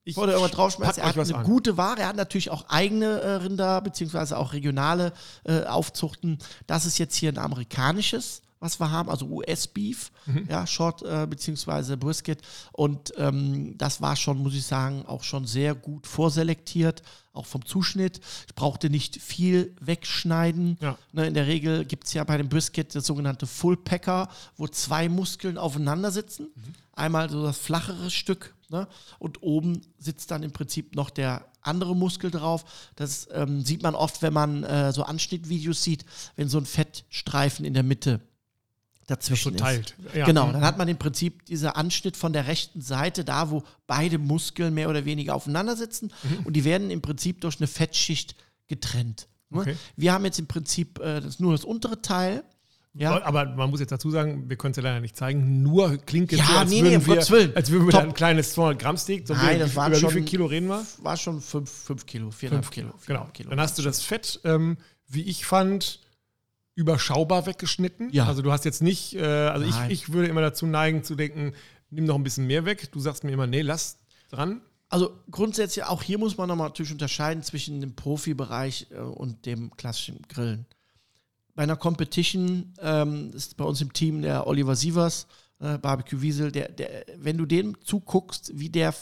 ich 0.07 0.15
wollte 0.17 0.33
irgendwas 0.33 0.51
draufschmeißen. 0.55 1.01
Er 1.01 1.09
hat 1.09 1.17
eine 1.17 1.35
an. 1.35 1.43
gute 1.45 1.77
Ware. 1.77 1.99
Er 2.01 2.07
hat 2.09 2.15
natürlich 2.15 2.51
auch 2.51 2.65
eigene 2.69 3.05
äh, 3.21 3.31
Rinder, 3.37 3.81
beziehungsweise 3.81 4.37
auch 4.37 4.53
regionale 4.53 5.13
äh, 5.45 5.63
Aufzuchten. 5.63 6.37
Das 6.67 6.85
ist 6.85 6.99
jetzt 6.99 7.15
hier 7.15 7.31
ein 7.31 7.39
amerikanisches, 7.39 8.43
was 8.59 8.79
wir 8.79 8.91
haben, 8.91 9.09
also 9.09 9.25
US-Beef, 9.25 10.11
Mhm. 10.27 10.47
ja, 10.49 10.65
Short 10.67 11.01
äh, 11.01 11.25
beziehungsweise 11.27 11.97
Brisket. 11.97 12.41
Und 12.71 13.13
ähm, 13.17 13.75
das 13.77 13.99
war 13.99 14.15
schon, 14.15 14.37
muss 14.37 14.53
ich 14.53 14.65
sagen, 14.65 15.05
auch 15.07 15.23
schon 15.23 15.47
sehr 15.47 15.73
gut 15.73 16.05
vorselektiert, 16.07 17.01
auch 17.35 17.45
vom 17.45 17.65
Zuschnitt. 17.65 18.19
Ich 18.47 18.55
brauchte 18.55 18.89
nicht 18.89 19.21
viel 19.21 19.75
wegschneiden. 19.79 20.77
Ja. 20.81 20.97
Ne, 21.13 21.27
in 21.27 21.33
der 21.33 21.47
Regel 21.47 21.85
gibt 21.85 22.05
es 22.07 22.13
ja 22.13 22.23
bei 22.23 22.37
dem 22.37 22.49
Brisket 22.49 22.95
das 22.95 23.05
sogenannte 23.05 23.47
Full 23.47 23.77
Packer, 23.77 24.29
wo 24.57 24.67
zwei 24.67 25.09
Muskeln 25.09 25.57
aufeinander 25.57 26.11
sitzen. 26.11 26.47
Einmal 26.93 27.29
so 27.29 27.43
das 27.43 27.57
flachere 27.57 28.09
Stück 28.09 28.55
ne? 28.69 28.87
und 29.19 29.43
oben 29.43 29.81
sitzt 29.99 30.31
dann 30.31 30.43
im 30.43 30.51
Prinzip 30.51 30.95
noch 30.95 31.09
der 31.09 31.45
andere 31.61 31.95
Muskel 31.95 32.31
drauf. 32.31 32.91
Das 32.95 33.27
ähm, 33.31 33.61
sieht 33.61 33.83
man 33.83 33.95
oft, 33.95 34.21
wenn 34.21 34.33
man 34.33 34.63
äh, 34.63 34.91
so 34.91 35.03
Anschnittvideos 35.03 35.83
sieht, 35.83 36.05
wenn 36.35 36.47
so 36.47 36.57
ein 36.57 36.65
Fettstreifen 36.65 37.65
in 37.65 37.73
der 37.73 37.83
Mitte 37.83 38.21
dazwischen 39.07 39.49
So 39.51 39.55
ist. 39.55 39.59
teilt. 39.61 39.95
Ja. 40.13 40.25
Genau, 40.25 40.51
dann 40.51 40.63
hat 40.63 40.77
man 40.77 40.87
im 40.87 40.97
Prinzip 40.97 41.45
dieser 41.45 41.77
Anschnitt 41.77 42.17
von 42.17 42.33
der 42.33 42.47
rechten 42.47 42.81
Seite, 42.81 43.23
da 43.23 43.51
wo 43.51 43.63
beide 43.87 44.17
Muskeln 44.17 44.73
mehr 44.73 44.89
oder 44.89 45.05
weniger 45.05 45.35
aufeinander 45.35 45.75
sitzen 45.75 46.11
Mhm. 46.23 46.45
und 46.45 46.53
die 46.53 46.63
werden 46.65 46.89
im 46.89 47.01
Prinzip 47.01 47.41
durch 47.41 47.59
eine 47.59 47.67
Fettschicht 47.67 48.35
getrennt. 48.67 49.27
ne? 49.51 49.61
Okay. 49.61 49.75
Wir 49.95 50.11
haben 50.13 50.25
jetzt 50.25 50.39
im 50.39 50.47
Prinzip 50.47 50.99
äh, 50.99 51.21
das, 51.21 51.39
nur 51.39 51.51
das 51.51 51.63
untere 51.65 52.01
Teil. 52.01 52.43
Ja, 52.97 53.21
Aber 53.23 53.45
man 53.45 53.69
muss 53.69 53.81
jetzt 53.81 53.91
dazu 53.91 54.09
sagen, 54.09 54.49
wir 54.49 54.55
können 54.55 54.71
es 54.71 54.77
ja 54.77 54.83
leider 54.83 55.01
nicht 55.01 55.17
zeigen. 55.17 55.61
Nur 55.61 55.97
klingt 55.97 56.31
jetzt 56.31 56.39
Ja, 56.39 56.45
so, 56.47 56.53
als 56.59 56.69
nee, 56.69 56.81
nee, 56.81 56.91
würden 56.91 57.01
um 57.01 57.07
wir, 57.29 57.55
als 57.57 57.69
würden 57.69 57.85
wir 57.87 57.91
da 57.91 57.99
ein 57.99 58.13
kleines 58.13 58.53
200 58.53 58.79
Gramm 58.81 58.95
Steak. 58.97 59.27
So 59.27 59.33
Nein, 59.33 59.59
das 59.59 59.75
waren 59.75 59.91
über 59.91 59.99
schon- 59.99 60.09
wie 60.11 60.13
viel 60.13 60.23
Kilo 60.23 60.45
reden 60.45 60.67
wir? 60.69 60.81
war 60.99 61.17
schon 61.17 61.41
5 61.41 62.05
Kilo, 62.05 62.29
4,5 62.31 62.69
Kilo. 62.71 62.93
Genau. 63.05 63.19
4,5 63.25 63.31
Kilo. 63.33 63.49
Dann 63.49 63.59
hast 63.59 63.77
du 63.77 63.81
das 63.83 63.99
Fett, 64.01 64.39
ähm, 64.45 64.77
wie 65.09 65.23
ich 65.23 65.45
fand, 65.45 65.99
überschaubar 66.75 67.45
weggeschnitten. 67.45 68.09
Ja. 68.11 68.25
Also 68.27 68.41
du 68.41 68.51
hast 68.51 68.65
jetzt 68.65 68.81
nicht, 68.81 69.15
äh, 69.15 69.21
also 69.23 69.65
ich, 69.65 69.71
Nein. 69.75 69.91
ich 69.91 70.11
würde 70.11 70.27
immer 70.27 70.41
dazu 70.41 70.65
neigen 70.67 71.03
zu 71.03 71.15
denken, 71.15 71.53
nimm 71.89 72.05
noch 72.05 72.15
ein 72.15 72.23
bisschen 72.23 72.47
mehr 72.47 72.65
weg. 72.65 72.91
Du 72.91 72.99
sagst 72.99 73.23
mir 73.23 73.31
immer, 73.31 73.47
nee, 73.47 73.61
lass 73.61 73.97
dran. 74.29 74.61
Also 74.89 75.11
grundsätzlich, 75.31 75.85
auch 75.85 76.03
hier 76.03 76.17
muss 76.19 76.37
man 76.37 76.47
nochmal 76.47 76.67
natürlich 76.67 76.91
unterscheiden 76.91 77.43
zwischen 77.43 77.81
dem 77.81 77.95
Profibereich 77.95 78.87
äh, 78.91 78.97
und 78.99 79.45
dem 79.45 79.75
klassischen 79.77 80.21
Grillen. 80.27 80.65
Bei 81.55 81.63
einer 81.63 81.77
Competition 81.77 82.73
ähm, 82.81 83.31
ist 83.33 83.55
bei 83.55 83.63
uns 83.63 83.79
im 83.81 83.93
Team 83.93 84.21
der 84.21 84.45
Oliver 84.45 84.75
Sievers, 84.75 85.27
äh, 85.59 85.77
Barbecue 85.77 86.21
Wiesel, 86.21 86.51
der, 86.51 86.69
der, 86.69 87.05
wenn 87.17 87.37
du 87.37 87.45
dem 87.45 87.79
zuguckst, 87.81 88.51
wie 88.53 88.69
der 88.69 88.93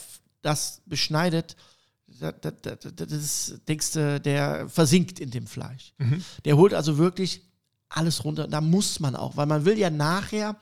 das 0.42 0.80
beschneidet, 0.86 1.56
da, 2.06 2.30
da, 2.30 2.52
da, 2.52 2.76
da- 2.76 2.90
das 3.06 3.12
ist, 3.12 3.60
denkst 3.68 3.92
du, 3.94 4.20
der 4.20 4.68
versinkt 4.68 5.18
in 5.18 5.30
dem 5.32 5.48
Fleisch. 5.48 5.94
Der 6.44 6.56
holt 6.56 6.72
also 6.74 6.96
wirklich 6.98 7.42
alles 7.88 8.24
runter. 8.24 8.48
Da 8.48 8.60
muss 8.60 9.00
man 9.00 9.16
auch, 9.16 9.36
weil 9.36 9.46
man 9.46 9.64
will 9.64 9.78
ja 9.78 9.90
nachher 9.90 10.56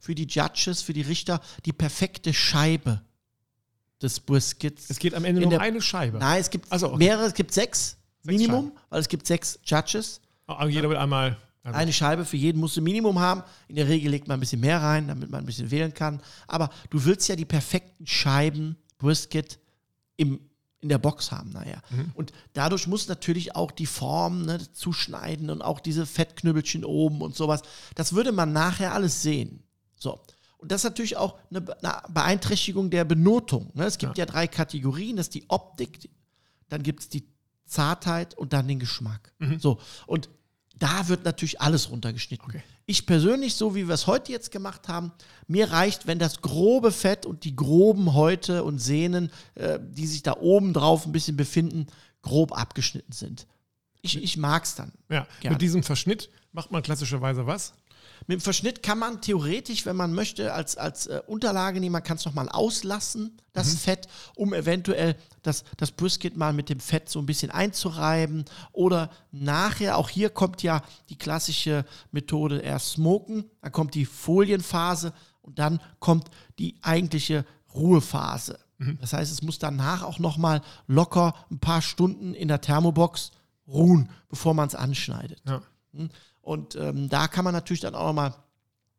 für 0.00 0.14
die 0.14 0.26
Judges, 0.26 0.82
für 0.82 0.92
die 0.92 1.02
Richter 1.02 1.40
die 1.64 1.72
perfekte 1.72 2.32
Scheibe 2.32 3.02
des 4.00 4.20
Briskets. 4.20 4.90
Es 4.90 4.98
geht 4.98 5.14
am 5.14 5.24
Ende 5.24 5.40
nur 5.40 5.52
um 5.52 5.58
eine 5.58 5.80
Scheibe. 5.80 6.18
Nein, 6.18 6.40
es 6.40 6.50
gibt 6.50 6.66
Ach 6.70 6.78
so, 6.78 6.88
okay. 6.88 6.98
mehrere, 6.98 7.26
es 7.26 7.34
gibt 7.34 7.52
sechs, 7.52 7.96
Sechs 8.22 8.38
Minimum, 8.38 8.72
weil 8.90 9.00
es 9.00 9.08
gibt 9.08 9.26
sechs 9.26 9.58
Judges. 9.64 10.20
Aber 10.46 10.68
jeder 10.68 10.88
will 10.90 10.96
einmal. 10.96 11.36
Also, 11.62 11.78
Eine 11.78 11.92
Scheibe 11.92 12.24
für 12.24 12.36
jeden 12.36 12.60
musst 12.60 12.76
du 12.76 12.82
Minimum 12.82 13.18
haben. 13.18 13.42
In 13.68 13.76
der 13.76 13.88
Regel 13.88 14.10
legt 14.10 14.28
man 14.28 14.36
ein 14.36 14.40
bisschen 14.40 14.60
mehr 14.60 14.80
rein, 14.80 15.08
damit 15.08 15.30
man 15.30 15.40
ein 15.40 15.46
bisschen 15.46 15.70
wählen 15.70 15.92
kann. 15.92 16.20
Aber 16.46 16.70
du 16.90 17.04
willst 17.04 17.28
ja 17.28 17.34
die 17.34 17.44
perfekten 17.44 18.06
Scheiben 18.06 18.76
Brisket 18.98 19.58
im, 20.16 20.40
in 20.80 20.88
der 20.88 20.98
Box 20.98 21.32
haben 21.32 21.50
nachher. 21.50 21.82
Und 22.14 22.32
dadurch 22.52 22.86
muss 22.86 23.08
natürlich 23.08 23.56
auch 23.56 23.70
die 23.70 23.86
Form 23.86 24.42
ne, 24.42 24.60
zuschneiden 24.72 25.50
und 25.50 25.62
auch 25.62 25.80
diese 25.80 26.06
Fettknüppelchen 26.06 26.84
oben 26.84 27.22
und 27.22 27.34
sowas. 27.34 27.62
Das 27.94 28.12
würde 28.12 28.30
man 28.32 28.52
nachher 28.52 28.92
alles 28.92 29.22
sehen. 29.22 29.62
So. 29.96 30.20
Und 30.58 30.70
das 30.72 30.82
ist 30.82 30.90
natürlich 30.90 31.16
auch 31.16 31.38
eine, 31.50 31.60
Be- 31.62 31.82
eine 31.82 32.02
Beeinträchtigung 32.12 32.90
der 32.90 33.04
Benotung. 33.04 33.70
Ne? 33.74 33.84
Es 33.84 33.98
gibt 33.98 34.18
ja. 34.18 34.26
drei 34.26 34.46
Kategorien. 34.46 35.16
Das 35.16 35.26
ist 35.26 35.34
die 35.34 35.48
Optik, 35.48 36.10
dann 36.68 36.82
gibt 36.82 37.00
es 37.00 37.08
die 37.08 37.26
Zartheit 37.64 38.34
und 38.34 38.52
dann 38.52 38.68
den 38.68 38.78
Geschmack. 38.78 39.32
So. 39.58 39.78
Und 40.06 40.28
da 40.78 41.08
wird 41.08 41.24
natürlich 41.24 41.60
alles 41.60 41.90
runtergeschnitten. 41.90 42.46
Okay. 42.48 42.62
Ich 42.84 43.06
persönlich, 43.06 43.54
so 43.54 43.74
wie 43.74 43.88
wir 43.88 43.94
es 43.94 44.06
heute 44.06 44.30
jetzt 44.30 44.50
gemacht 44.50 44.88
haben, 44.88 45.12
mir 45.48 45.70
reicht, 45.70 46.06
wenn 46.06 46.18
das 46.18 46.42
grobe 46.42 46.92
Fett 46.92 47.26
und 47.26 47.44
die 47.44 47.56
groben 47.56 48.14
Häute 48.14 48.62
und 48.62 48.78
Sehnen, 48.78 49.30
äh, 49.54 49.78
die 49.82 50.06
sich 50.06 50.22
da 50.22 50.36
oben 50.38 50.72
drauf 50.72 51.06
ein 51.06 51.12
bisschen 51.12 51.36
befinden, 51.36 51.86
grob 52.22 52.56
abgeschnitten 52.56 53.12
sind. 53.12 53.46
Ich, 54.02 54.22
ich 54.22 54.36
mag 54.36 54.64
es 54.64 54.74
dann. 54.74 54.92
Ja, 55.08 55.26
Gerne. 55.40 55.54
mit 55.54 55.62
diesem 55.62 55.82
Verschnitt 55.82 56.30
macht 56.52 56.70
man 56.70 56.82
klassischerweise 56.82 57.46
was? 57.46 57.72
Mit 58.26 58.38
dem 58.38 58.40
Verschnitt 58.40 58.82
kann 58.82 58.98
man 58.98 59.20
theoretisch, 59.20 59.86
wenn 59.86 59.96
man 59.96 60.12
möchte, 60.12 60.52
als, 60.52 60.76
als 60.76 61.06
äh, 61.06 61.20
Unterlage 61.26 61.80
nehmen, 61.80 61.92
man 61.92 62.02
kann 62.02 62.16
es 62.16 62.24
nochmal 62.24 62.48
auslassen, 62.48 63.38
das 63.52 63.74
Fett, 63.74 64.06
um 64.34 64.52
eventuell 64.52 65.16
das, 65.42 65.64
das 65.76 65.90
Brisket 65.90 66.36
mal 66.36 66.52
mit 66.52 66.68
dem 66.68 66.80
Fett 66.80 67.08
so 67.08 67.18
ein 67.18 67.26
bisschen 67.26 67.50
einzureiben. 67.50 68.44
Oder 68.72 69.10
nachher, 69.32 69.96
auch 69.96 70.10
hier 70.10 70.30
kommt 70.30 70.62
ja 70.62 70.82
die 71.08 71.16
klassische 71.16 71.84
Methode 72.10 72.58
erst 72.58 72.92
smoken, 72.92 73.50
dann 73.62 73.72
kommt 73.72 73.94
die 73.94 74.04
Folienphase 74.04 75.12
und 75.40 75.58
dann 75.58 75.80
kommt 76.00 76.30
die 76.58 76.76
eigentliche 76.82 77.44
Ruhephase. 77.74 78.58
Das 79.00 79.14
heißt, 79.14 79.32
es 79.32 79.42
muss 79.42 79.58
danach 79.58 80.02
auch 80.02 80.18
nochmal 80.18 80.60
locker 80.86 81.34
ein 81.50 81.58
paar 81.58 81.80
Stunden 81.80 82.34
in 82.34 82.48
der 82.48 82.60
Thermobox 82.60 83.30
ruhen, 83.66 84.10
bevor 84.28 84.54
man 84.54 84.68
es 84.68 84.74
anschneidet. 84.74 85.40
Ja. 85.46 85.62
Und 86.46 86.76
ähm, 86.76 87.08
da 87.08 87.26
kann 87.26 87.44
man 87.44 87.52
natürlich 87.52 87.80
dann 87.80 87.96
auch 87.96 88.06
nochmal 88.06 88.32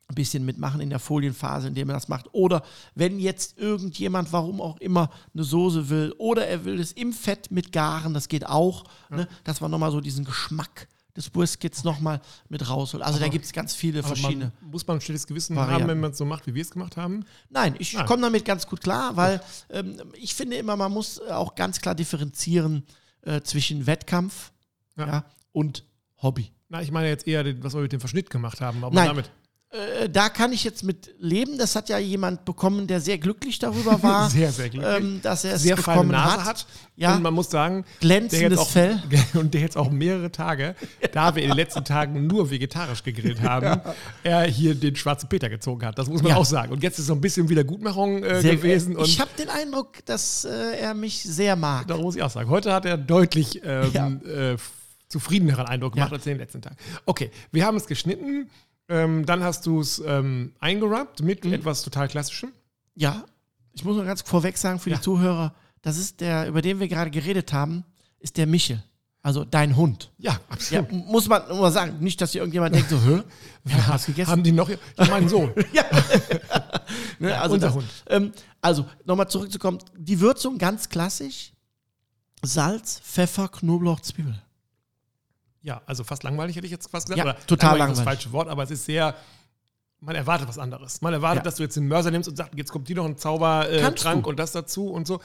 ein 0.10 0.16
bisschen 0.16 0.46
mitmachen 0.46 0.82
in 0.82 0.90
der 0.90 1.00
Folienphase, 1.00 1.70
indem 1.70 1.88
man 1.88 1.96
das 1.96 2.10
macht. 2.10 2.28
Oder 2.34 2.62
wenn 2.94 3.20
jetzt 3.20 3.58
irgendjemand, 3.58 4.34
warum 4.34 4.60
auch 4.62 4.78
immer, 4.80 5.10
eine 5.34 5.44
Soße 5.46 5.90
will 5.90 6.14
oder 6.18 6.46
er 6.46 6.66
will 6.66 6.78
es 6.80 6.92
im 6.92 7.14
Fett 7.14 7.50
mit 7.50 7.72
garen, 7.72 8.14
das 8.14 8.28
geht 8.28 8.46
auch, 8.46 8.84
ne, 9.10 9.28
dass 9.46 9.62
man 9.62 9.72
nochmal 9.72 9.92
so 9.92 10.02
diesen 10.02 10.26
Geschmack 10.26 10.90
des 11.16 11.30
Briskets 11.30 11.84
nochmal 11.86 12.20
mit 12.50 12.70
rausholt. 12.70 13.02
Also 13.02 13.18
da 13.18 13.28
gibt 13.30 13.46
es 13.46 13.54
ganz 13.54 13.74
viele 13.74 14.00
Aber 14.00 14.10
verschiedene. 14.10 14.52
man, 14.62 14.72
muss 14.72 14.86
man 14.86 14.98
ein 14.98 15.02
schlechtes 15.02 15.26
Gewissen 15.26 15.56
Varianten. 15.56 15.84
haben, 15.84 15.90
wenn 15.90 16.00
man 16.02 16.12
es 16.12 16.18
so 16.18 16.26
macht, 16.26 16.48
wie 16.48 16.54
wir 16.54 16.62
es 16.62 16.70
gemacht 16.72 16.96
haben? 16.98 17.26
Nein, 17.50 17.76
ich 17.80 17.94
komme 18.06 18.22
damit 18.24 18.44
ganz 18.46 18.68
gut 18.68 18.82
klar, 18.82 19.16
weil 19.16 19.42
ähm, 19.70 20.02
ich 20.14 20.36
finde 20.36 20.58
immer, 20.58 20.76
man 20.76 20.92
muss 20.92 21.20
auch 21.22 21.56
ganz 21.56 21.80
klar 21.82 21.96
differenzieren 21.96 22.84
äh, 23.22 23.42
zwischen 23.42 23.88
Wettkampf 23.88 24.52
Ja. 24.98 25.08
ja. 25.08 25.26
und 25.54 25.86
Hobby. 26.22 26.52
Na, 26.70 26.82
ich 26.82 26.92
meine 26.92 27.08
jetzt 27.08 27.28
eher, 27.28 27.46
was 27.64 27.74
wir 27.74 27.82
mit 27.82 27.92
dem 27.94 28.00
Verschnitt 28.00 28.30
gemacht 28.30 28.60
haben. 28.62 28.84
Aber 28.84 28.94
Nein. 28.94 29.08
damit 29.08 29.32
Äh, 29.70 30.08
da 30.10 30.30
kann 30.30 30.54
ich 30.54 30.64
jetzt 30.64 30.82
mit 30.84 31.14
leben. 31.20 31.58
Das 31.58 31.76
hat 31.76 31.90
ja 31.90 31.98
jemand 31.98 32.46
bekommen, 32.46 32.88
der 32.88 33.02
sehr 33.02 33.18
glücklich 33.18 33.60
darüber 33.60 34.02
war, 34.02 34.30
sehr, 34.38 34.50
sehr 34.54 34.70
glücklich. 34.70 34.96
ähm, 34.98 35.20
dass 35.22 35.44
er 35.44 35.56
es 35.56 35.62
sehr 35.64 35.76
feine 35.76 35.98
bekommen 35.98 36.12
Nase 36.12 36.38
hat. 36.38 36.46
hat. 36.46 36.66
Ja. 36.96 37.16
Und 37.16 37.22
man 37.24 37.34
muss 37.34 37.50
sagen, 37.50 37.84
Glänzendes 38.00 38.60
auch, 38.60 38.70
Fell. 38.70 39.02
Und 39.34 39.54
der 39.54 39.60
jetzt 39.62 39.76
auch 39.76 39.92
mehrere 39.92 40.32
Tage, 40.32 40.74
da 41.12 41.36
wir 41.36 41.44
in 41.44 41.50
den 41.50 41.58
letzten 41.58 41.84
Tagen 41.84 42.28
nur 42.28 42.50
vegetarisch 42.50 43.04
gegrillt 43.04 43.42
haben, 43.42 43.82
er 44.24 44.44
hier 44.44 44.74
den 44.74 44.96
schwarzen 44.96 45.28
Peter 45.28 45.50
gezogen 45.50 45.86
hat. 45.86 45.98
Das 46.00 46.08
muss 46.08 46.22
man 46.24 46.32
Ja. 46.32 46.38
auch 46.38 46.46
sagen. 46.46 46.72
Und 46.72 46.82
jetzt 46.82 46.98
ist 47.00 47.08
so 47.08 47.14
ein 47.14 47.20
bisschen 47.22 47.50
Wiedergutmachung 47.50 48.24
äh, 48.24 48.42
Sehr- 48.42 48.56
gewesen. 48.56 48.96
Und 48.96 49.06
ich 49.06 49.20
habe 49.20 49.32
den 49.38 49.50
Eindruck, 49.50 50.06
dass 50.06 50.46
äh, 50.46 50.78
er 50.80 50.94
mich 50.94 51.22
sehr 51.24 51.58
mag. 51.58 51.88
darum 51.90 52.04
muss 52.06 52.16
ich 52.16 52.24
auch 52.24 52.30
sagen. 52.32 52.50
Heute 52.50 52.72
hat 52.74 52.86
er 52.86 52.98
deutlich 52.98 53.62
ähm, 53.66 53.92
Ja. 53.94 54.08
äh, 54.54 54.58
zufriedeneren 55.10 55.66
Eindruck 55.66 55.94
gemacht 55.94 56.12
Ja. 56.12 56.16
als 56.18 56.24
den 56.26 56.38
letzten 56.38 56.62
Tagen. 56.62 56.76
Okay, 57.06 57.32
wir 57.52 57.66
haben 57.66 57.78
es 57.78 57.88
geschnitten. 57.88 58.50
Ähm, 58.90 59.26
dann 59.26 59.44
hast 59.44 59.66
du 59.66 59.82
es 59.82 60.02
ähm, 60.06 60.54
eingerappt 60.60 61.22
mit 61.22 61.44
Mhm. 61.44 61.54
etwas 61.54 61.82
total 61.82 62.08
Klassischem. 62.08 62.52
Ja, 62.96 63.26
ich 63.74 63.84
muss 63.84 63.98
noch 63.98 64.06
ganz 64.06 64.22
vorweg 64.22 64.58
sagen 64.58 64.80
für 64.80 64.90
Ja. 64.90 64.96
die 64.98 65.02
Zuhörer, 65.02 65.54
das 65.82 65.98
ist 65.98 66.22
der, 66.22 66.48
über 66.48 66.62
den 66.62 66.80
wir 66.80 66.88
gerade 66.88 67.12
geredet 67.12 67.52
haben, 67.54 67.84
ist 68.20 68.38
der 68.38 68.48
Michel. 68.48 68.82
Also 69.22 69.44
dein 69.44 69.76
Hund. 69.76 70.12
Ja, 70.18 70.34
Ja, 70.34 70.40
absolut. 70.50 70.90
m- 70.90 71.04
muss 71.08 71.28
man 71.28 71.46
nur 71.50 71.70
sagen. 71.72 71.98
Nicht, 72.00 72.22
dass 72.22 72.32
hier 72.32 72.42
irgendjemand 72.42 72.74
denkt, 72.76 72.90
so, 72.90 72.98
hä? 73.02 73.24
Hat 73.74 73.90
was 73.90 74.06
gegessen? 74.06 74.32
Haben 74.32 74.44
die 74.44 74.54
noch? 74.54 74.70
Ich 74.70 74.80
meinen 75.10 75.28
Sohn. 75.28 75.52
Ne, 77.20 77.38
also 77.40 77.56
unser 77.56 77.68
das, 77.68 77.76
Hund. 77.76 77.88
Ähm, 78.08 78.32
also, 78.62 78.86
nochmal 79.06 79.28
zurückzukommen. 79.30 79.80
Die 79.98 80.20
Würzung 80.20 80.58
ganz 80.58 80.88
klassisch. 80.88 81.52
Salz, 82.44 83.00
Pfeffer, 83.04 83.48
Knoblauch, 83.50 84.00
Zwiebel. 84.02 84.40
Ja, 85.62 85.82
also 85.86 86.04
fast 86.04 86.24
langweilig 86.24 86.56
hätte 86.56 86.66
ich 86.66 86.72
jetzt 86.72 86.90
fast 86.90 87.08
gesagt. 87.10 87.26
Ja, 87.26 87.34
total 87.46 87.74
ist 87.74 87.80
das 87.80 87.80
langweilig. 87.80 88.04
falsche 88.04 88.32
Wort, 88.32 88.48
aber 88.48 88.64
es 88.64 88.72
ist 88.72 88.86
sehr. 88.86 89.16
Man 90.00 90.16
erwartet 90.16 90.48
was 90.48 90.60
anderes. 90.60 91.02
Man 91.02 91.14
erwartet, 91.14 91.38
Ja. 91.40 91.44
dass 91.44 91.56
du 91.56 91.64
jetzt 91.64 91.76
den 91.76 91.88
Mörser 91.88 92.12
nimmst 92.12 92.30
und 92.30 92.36
sagst, 92.36 92.54
jetzt 92.56 92.72
kommt 92.72 92.88
die 92.88 92.94
noch 92.94 93.06
ein 93.06 93.18
Zaubertrank 93.18 94.26
äh, 94.26 94.30
und 94.30 94.38
das 94.38 94.52
dazu 94.52 94.90
und 94.92 95.08
so. 95.08 95.20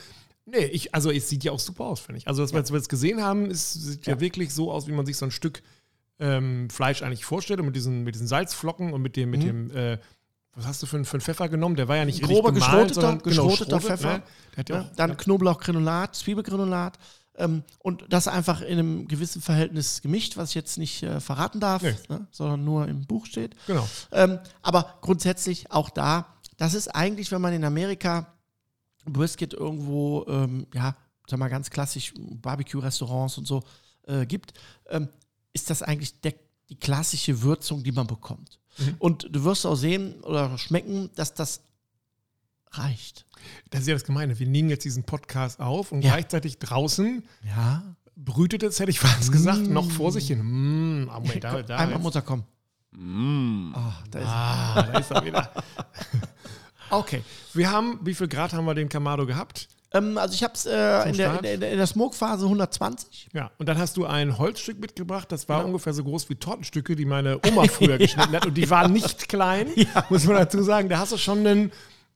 Nee, 0.47 0.64
ich, 0.64 0.95
also 0.95 1.11
es 1.11 1.29
sieht 1.29 1.45
ja 1.45 1.53
auch 1.53 1.61
super 1.61 1.85
aus, 1.85 2.01
finde 2.01 2.18
ich. 2.18 2.27
Also, 2.27 2.42
was 2.42 2.53
wir 2.53 2.77
jetzt 2.77 2.88
gesehen 2.88 3.23
haben, 3.23 3.51
ist, 3.51 3.75
sieht 3.75 4.07
ja. 4.07 4.14
Ja. 4.14 4.21
wirklich 4.21 4.53
so 4.55 4.73
aus, 4.73 4.87
wie 4.88 4.92
man 4.92 5.07
sich 5.07 5.16
so 5.18 5.27
ein 5.27 5.31
Stück 5.31 5.62
ähm, 6.18 6.68
Fleisch 6.71 7.03
eigentlich 7.03 7.25
vorstellt. 7.25 7.61
Und 7.61 7.66
mit 7.66 7.77
diesen, 7.77 8.03
mit 8.03 8.14
diesen 8.14 8.27
Salzflocken 8.27 8.92
und 8.92 9.03
mit 9.03 9.16
dem, 9.16 9.31
mit 9.31 9.42
dem 9.42 9.71
äh, 9.77 9.99
was 10.55 10.66
hast 10.66 10.83
du 10.83 10.87
für, 10.87 10.97
einen- 10.97 11.05
für 11.05 11.14
einen 11.14 11.21
Pfeffer 11.23 11.49
genommen? 11.49 11.77
Der 11.77 11.88
war 11.88 11.97
ja 11.97 12.05
nicht 12.05 12.23
Mhm. 12.23 12.27
Grober, 12.27 12.49
richtig 12.51 12.64
gemahlen, 12.66 12.88
geschroteter- 12.88 12.95
sondern 12.95 13.18
genau, 13.23 13.47
geschroteter 13.49 13.81
schrotet, 13.81 13.87
Pfeffer. 14.01 14.12
Ne? 14.18 14.23
Ja 14.68 14.75
Ja, 14.83 14.90
dann 14.97 15.11
ja. 15.11 15.16
Knoblauchgranulat, 15.16 16.16
Zwiebelgranulat. 16.16 16.99
Ähm, 17.37 17.62
und 17.79 18.05
das 18.11 18.29
einfach 18.29 18.61
in 18.61 18.79
einem 18.79 19.09
gewissen 19.09 19.40
Verhältnis 19.40 20.03
gemischt, 20.03 20.37
was 20.37 20.51
ich 20.51 20.55
jetzt 20.55 20.77
nicht 20.77 21.03
äh, 21.03 21.21
verraten 21.21 21.61
darf, 21.61 21.83
Nee. 21.83 21.95
ne, 22.09 22.27
sondern 22.31 22.64
nur 22.64 22.87
im 22.88 23.07
Buch 23.07 23.27
steht. 23.27 23.55
Genau. 23.66 23.88
Ähm, 24.11 24.38
aber 24.61 24.99
grundsätzlich 25.01 25.71
auch 25.71 25.88
da, 25.90 26.27
das 26.59 26.75
ist 26.75 26.88
eigentlich, 26.88 27.33
wenn 27.33 27.40
man 27.40 27.55
in 27.55 27.64
Amerika 27.64 28.27
Brisket 29.07 29.55
irgendwo, 29.55 30.25
ähm, 30.29 30.66
ja, 30.75 30.95
sag 31.29 31.38
mal 31.38 31.49
ganz 31.49 31.71
klassisch 31.71 32.12
Barbecue-Restaurants 32.16 33.38
und 33.38 33.47
so 33.47 33.62
äh, 34.07 34.27
gibt, 34.27 34.53
ähm, 34.90 35.09
ist 35.53 35.71
das 35.71 35.83
eigentlich 35.83 36.21
der, 36.21 36.35
die 36.68 36.77
klassische 36.77 37.42
Würzung, 37.42 37.83
die 37.83 37.92
man 37.92 38.07
bekommt. 38.07 38.61
Mhm. 38.79 38.97
Und 38.99 39.29
du 39.31 39.45
wirst 39.45 39.66
auch 39.66 39.75
sehen 39.75 40.21
oder 40.23 40.57
schmecken, 40.59 41.11
dass 41.14 41.35
das 41.35 41.62
reicht. 42.73 43.27
Das 43.71 43.83
ist 43.83 43.87
ja 43.89 43.95
das 43.95 44.05
Gemeine. 44.05 44.39
Wir 44.39 44.47
nehmen 44.47 44.69
jetzt 44.71 44.85
diesen 44.85 45.05
Podcast 45.05 45.61
auf 45.61 45.93
und 45.93 46.03
Ja. 46.03 46.13
gleichzeitig 46.13 46.59
draußen 46.59 47.25
Ja. 47.47 47.83
brütet 48.17 48.63
es, 48.63 48.79
hätte 48.81 48.91
ich 48.91 49.01
fast 49.01 49.33
gesagt, 49.33 49.67
noch 49.69 49.91
vor 49.91 50.13
sich 50.13 50.27
hin. 50.29 50.41
Mm, 50.43 51.09
ah, 51.11 51.21
Moment, 51.21 51.43
da, 51.45 51.63
da, 51.63 51.77
Einmal 51.77 51.99
Mutter 51.99 52.23
kommen. 52.23 52.45
Mm. 52.93 53.73
Ah, 53.75 53.95
da 54.11 54.19
ist 54.19 54.27
ah, 54.29 54.83
da 54.93 54.99
ist 54.99 55.11
er 55.11 55.25
wieder. 55.25 55.51
Okay, 56.91 57.23
wir 57.55 57.71
haben, 57.71 57.99
wie 58.03 58.13
viel 58.15 58.29
Grad 58.29 58.53
haben 58.53 58.67
wir 58.67 58.75
den 58.75 58.89
Kamado 58.91 59.25
gehabt? 59.25 59.67
ähm, 59.95 60.19
also 60.19 60.35
ich 60.35 60.43
habe 60.43 60.53
es 60.53 60.67
äh, 60.67 61.09
in, 61.09 61.17
der, 61.17 61.37
in, 61.43 61.61
der, 61.61 61.73
in 61.73 61.79
der 61.79 61.87
Smoke-Phase 61.87 62.45
120. 62.45 63.29
Ja, 63.33 63.51
und 63.59 63.67
dann 63.67 63.79
hast 63.79 63.97
du 63.97 64.05
ein 64.05 64.37
Holzstück 64.37 64.79
mitgebracht, 64.79 65.33
das 65.33 65.49
war 65.49 65.65
ungefähr 65.65 65.95
so 65.95 66.05
groß 66.05 66.29
wie 66.29 66.35
Tortenstücke, 66.35 66.95
die 66.95 67.07
meine 67.07 67.41
Oma 67.49 67.65
früher 67.65 67.97
geschnitten 67.99 68.33
hat 68.37 68.45
und 68.45 68.55
die 68.55 68.69
waren 68.69 68.93
nicht 68.93 69.29
klein, 69.31 69.69
muss 70.11 70.25
man 70.27 70.37
dazu 70.37 70.63
sagen. 70.63 70.91
Da 70.91 70.99
hast 70.99 71.13
du 71.13 71.17
schon 71.17 71.47
einen 71.47 71.73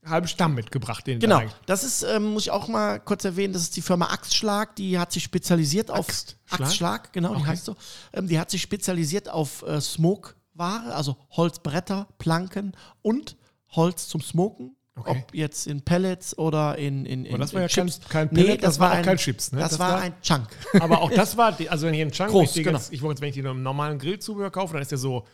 halben 0.09 0.27
Stamm 0.27 0.53
mitgebracht, 0.55 1.05
den 1.07 1.19
Genau, 1.19 1.39
da- 1.41 1.45
das 1.65 1.83
ist, 1.83 2.03
ähm, 2.03 2.23
muss 2.33 2.43
ich 2.43 2.51
auch 2.51 2.67
mal 2.67 2.99
kurz 2.99 3.25
erwähnen, 3.25 3.53
das 3.53 3.63
ist 3.63 3.75
die 3.75 3.81
Firma 3.81 4.07
Axtschlag, 4.11 4.75
die 4.75 4.97
hat 4.99 5.11
sich 5.11 5.23
spezialisiert 5.23 5.89
auf 5.91 6.07
Axtschlag? 6.07 6.61
Axtschlag, 6.61 7.13
genau, 7.13 7.29
die 7.35 7.41
Okay. 7.41 7.47
heißt 7.47 7.65
so. 7.65 7.75
Ähm, 8.13 8.27
die 8.27 8.39
hat 8.39 8.49
sich 8.51 8.61
spezialisiert 8.61 9.29
auf 9.29 9.63
äh, 9.63 9.79
Smoke-Ware, 9.81 10.93
also 10.95 11.17
Holzbretter, 11.31 12.07
Planken 12.17 12.73
und 13.01 13.35
Holz 13.71 14.07
zum 14.07 14.21
Smoken. 14.21 14.73
Okay. 14.99 15.11
Ob 15.11 15.35
jetzt 15.35 15.67
in 15.67 15.83
Pellets 15.83 16.35
oder 16.39 16.75
in, 16.79 17.05
in, 17.05 17.23
in 17.25 17.33
Aber 17.35 17.43
das 17.43 17.53
war 17.53 17.61
ja 17.61 17.67
kein- 17.67 17.85
Chips. 17.87 17.99
kein 18.09 18.29
Pellet, 18.29 18.63
das 18.63 18.79
war 18.79 18.97
auch 18.97 19.01
kein 19.03 19.17
Chips, 19.17 19.51
ne? 19.51 19.59
Das, 19.59 19.69
Das 19.71 19.79
war, 19.79 19.91
war- 19.93 20.01
ein 20.01 20.15
Chunk. 20.23 20.47
Aber 20.79 21.01
auch 21.03 21.11
das 21.11 21.37
war, 21.37 21.51
die- 21.51 21.69
also 21.69 21.85
wenn 21.85 21.93
ich 21.93 22.01
einen 22.01 22.11
Chunk, 22.11 22.31
Groß, 22.31 22.55
ich, 22.55 22.63
genau. 22.63 22.79
jetzt, 22.79 22.91
ich 22.91 23.03
wollte 23.03 23.17
jetzt, 23.17 23.21
wenn 23.21 23.29
ich 23.29 23.35
den 23.35 23.61
normalen 23.61 23.99
Grillzubehör 23.99 24.49
kaufe, 24.49 24.73
dann 24.73 24.81
ist 24.81 24.89
der 24.89 24.97
so 24.97 25.27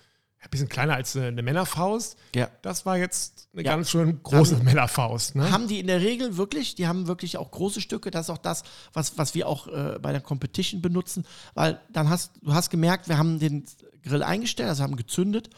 ein 0.44 0.50
bisschen 0.52 0.70
kleiner 0.70 0.96
als 0.96 1.16
eine 1.16 1.42
Männerfaust. 1.42 2.18
Ja. 2.36 2.50
Das 2.62 2.86
war 2.86 2.98
jetzt 2.98 3.48
eine 3.54 3.64
Ja. 3.64 3.76
ganz 3.76 3.90
schön 3.90 4.22
große 4.22 4.58
Männerfaust. 4.58 5.36
Ne? 5.36 5.50
Haben 5.52 5.68
die 5.68 5.80
in 5.80 5.88
der 5.88 6.02
Regel 6.02 6.38
wirklich, 6.38 6.76
die 6.76 6.88
haben 6.88 7.08
wirklich 7.08 7.38
auch 7.38 7.50
große 7.52 7.82
Stücke. 7.82 8.12
Das 8.12 8.28
ist 8.28 8.30
auch 8.30 8.38
das, 8.38 8.64
was, 8.94 9.18
was 9.18 9.36
wir 9.36 9.48
auch 9.48 9.68
äh, 9.68 9.98
bei 10.02 10.12
der 10.12 10.22
Competition 10.22 10.82
benutzen, 10.82 11.26
weil 11.54 11.80
dann 11.92 12.10
hast 12.10 12.32
du 12.42 12.54
hast 12.54 12.70
gemerkt, 12.70 13.08
wir 13.08 13.18
haben 13.18 13.40
den 13.40 13.66
Grill 14.04 14.22
eingestellt, 14.24 14.70
also 14.70 14.84
haben 14.84 14.98
gezündet, 14.98 15.50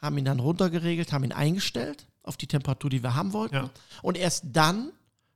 haben 0.00 0.16
ihn 0.18 0.24
dann 0.24 0.40
runtergeregelt, 0.40 1.12
haben 1.12 1.24
ihn 1.24 1.32
eingestellt 1.32 2.06
auf 2.22 2.36
die 2.36 2.46
Temperatur, 2.46 2.88
die 2.90 3.02
wir 3.02 3.14
haben 3.14 3.32
wollten. 3.32 3.54
Ja. 3.54 3.70
Und 4.00 4.16
erst 4.16 4.44
dann 4.52 4.92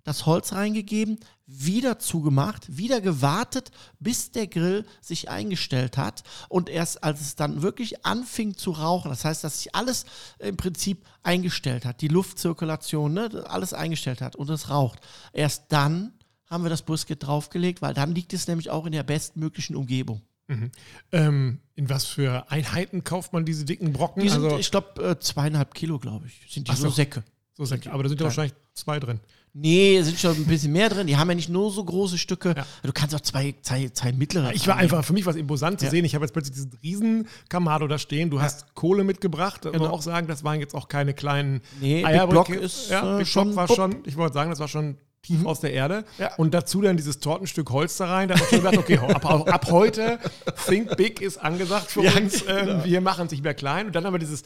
das 0.07 0.25
Holz 0.25 0.53
reingegeben, 0.53 1.19
wieder 1.47 1.99
zugemacht, 1.99 2.77
wieder 2.77 3.01
gewartet, 3.01 3.71
bis 3.99 4.31
der 4.31 4.47
Grill 4.47 4.87
sich 5.01 5.29
eingestellt 5.29 5.99
hat. 5.99 6.23
Und 6.49 6.69
erst 6.69 7.05
als 7.05 7.21
es 7.21 7.37
dann 7.37 7.63
wirklich 7.63 8.07
anfing 8.07 8.57
zu 8.57 8.71
rauchen, 8.71 9.11
das 9.11 9.25
heißt, 9.25 9.45
dass 9.45 9.59
sich 9.59 9.75
alles 9.75 10.07
im 10.39 10.57
Prinzip 10.57 11.05
eingestellt 11.23 11.85
hat, 11.85 12.01
die 12.01 12.09
Luftzirkulation, 12.09 13.13
ne, 13.13 13.45
alles 13.49 13.75
eingestellt 13.75 14.21
hat 14.21 14.37
und 14.37 14.49
es 14.49 14.71
raucht. 14.71 15.01
Erst 15.33 15.65
dann 15.69 16.13
haben 16.49 16.63
wir 16.65 16.71
das 16.71 16.83
Brisket 16.83 17.27
draufgelegt, 17.27 17.83
weil 17.83 17.95
dann 17.95 18.15
liegt 18.15 18.33
es 18.33 18.47
nämlich 18.47 18.71
auch 18.71 18.87
in 18.87 18.93
der 18.93 19.03
bestmöglichen 19.03 19.77
Umgebung. 19.77 20.23
Ähm, 21.11 21.59
in 21.75 21.91
was 21.91 22.05
für 22.05 22.51
Einheiten 22.51 23.03
kauft 23.03 23.33
man 23.33 23.45
diese 23.45 23.65
dicken 23.65 23.93
Brocken? 23.93 24.23
Die 24.23 24.29
sind, 24.29 24.45
also 24.45 24.59
ich 24.59 24.71
glaube, 24.71 25.03
äh, 25.03 25.19
zweieinhalb 25.19 25.75
Kilo, 25.75 25.99
glaube 25.99 26.27
ich, 26.29 26.53
sind 26.53 26.69
die 26.69 26.77
so 26.77 26.83
so. 26.83 26.91
Säcke. 26.91 27.25
So 27.55 27.65
Säcke. 27.65 27.91
Aber 27.91 28.05
da 28.05 28.09
sind 28.09 28.21
ja 28.21 28.27
wahrscheinlich 28.27 28.55
zwei 28.73 29.01
drin. 29.01 29.21
Nee, 29.59 30.03
sind 30.03 30.19
schon 30.19 30.37
ein 30.37 30.45
bisschen 30.45 30.71
mehr 30.71 30.91
drin. 30.91 31.07
Die 31.07 31.17
haben 31.17 31.31
ja 31.31 31.35
nicht 31.35 31.49
nur 31.49 31.71
so 31.71 31.83
große 31.83 32.19
Stücke. 32.19 32.53
Ja. 32.55 32.67
Du 32.83 32.93
kannst 32.93 33.15
auch 33.15 33.23
zwei, 33.23 33.55
zwei, 33.63 33.89
zwei 33.89 34.13
mittlere. 34.13 34.53
Ich 34.53 34.69
war 34.69 34.77
einfach, 34.77 35.03
für 35.03 35.15
mich 35.15 35.25
war 35.25 35.33
es 35.33 35.39
imposant 35.39 35.81
zu 35.81 35.87
ja. 35.87 35.91
sehen. 35.91 36.05
Ich 36.05 36.15
habe 36.15 36.27
jetzt 36.27 36.33
plötzlich 36.33 36.55
diesen 36.55 36.79
riesen 36.83 37.29
Kamado 37.49 37.87
da 37.87 37.97
stehen. 37.97 38.29
Du 38.29 38.43
hast 38.43 38.75
Kohle 38.75 39.03
mitgebracht. 39.03 39.65
Da 39.65 39.71
genau. 39.71 39.85
muss 39.85 39.89
man 39.89 39.99
auch 39.99 40.03
sagen, 40.03 40.27
das 40.27 40.45
waren 40.45 40.61
jetzt 40.61 40.75
auch 40.75 40.89
keine 40.89 41.15
kleinen 41.15 41.63
nee, 41.81 42.05
Eierblöcke. 42.05 42.53
Big 42.53 42.59
Block 42.59 42.65
ist 42.67 42.91
ja, 42.91 43.15
äh, 43.15 43.19
Big 43.21 43.29
schon, 43.29 43.57
war 43.57 43.67
schon, 43.67 43.97
ich 44.05 44.19
wollte 44.19 44.35
sagen, 44.35 44.51
das 44.51 44.61
war 44.61 44.69
schon 44.69 44.99
tief 45.23 45.41
mhm. 45.41 45.47
aus 45.47 45.61
der 45.61 45.73
Erde. 45.73 46.05
Ja. 46.19 46.35
Und 46.35 46.53
dazu 46.53 46.83
dann 46.83 46.99
dieses 46.99 47.21
Tortenstück 47.21 47.71
Holz 47.71 47.97
da 47.97 48.09
rein. 48.09 48.29
Da 48.29 48.35
habe 48.35 48.45
ich 48.45 48.51
schon 48.51 48.59
gedacht, 48.59 48.77
okay, 48.77 48.99
ab, 48.99 49.25
ab, 49.25 49.71
heute 49.71 50.19
Think 50.67 50.99
Big 50.99 51.23
ist 51.23 51.39
angesagt 51.39 51.91
für 51.91 52.05
ja, 52.05 52.13
uns. 52.13 52.45
Ähm, 52.47 52.67
genau. 52.67 52.85
wir 52.85 53.01
machen 53.01 53.25
es 53.25 53.33
nicht 53.33 53.43
mehr 53.43 53.55
klein. 53.55 53.87
Und 53.87 53.97
dann 53.97 54.05
haben 54.05 54.13
wir 54.13 54.19
dieses 54.19 54.43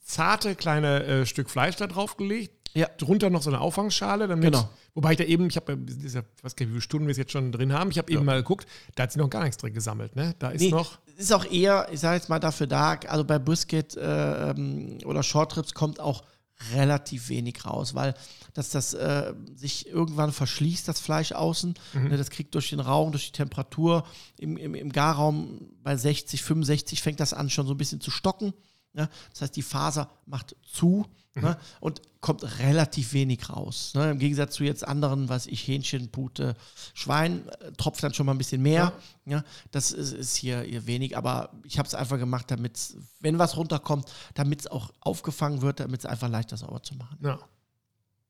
zarte 0.00 0.54
kleine 0.54 1.02
äh, 1.02 1.26
Stück 1.26 1.50
Fleisch 1.50 1.74
da 1.74 1.88
drauf 1.88 2.16
gelegt. 2.16 2.63
Ja. 2.74 2.88
Drunter 2.98 3.30
noch 3.30 3.42
so 3.42 3.50
eine 3.50 3.60
Auffangschale, 3.60 4.26
damit, 4.26 4.52
genau. 4.52 4.68
wobei 4.94 5.12
ich 5.12 5.18
da 5.18 5.24
eben, 5.24 5.46
ich 5.46 5.56
habe, 5.56 5.78
ich 5.86 6.14
weiß 6.14 6.14
gar 6.14 6.22
nicht, 6.42 6.60
wie 6.60 6.66
viele 6.66 6.80
Stunden 6.80 7.06
wir 7.06 7.12
es 7.12 7.18
jetzt 7.18 7.32
schon 7.32 7.52
drin 7.52 7.72
haben. 7.72 7.90
Ich 7.90 7.98
habe 7.98 8.10
ja. 8.12 8.18
eben 8.18 8.26
mal 8.26 8.36
geguckt, 8.36 8.66
da 8.96 9.04
hat 9.04 9.12
sie 9.12 9.18
noch 9.20 9.30
gar 9.30 9.44
nichts 9.44 9.58
drin 9.58 9.72
gesammelt, 9.72 10.16
ne? 10.16 10.34
Da 10.40 10.50
ist 10.50 10.60
nee, 10.60 10.70
noch. 10.70 10.98
Ist 11.16 11.32
auch 11.32 11.44
eher, 11.44 11.86
ich 11.92 12.00
sage 12.00 12.16
jetzt 12.16 12.28
mal 12.28 12.40
dafür 12.40 12.66
da, 12.66 12.98
also 13.06 13.24
bei 13.24 13.38
Brisket 13.38 13.96
äh, 13.96 14.50
ähm, 14.50 14.98
oder 15.04 15.22
Shortrips 15.22 15.72
kommt 15.72 16.00
auch 16.00 16.24
relativ 16.72 17.28
wenig 17.28 17.64
raus, 17.64 17.94
weil 17.94 18.14
dass 18.54 18.70
das 18.70 18.94
äh, 18.94 19.34
sich 19.54 19.88
irgendwann 19.88 20.32
verschließt, 20.32 20.86
das 20.86 21.00
Fleisch 21.00 21.32
außen. 21.32 21.74
Mhm. 21.92 22.08
Ne, 22.08 22.16
das 22.16 22.30
kriegt 22.30 22.54
durch 22.54 22.70
den 22.70 22.80
Rauch, 22.80 23.10
durch 23.10 23.26
die 23.26 23.32
Temperatur 23.32 24.04
im, 24.38 24.56
im, 24.56 24.74
im 24.74 24.92
Garraum 24.92 25.72
bei 25.82 25.96
60, 25.96 26.42
65 26.42 27.02
fängt 27.02 27.20
das 27.20 27.32
an 27.32 27.50
schon 27.50 27.66
so 27.66 27.74
ein 27.74 27.78
bisschen 27.78 28.00
zu 28.00 28.10
stocken. 28.10 28.54
Ne? 28.94 29.08
Das 29.30 29.42
heißt, 29.42 29.56
die 29.56 29.62
Faser 29.62 30.08
macht 30.26 30.56
zu 30.62 31.04
mhm. 31.34 31.42
ne? 31.42 31.58
und 31.80 32.00
kommt 32.20 32.58
relativ 32.60 33.12
wenig 33.12 33.50
raus. 33.50 33.92
Ne? 33.94 34.12
Im 34.12 34.18
Gegensatz 34.18 34.54
zu 34.54 34.64
jetzt 34.64 34.86
anderen, 34.86 35.28
was 35.28 35.46
ich, 35.46 35.66
Hähnchen, 35.66 36.10
Pute, 36.10 36.54
Schwein, 36.94 37.46
äh, 37.60 37.72
tropft 37.72 38.02
dann 38.02 38.14
schon 38.14 38.24
mal 38.24 38.32
ein 38.32 38.38
bisschen 38.38 38.62
mehr. 38.62 38.92
Ja. 39.26 39.38
ja? 39.38 39.44
Das 39.72 39.92
ist, 39.92 40.12
ist 40.12 40.36
hier, 40.36 40.62
hier 40.62 40.86
wenig, 40.86 41.16
aber 41.16 41.50
ich 41.64 41.78
habe 41.78 41.86
es 41.86 41.94
einfach 41.94 42.18
gemacht, 42.18 42.50
damit 42.50 42.78
wenn 43.20 43.38
was 43.38 43.56
runterkommt, 43.56 44.10
damit 44.34 44.60
es 44.60 44.66
auch 44.68 44.92
aufgefangen 45.00 45.60
wird, 45.60 45.80
damit 45.80 46.00
es 46.00 46.06
einfach 46.06 46.28
leichter 46.28 46.56
sauber 46.56 46.82
zu 46.82 46.94
machen. 46.94 47.18
Ja. 47.20 47.38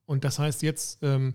Und 0.07 0.25
das 0.25 0.39
heißt 0.39 0.63
jetzt, 0.63 0.99
ähm, 1.03 1.35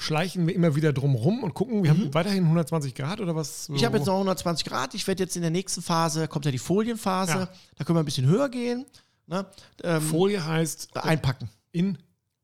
schleichen 0.00 0.46
wir 0.46 0.54
immer 0.54 0.74
wieder 0.74 0.92
drum 0.92 1.14
rum 1.14 1.44
und 1.44 1.54
gucken, 1.54 1.84
wir 1.84 1.92
mhm. 1.92 2.00
haben 2.00 2.14
weiterhin 2.14 2.44
120 2.44 2.94
Grad 2.94 3.20
oder 3.20 3.36
was? 3.36 3.68
Ich 3.74 3.84
habe 3.84 3.98
jetzt 3.98 4.06
noch 4.06 4.14
120 4.14 4.66
Grad. 4.66 4.94
Ich 4.94 5.06
werde 5.06 5.22
jetzt 5.22 5.36
in 5.36 5.42
der 5.42 5.50
nächsten 5.50 5.82
Phase, 5.82 6.26
kommt 6.26 6.46
ja 6.46 6.50
die 6.50 6.58
Folienphase, 6.58 7.32
ja. 7.32 7.48
da 7.76 7.84
können 7.84 7.96
wir 7.96 8.02
ein 8.02 8.06
bisschen 8.06 8.26
höher 8.26 8.48
gehen. 8.48 8.86
Ne? 9.26 9.46
Ähm, 9.84 10.00
Folie 10.00 10.44
heißt 10.44 10.96
einpacken. 10.96 11.48
In 11.72 11.98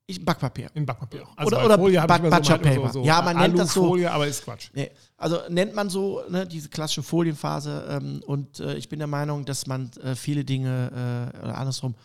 ich, 0.07 0.25
Backpapier. 0.25 0.71
In 0.75 0.87
Backpapier. 0.87 1.27
Also 1.35 1.57
oder 1.57 1.65
oder 1.65 1.79
Folie 1.79 2.07
ba 2.07 2.19
Butcher 2.19 2.59
Paper. 2.59 2.89
So, 2.89 3.01
so 3.01 3.05
ja, 3.05 3.23
man 3.23 3.39
nennt 3.39 3.59
das 3.59 3.73
so. 3.73 3.89
Folie, 3.89 4.09
aber 4.13 4.29
ist 4.29 4.45
Quatsch. 4.45 4.71
Nee. 4.73 4.91
Also 5.17 5.41
nennt 5.49 5.75
man 5.75 5.91
so 5.91 6.23
ne, 6.29 6.47
diese 6.47 6.69
klassische 6.69 7.03
Folienphase. 7.03 7.87
Ähm, 7.89 8.23
und 8.25 8.61
äh, 8.61 8.77
ich 8.77 8.89
bin 8.89 9.01
der 9.01 9.09
Meinung, 9.09 9.45
dass 9.45 9.67
man 9.67 9.91
äh, 10.05 10.15
viele 10.15 10.45
Dinge 10.45 11.33
äh, 11.35 11.43
oder 11.43 11.59
andersrum 11.59 11.97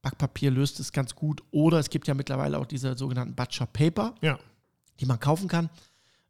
Backpapier 0.00 0.50
löst 0.50 0.80
es 0.80 0.92
ganz 0.92 1.14
gut. 1.14 1.42
Oder 1.50 1.78
es 1.78 1.90
gibt 1.90 2.08
ja 2.08 2.14
mittlerweile 2.14 2.58
auch 2.58 2.66
diese 2.66 2.96
sogenannten 2.96 3.34
Butcher 3.34 3.66
Paper. 3.66 4.14
Ja 4.22 4.38
die 5.02 5.06
man 5.06 5.20
kaufen 5.20 5.48
kann. 5.48 5.68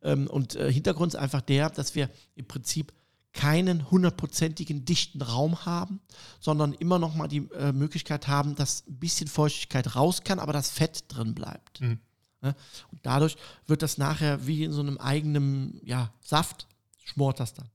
Ähm, 0.02 0.26
und 0.26 0.56
äh, 0.56 0.72
Hintergrund 0.72 1.14
ist 1.14 1.20
einfach 1.20 1.42
der, 1.42 1.70
dass 1.70 1.94
wir 1.94 2.10
im 2.34 2.48
Prinzip 2.48 2.92
keinen 3.32 3.90
hundertprozentigen 3.90 4.84
dichten 4.84 5.22
Raum 5.22 5.64
haben, 5.64 6.00
sondern 6.40 6.72
immer 6.74 6.98
noch 6.98 7.14
mal 7.14 7.28
die 7.28 7.48
äh, 7.54 7.72
Möglichkeit 7.72 8.28
haben, 8.28 8.56
dass 8.56 8.86
ein 8.86 8.98
bisschen 8.98 9.28
Feuchtigkeit 9.28 9.94
raus 9.94 10.22
kann, 10.24 10.38
aber 10.38 10.52
das 10.52 10.70
Fett 10.70 11.04
drin 11.08 11.34
bleibt. 11.34 11.80
Mhm. 11.80 11.98
Und 12.42 12.98
dadurch 13.02 13.36
wird 13.68 13.82
das 13.82 13.98
nachher 13.98 14.48
wie 14.48 14.64
in 14.64 14.72
so 14.72 14.80
einem 14.80 14.98
eigenen 14.98 15.80
ja, 15.84 16.12
Saft, 16.20 16.66
schmort 17.04 17.38
das 17.38 17.54
dann. 17.54 17.68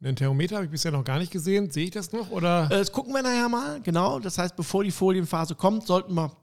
Den 0.00 0.16
Thermometer 0.16 0.56
habe 0.56 0.64
ich 0.64 0.70
bisher 0.70 0.92
noch 0.92 1.04
gar 1.04 1.18
nicht 1.18 1.30
gesehen. 1.30 1.70
Sehe 1.70 1.84
ich 1.84 1.90
das 1.90 2.12
noch? 2.12 2.30
Oder? 2.30 2.66
Äh, 2.66 2.78
das 2.78 2.90
gucken 2.90 3.12
wir 3.12 3.22
nachher 3.22 3.50
mal, 3.50 3.82
genau. 3.82 4.18
Das 4.20 4.38
heißt, 4.38 4.56
bevor 4.56 4.82
die 4.82 4.90
Folienphase 4.90 5.54
kommt, 5.54 5.86
sollten 5.86 6.14
wir 6.14 6.34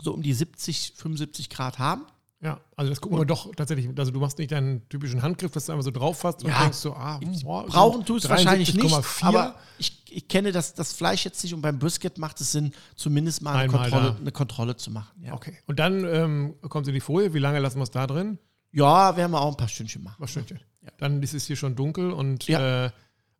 so 0.00 0.14
um 0.14 0.22
die 0.22 0.32
70, 0.32 0.94
75 0.96 1.50
Grad 1.50 1.78
haben. 1.78 2.06
Ja, 2.42 2.60
also 2.74 2.90
das 2.90 3.00
gucken 3.00 3.18
wir 3.18 3.24
doch 3.24 3.54
tatsächlich. 3.54 3.88
Also 3.96 4.10
du 4.10 4.18
machst 4.18 4.36
nicht 4.38 4.50
deinen 4.50 4.88
typischen 4.88 5.22
Handgriff, 5.22 5.52
dass 5.52 5.66
du 5.66 5.72
einfach 5.72 5.84
so 5.84 5.92
drauf 5.92 6.18
fasst 6.18 6.42
und 6.42 6.50
ja, 6.50 6.62
denkst 6.62 6.76
so, 6.76 6.92
ah, 6.92 7.20
boah, 7.44 7.66
brauchen 7.66 8.04
tust 8.04 8.28
wahrscheinlich 8.28 8.74
nicht, 8.74 9.22
aber 9.22 9.54
ich, 9.78 10.02
ich 10.10 10.26
kenne 10.26 10.50
das, 10.50 10.74
das 10.74 10.92
Fleisch 10.92 11.24
jetzt 11.24 11.40
nicht 11.44 11.54
und 11.54 11.62
beim 11.62 11.78
Brisket 11.78 12.18
macht 12.18 12.40
es 12.40 12.50
Sinn, 12.50 12.72
zumindest 12.96 13.42
mal 13.42 13.54
eine, 13.54 13.68
Kontrolle, 13.68 14.16
eine 14.20 14.32
Kontrolle, 14.32 14.76
zu 14.76 14.90
machen. 14.90 15.22
Ja. 15.22 15.34
Okay. 15.34 15.56
Und 15.66 15.78
dann 15.78 16.04
ähm, 16.04 16.54
kommt 16.68 16.88
in 16.88 16.94
die 16.94 17.00
Folie. 17.00 17.32
Wie 17.32 17.38
lange 17.38 17.60
lassen 17.60 17.78
wir 17.78 17.84
es 17.84 17.92
da 17.92 18.08
drin? 18.08 18.38
Ja, 18.72 19.16
werden 19.16 19.30
wir 19.30 19.40
auch 19.40 19.50
ein 19.50 19.56
paar 19.56 19.68
Stündchen 19.68 20.02
machen. 20.02 20.16
Ein 20.16 20.22
paar 20.22 20.28
Stündchen. 20.28 20.60
Ja. 20.82 20.90
Dann 20.98 21.22
ist 21.22 21.34
es 21.34 21.46
hier 21.46 21.56
schon 21.56 21.76
dunkel 21.76 22.10
und, 22.10 22.48
äh, 22.48 22.90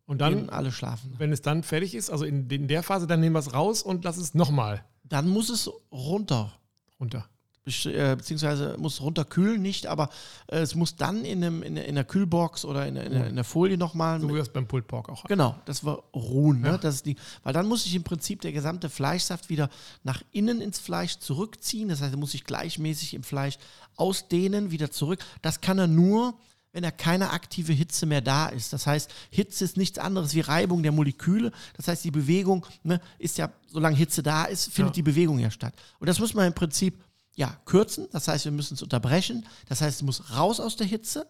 und 0.05 0.21
dann, 0.21 0.49
alle 0.49 0.71
schlafen. 0.71 1.13
wenn 1.17 1.33
es 1.33 1.41
dann 1.41 1.63
fertig 1.63 1.93
ist, 1.93 2.09
also 2.09 2.23
in, 2.23 2.49
in 2.49 2.69
der 2.69 2.83
Phase, 2.83 3.05
dann 3.05 3.19
nehmen 3.19 3.35
wir 3.35 3.39
es 3.39 3.53
raus 3.53 3.83
und 3.83 4.05
lass 4.05 4.15
es 4.15 4.33
nochmal. 4.33 4.85
Dann 5.03 5.27
muss 5.27 5.49
es 5.49 5.69
runter. 5.91 6.53
Runter. 7.01 7.27
Äh, 7.65 8.17
beziehungsweise 8.17 8.75
muss 8.77 8.99
runterkühlen, 8.99 9.61
nicht, 9.61 9.87
aber 9.87 10.09
äh, 10.47 10.57
es 10.57 10.75
muss 10.75 10.97
dann 10.97 11.23
in, 11.23 11.41
einem, 11.41 11.63
in, 11.63 11.77
in 11.77 11.95
der 11.95 12.03
Kühlbox 12.03 12.65
oder 12.65 12.85
in, 12.85 12.97
in, 12.97 13.13
in 13.13 13.35
der 13.35 13.45
Folie 13.45 13.77
nochmal. 13.77 14.19
So 14.19 14.27
wie 14.27 14.37
das 14.37 14.49
beim 14.49 14.67
Pulled 14.67 14.85
Pork 14.85 15.07
auch. 15.07 15.23
Genau, 15.23 15.55
das 15.63 15.85
war 15.85 16.03
ruhen. 16.13 16.59
Ne? 16.59 16.67
Ja. 16.67 16.71
Ne? 16.73 16.79
Das 16.79 16.95
ist 16.95 17.05
die, 17.05 17.15
weil 17.41 17.53
dann 17.53 17.67
muss 17.67 17.85
sich 17.85 17.95
im 17.95 18.03
Prinzip 18.03 18.41
der 18.41 18.51
gesamte 18.51 18.89
Fleischsaft 18.89 19.49
wieder 19.49 19.69
nach 20.03 20.21
innen 20.33 20.59
ins 20.59 20.77
Fleisch 20.77 21.19
zurückziehen. 21.19 21.87
Das 21.87 22.01
heißt, 22.01 22.13
er 22.13 22.19
muss 22.19 22.31
sich 22.31 22.43
gleichmäßig 22.43 23.13
im 23.13 23.23
Fleisch 23.23 23.57
ausdehnen, 23.95 24.71
wieder 24.71 24.91
zurück. 24.91 25.23
Das 25.41 25.61
kann 25.61 25.79
er 25.79 25.87
nur, 25.87 26.33
wenn 26.73 26.83
er 26.83 26.91
keine 26.91 27.29
aktive 27.29 27.71
Hitze 27.71 28.05
mehr 28.05 28.19
da 28.19 28.47
ist. 28.47 28.73
Das 28.73 28.87
heißt, 28.87 29.09
Hitze 29.29 29.63
ist 29.63 29.77
nichts 29.77 29.99
anderes 29.99 30.33
wie 30.33 30.41
Reibung 30.41 30.83
der 30.83 30.91
Moleküle. 30.91 31.53
Das 31.77 31.87
heißt, 31.87 32.03
die 32.03 32.11
Bewegung 32.11 32.65
ne, 32.83 32.99
ist 33.19 33.37
ja, 33.37 33.49
solange 33.67 33.95
Hitze 33.95 34.21
da 34.21 34.43
ist, 34.43 34.73
findet 34.73 34.95
ja. 34.95 34.95
die 34.95 35.03
Bewegung 35.03 35.39
ja 35.39 35.49
statt. 35.49 35.73
Und 35.99 36.09
das 36.09 36.19
muss 36.19 36.33
man 36.33 36.47
im 36.47 36.53
Prinzip 36.53 37.01
ja, 37.35 37.57
kürzen. 37.65 38.07
Das 38.11 38.27
heißt, 38.27 38.45
wir 38.45 38.51
müssen 38.51 38.75
es 38.75 38.81
unterbrechen. 38.81 39.45
Das 39.67 39.81
heißt, 39.81 39.97
es 39.97 40.01
muss 40.03 40.37
raus 40.37 40.59
aus 40.59 40.75
der 40.75 40.87
Hitze. 40.87 41.27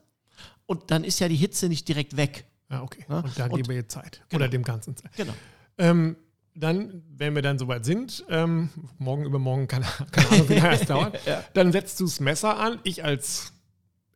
Und 0.65 0.91
dann 0.91 1.03
ist 1.03 1.19
ja 1.19 1.27
die 1.27 1.35
Hitze 1.35 1.67
nicht 1.67 1.87
direkt 1.87 2.17
weg. 2.17 2.45
Ja, 2.69 2.81
okay. 2.81 3.05
Ja? 3.09 3.19
Und 3.19 3.37
da 3.37 3.47
geben 3.47 3.67
wir 3.67 3.75
jetzt 3.75 3.91
Zeit. 3.91 4.21
Genau. 4.29 4.43
Oder 4.43 4.49
dem 4.49 4.63
Ganzen 4.63 4.95
Zeit. 4.95 5.11
Genau. 5.15 5.33
Ähm, 5.77 6.15
dann, 6.55 7.03
wenn 7.09 7.35
wir 7.35 7.41
dann 7.41 7.57
soweit 7.57 7.83
sind, 7.83 8.25
ähm, 8.29 8.69
morgen 8.99 9.25
übermorgen, 9.25 9.67
keine, 9.67 9.85
keine 10.11 10.29
Ahnung, 10.29 10.49
wie 10.49 10.55
lange 10.55 10.75
es 10.75 10.85
dauert, 10.87 11.25
ja. 11.25 11.43
dann 11.53 11.71
setzt 11.71 11.99
du 11.99 12.05
das 12.05 12.19
Messer 12.19 12.59
an. 12.59 12.79
Ich 12.83 13.03
als 13.03 13.53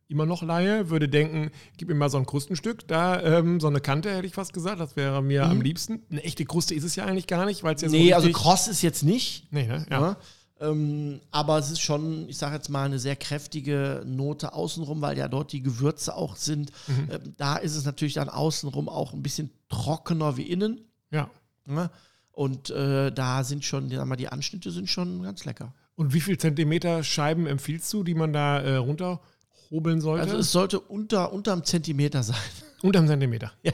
immer 0.08 0.24
noch 0.24 0.42
Laie 0.42 0.88
würde 0.88 1.08
denken, 1.08 1.50
gib 1.76 1.88
mir 1.88 1.94
mal 1.94 2.08
so 2.08 2.16
ein 2.16 2.26
Krustenstück, 2.26 2.88
da 2.88 3.22
ähm, 3.22 3.60
so 3.60 3.66
eine 3.66 3.80
Kante 3.80 4.14
hätte 4.14 4.26
ich 4.26 4.32
fast 4.32 4.52
gesagt, 4.52 4.80
das 4.80 4.96
wäre 4.96 5.22
mir 5.22 5.44
mhm. 5.44 5.50
am 5.50 5.60
liebsten. 5.60 6.02
Eine 6.10 6.24
echte 6.24 6.44
Kruste 6.44 6.74
ist 6.74 6.84
es 6.84 6.96
ja 6.96 7.04
eigentlich 7.04 7.26
gar 7.26 7.44
nicht, 7.44 7.62
weil 7.62 7.74
es 7.74 7.82
ja 7.82 7.88
so 7.88 7.96
Nee, 7.96 8.14
also 8.14 8.30
kross 8.30 8.68
ist 8.68 8.82
jetzt 8.82 9.02
nicht. 9.02 9.52
Nee, 9.52 9.66
ne? 9.66 9.86
Ja. 9.90 10.00
ja. 10.00 10.16
Ähm, 10.60 11.20
aber 11.30 11.58
es 11.58 11.70
ist 11.70 11.80
schon, 11.80 12.28
ich 12.28 12.36
sage 12.36 12.56
jetzt 12.56 12.68
mal, 12.68 12.84
eine 12.84 12.98
sehr 12.98 13.16
kräftige 13.16 14.02
Note 14.04 14.52
außenrum, 14.52 15.00
weil 15.00 15.16
ja 15.16 15.28
dort 15.28 15.52
die 15.52 15.62
Gewürze 15.62 16.14
auch 16.16 16.36
sind. 16.36 16.72
Mhm. 16.88 17.08
Ähm, 17.10 17.34
da 17.36 17.56
ist 17.56 17.76
es 17.76 17.84
natürlich 17.84 18.14
dann 18.14 18.28
außenrum 18.28 18.88
auch 18.88 19.12
ein 19.12 19.22
bisschen 19.22 19.50
trockener 19.68 20.36
wie 20.36 20.42
innen. 20.42 20.80
Ja. 21.10 21.30
ja? 21.66 21.72
Ne? 21.72 21.90
Und 22.32 22.70
äh, 22.70 23.10
da 23.10 23.42
sind 23.42 23.64
schon, 23.64 23.90
sag 23.90 24.06
mal, 24.06 24.16
die 24.16 24.28
Anschnitte 24.28 24.70
sind 24.70 24.88
schon 24.88 25.22
ganz 25.22 25.44
lecker. 25.44 25.74
Und 25.96 26.14
wie 26.14 26.20
viel 26.20 26.38
Zentimeter 26.38 27.02
Scheiben 27.02 27.46
empfiehlst 27.46 27.92
du, 27.92 28.04
die 28.04 28.14
man 28.14 28.32
da 28.32 28.60
äh, 28.60 28.76
runterhobeln 28.76 30.00
sollte? 30.00 30.22
Also 30.22 30.36
es 30.36 30.52
sollte 30.52 30.78
unter, 30.78 31.32
unter 31.32 31.52
einem 31.52 31.64
Zentimeter 31.64 32.22
sein. 32.22 32.36
Unter 32.82 33.00
einem 33.00 33.08
Zentimeter. 33.08 33.52
Ja, 33.62 33.72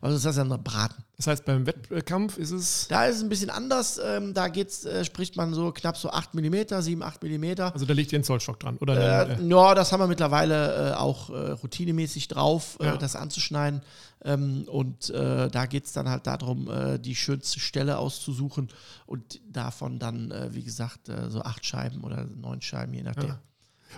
also 0.00 0.16
das 0.16 0.24
heißt 0.26 0.38
ja 0.38 0.44
noch 0.44 0.62
Braten. 0.62 1.02
Das 1.16 1.26
heißt, 1.26 1.44
beim 1.44 1.66
Wettkampf 1.66 2.38
ist 2.38 2.52
es. 2.52 2.86
Da 2.88 3.06
ist 3.06 3.16
es 3.16 3.22
ein 3.22 3.28
bisschen 3.28 3.50
anders. 3.50 4.00
Ähm, 4.02 4.32
da 4.34 4.48
geht's, 4.48 4.84
äh, 4.84 5.04
spricht 5.04 5.36
man 5.36 5.54
so 5.54 5.72
knapp 5.72 5.96
so 5.96 6.10
8 6.10 6.34
mm, 6.34 6.80
7, 6.80 7.02
8 7.02 7.22
mm. 7.22 7.60
Also 7.60 7.84
da 7.84 7.94
liegt 7.94 8.10
hier 8.10 8.18
ein 8.18 8.24
Zollstock 8.24 8.60
dran, 8.60 8.76
oder? 8.78 9.28
Äh, 9.28 9.34
äh, 9.34 9.48
ja, 9.48 9.74
das 9.74 9.92
haben 9.92 10.00
wir 10.00 10.06
mittlerweile 10.06 10.92
äh, 10.92 10.94
auch 10.94 11.30
äh, 11.30 11.50
routinemäßig 11.50 12.28
drauf, 12.28 12.78
äh, 12.80 12.86
ja. 12.86 12.96
das 12.96 13.16
anzuschneiden. 13.16 13.82
Ähm, 14.24 14.64
und 14.68 15.12
da 15.12 15.66
geht 15.66 15.84
es 15.84 15.92
dann 15.92 16.08
halt 16.08 16.26
darum, 16.26 16.70
die 16.98 17.14
schönste 17.14 17.60
Stelle 17.60 17.98
auszusuchen 17.98 18.68
und 19.04 19.40
davon 19.46 19.98
dann, 19.98 20.32
wie 20.50 20.62
gesagt, 20.62 21.10
so 21.28 21.42
acht 21.42 21.66
Scheiben 21.66 22.02
oder 22.04 22.24
neun 22.24 22.62
Scheiben, 22.62 22.94
je 22.94 23.02
nachdem. 23.02 23.28
Ja. 23.28 23.38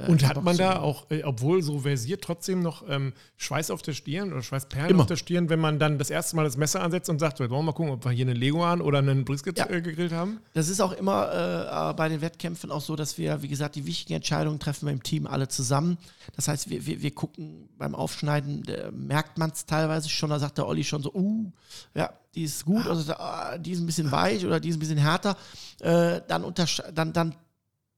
Äh, 0.00 0.10
Und 0.10 0.26
hat 0.26 0.42
man 0.42 0.56
da 0.56 0.80
auch, 0.80 1.10
äh, 1.10 1.22
obwohl 1.22 1.62
so 1.62 1.80
versiert, 1.80 2.22
trotzdem 2.22 2.60
noch 2.60 2.84
ähm, 2.88 3.12
Schweiß 3.36 3.70
auf 3.70 3.82
der 3.82 3.92
Stirn 3.92 4.32
oder 4.32 4.42
Schweißperlen 4.42 4.90
Immer. 4.90 5.02
auf 5.02 5.06
der 5.06 5.16
Stirn, 5.16 5.48
wenn 5.48 5.60
man 5.60 5.78
dann 5.78 5.98
das 5.98 6.10
erste 6.10 6.36
Mal 6.36 6.44
das 6.44 6.56
Messer 6.56 6.82
ansetzt 6.82 7.08
und 7.08 7.18
sagt, 7.18 7.40
wollen 7.40 7.50
wir 7.50 7.62
mal 7.62 7.72
gucken, 7.72 7.92
ob 7.92 8.04
wir 8.04 8.12
hier 8.12 8.26
einen 8.26 8.36
Leguan 8.36 8.80
oder 8.80 8.98
einen 8.98 9.24
Brisket 9.24 9.58
ja. 9.58 9.68
äh, 9.68 9.80
gegrillt 9.80 10.12
haben? 10.12 10.40
Das 10.54 10.68
ist 10.68 10.80
auch 10.80 10.92
immer 10.92 11.90
äh, 11.90 11.94
bei 11.94 12.08
den 12.08 12.20
Wettkämpfen 12.20 12.70
auch 12.70 12.80
so, 12.80 12.96
dass 12.96 13.18
wir, 13.18 13.42
wie 13.42 13.48
gesagt, 13.48 13.76
die 13.76 13.86
wichtigen 13.86 14.14
Entscheidungen 14.14 14.58
treffen 14.58 14.86
wir 14.86 14.92
im 14.92 15.02
Team 15.02 15.26
alle 15.26 15.48
zusammen. 15.48 15.98
Das 16.34 16.48
heißt, 16.48 16.70
wir, 16.70 16.86
wir, 16.86 17.02
wir 17.02 17.10
gucken 17.10 17.68
beim 17.78 17.94
Aufschneiden, 17.94 18.64
merkt 18.92 19.38
man 19.38 19.50
es 19.50 19.66
teilweise 19.66 20.08
schon, 20.08 20.30
da 20.30 20.38
sagt 20.38 20.58
der 20.58 20.66
Olli 20.66 20.84
schon 20.84 21.02
so, 21.02 21.12
uh, 21.12 21.52
ja, 21.94 22.10
die 22.34 22.44
ist 22.44 22.64
gut, 22.64 22.86
also, 22.86 23.12
uh, 23.12 23.58
die 23.58 23.72
ist 23.72 23.80
ein 23.80 23.86
bisschen 23.86 24.10
weich 24.10 24.44
oder 24.44 24.60
die 24.60 24.68
ist 24.68 24.76
ein 24.76 24.80
bisschen 24.80 24.98
härter. 24.98 25.36
Äh, 25.80 26.20
dann, 26.28 26.52
dann, 26.94 27.12
dann 27.12 27.34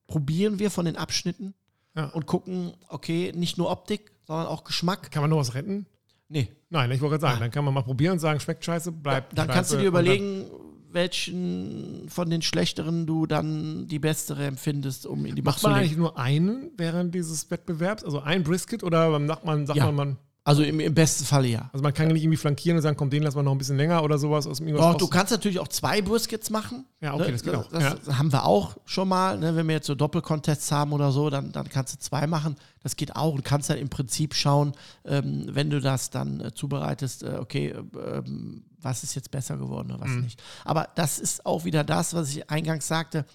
probieren 0.06 0.58
wir 0.58 0.70
von 0.70 0.84
den 0.84 0.96
Abschnitten 0.96 1.54
Ja. 1.98 2.04
und 2.06 2.26
gucken, 2.26 2.72
okay, 2.88 3.32
nicht 3.34 3.58
nur 3.58 3.70
Optik, 3.70 4.12
sondern 4.26 4.46
auch 4.46 4.64
Geschmack. 4.64 5.10
Kann 5.10 5.22
man 5.22 5.30
noch 5.30 5.38
was 5.38 5.54
retten? 5.54 5.86
Nee. 6.28 6.48
Nein, 6.70 6.90
ich 6.90 7.00
wollte 7.00 7.18
gerade 7.18 7.22
sagen, 7.22 7.40
dann 7.40 7.50
kann 7.50 7.64
man 7.64 7.74
mal 7.74 7.82
probieren 7.82 8.12
und 8.14 8.18
sagen, 8.18 8.38
schmeckt 8.40 8.64
scheiße, 8.64 8.92
bleibt 8.92 9.36
Dann 9.36 9.48
kannst 9.48 9.70
du 9.70 9.74
scheiße 9.74 9.82
dir 9.82 9.88
überlegen, 9.88 10.44
welchen 10.90 12.08
von 12.08 12.30
den 12.30 12.42
schlechteren 12.42 13.06
du 13.06 13.26
dann 13.26 13.86
die 13.88 13.98
bessere 13.98 14.46
empfindest, 14.46 15.06
um 15.06 15.24
in 15.26 15.34
die 15.36 15.42
Macht 15.42 15.56
Macht 15.56 15.60
zu 15.60 15.68
man 15.68 15.74
legen. 15.80 15.84
eigentlich 15.86 15.98
nur 15.98 16.18
einen 16.18 16.70
während 16.76 17.14
dieses 17.14 17.50
Wettbewerbs? 17.50 18.04
Also 18.04 18.20
ein 18.20 18.42
Brisket 18.42 18.82
oder 18.84 19.10
sagt 19.26 19.44
man, 19.44 19.66
sagt 19.66 19.78
Ja. 19.78 19.86
man, 19.86 19.94
man, 19.94 20.16
Also 20.48 20.62
im, 20.62 20.80
im 20.80 20.94
besten 20.94 21.26
Falle 21.26 21.48
ja. 21.48 21.68
also 21.74 21.82
man 21.82 21.92
kann 21.92 22.08
nicht 22.08 22.22
irgendwie 22.22 22.38
flankieren 22.38 22.78
und 22.78 22.82
sagen, 22.82 22.96
komm, 22.96 23.10
den 23.10 23.22
lassen 23.22 23.36
wir 23.36 23.42
noch 23.42 23.52
ein 23.52 23.58
bisschen 23.58 23.76
länger 23.76 24.02
oder 24.02 24.16
sowas 24.16 24.46
aus 24.46 24.58
dem 24.58 24.74
Doch, 24.74 24.94
du 24.96 25.06
kannst 25.06 25.30
natürlich 25.30 25.58
auch 25.58 25.68
zwei 25.68 26.00
Briskets 26.00 26.48
machen. 26.48 26.86
Ja, 27.02 27.12
okay, 27.12 27.26
Ne? 27.26 27.32
das 27.32 27.42
geht 27.42 27.54
auch. 27.54 27.68
Das 27.68 28.16
haben 28.16 28.32
wir 28.32 28.46
auch 28.46 28.78
schon 28.86 29.08
mal. 29.08 29.36
Ne? 29.38 29.54
Wenn 29.56 29.66
wir 29.66 29.74
jetzt 29.74 29.86
so 29.86 29.94
Doppelcontests 29.94 30.72
haben 30.72 30.94
oder 30.94 31.12
so, 31.12 31.28
dann, 31.28 31.52
dann 31.52 31.68
kannst 31.68 31.92
du 31.92 31.98
zwei 31.98 32.26
machen. 32.26 32.56
Das 32.82 32.96
geht 32.96 33.14
auch. 33.14 33.36
Du 33.36 33.42
kannst 33.42 33.68
dann 33.68 33.76
im 33.76 33.90
Prinzip 33.90 34.32
schauen, 34.34 34.72
ähm, 35.04 35.44
wenn 35.50 35.68
du 35.68 35.82
das 35.82 36.08
dann 36.08 36.40
äh, 36.40 36.54
zubereitest, 36.54 37.24
äh, 37.24 37.36
okay, 37.38 37.68
äh, 37.68 38.16
ähm, 38.16 38.64
was 38.80 39.04
ist 39.04 39.14
jetzt 39.16 39.30
besser 39.30 39.58
geworden 39.58 39.90
oder 39.90 40.00
was 40.00 40.08
Mhm. 40.12 40.22
nicht. 40.22 40.42
Aber 40.64 40.88
das 40.94 41.18
ist 41.18 41.44
auch 41.44 41.66
wieder 41.66 41.84
das, 41.84 42.14
was 42.14 42.30
ich 42.30 42.48
eingangs 42.48 42.88
sagte. 42.88 43.26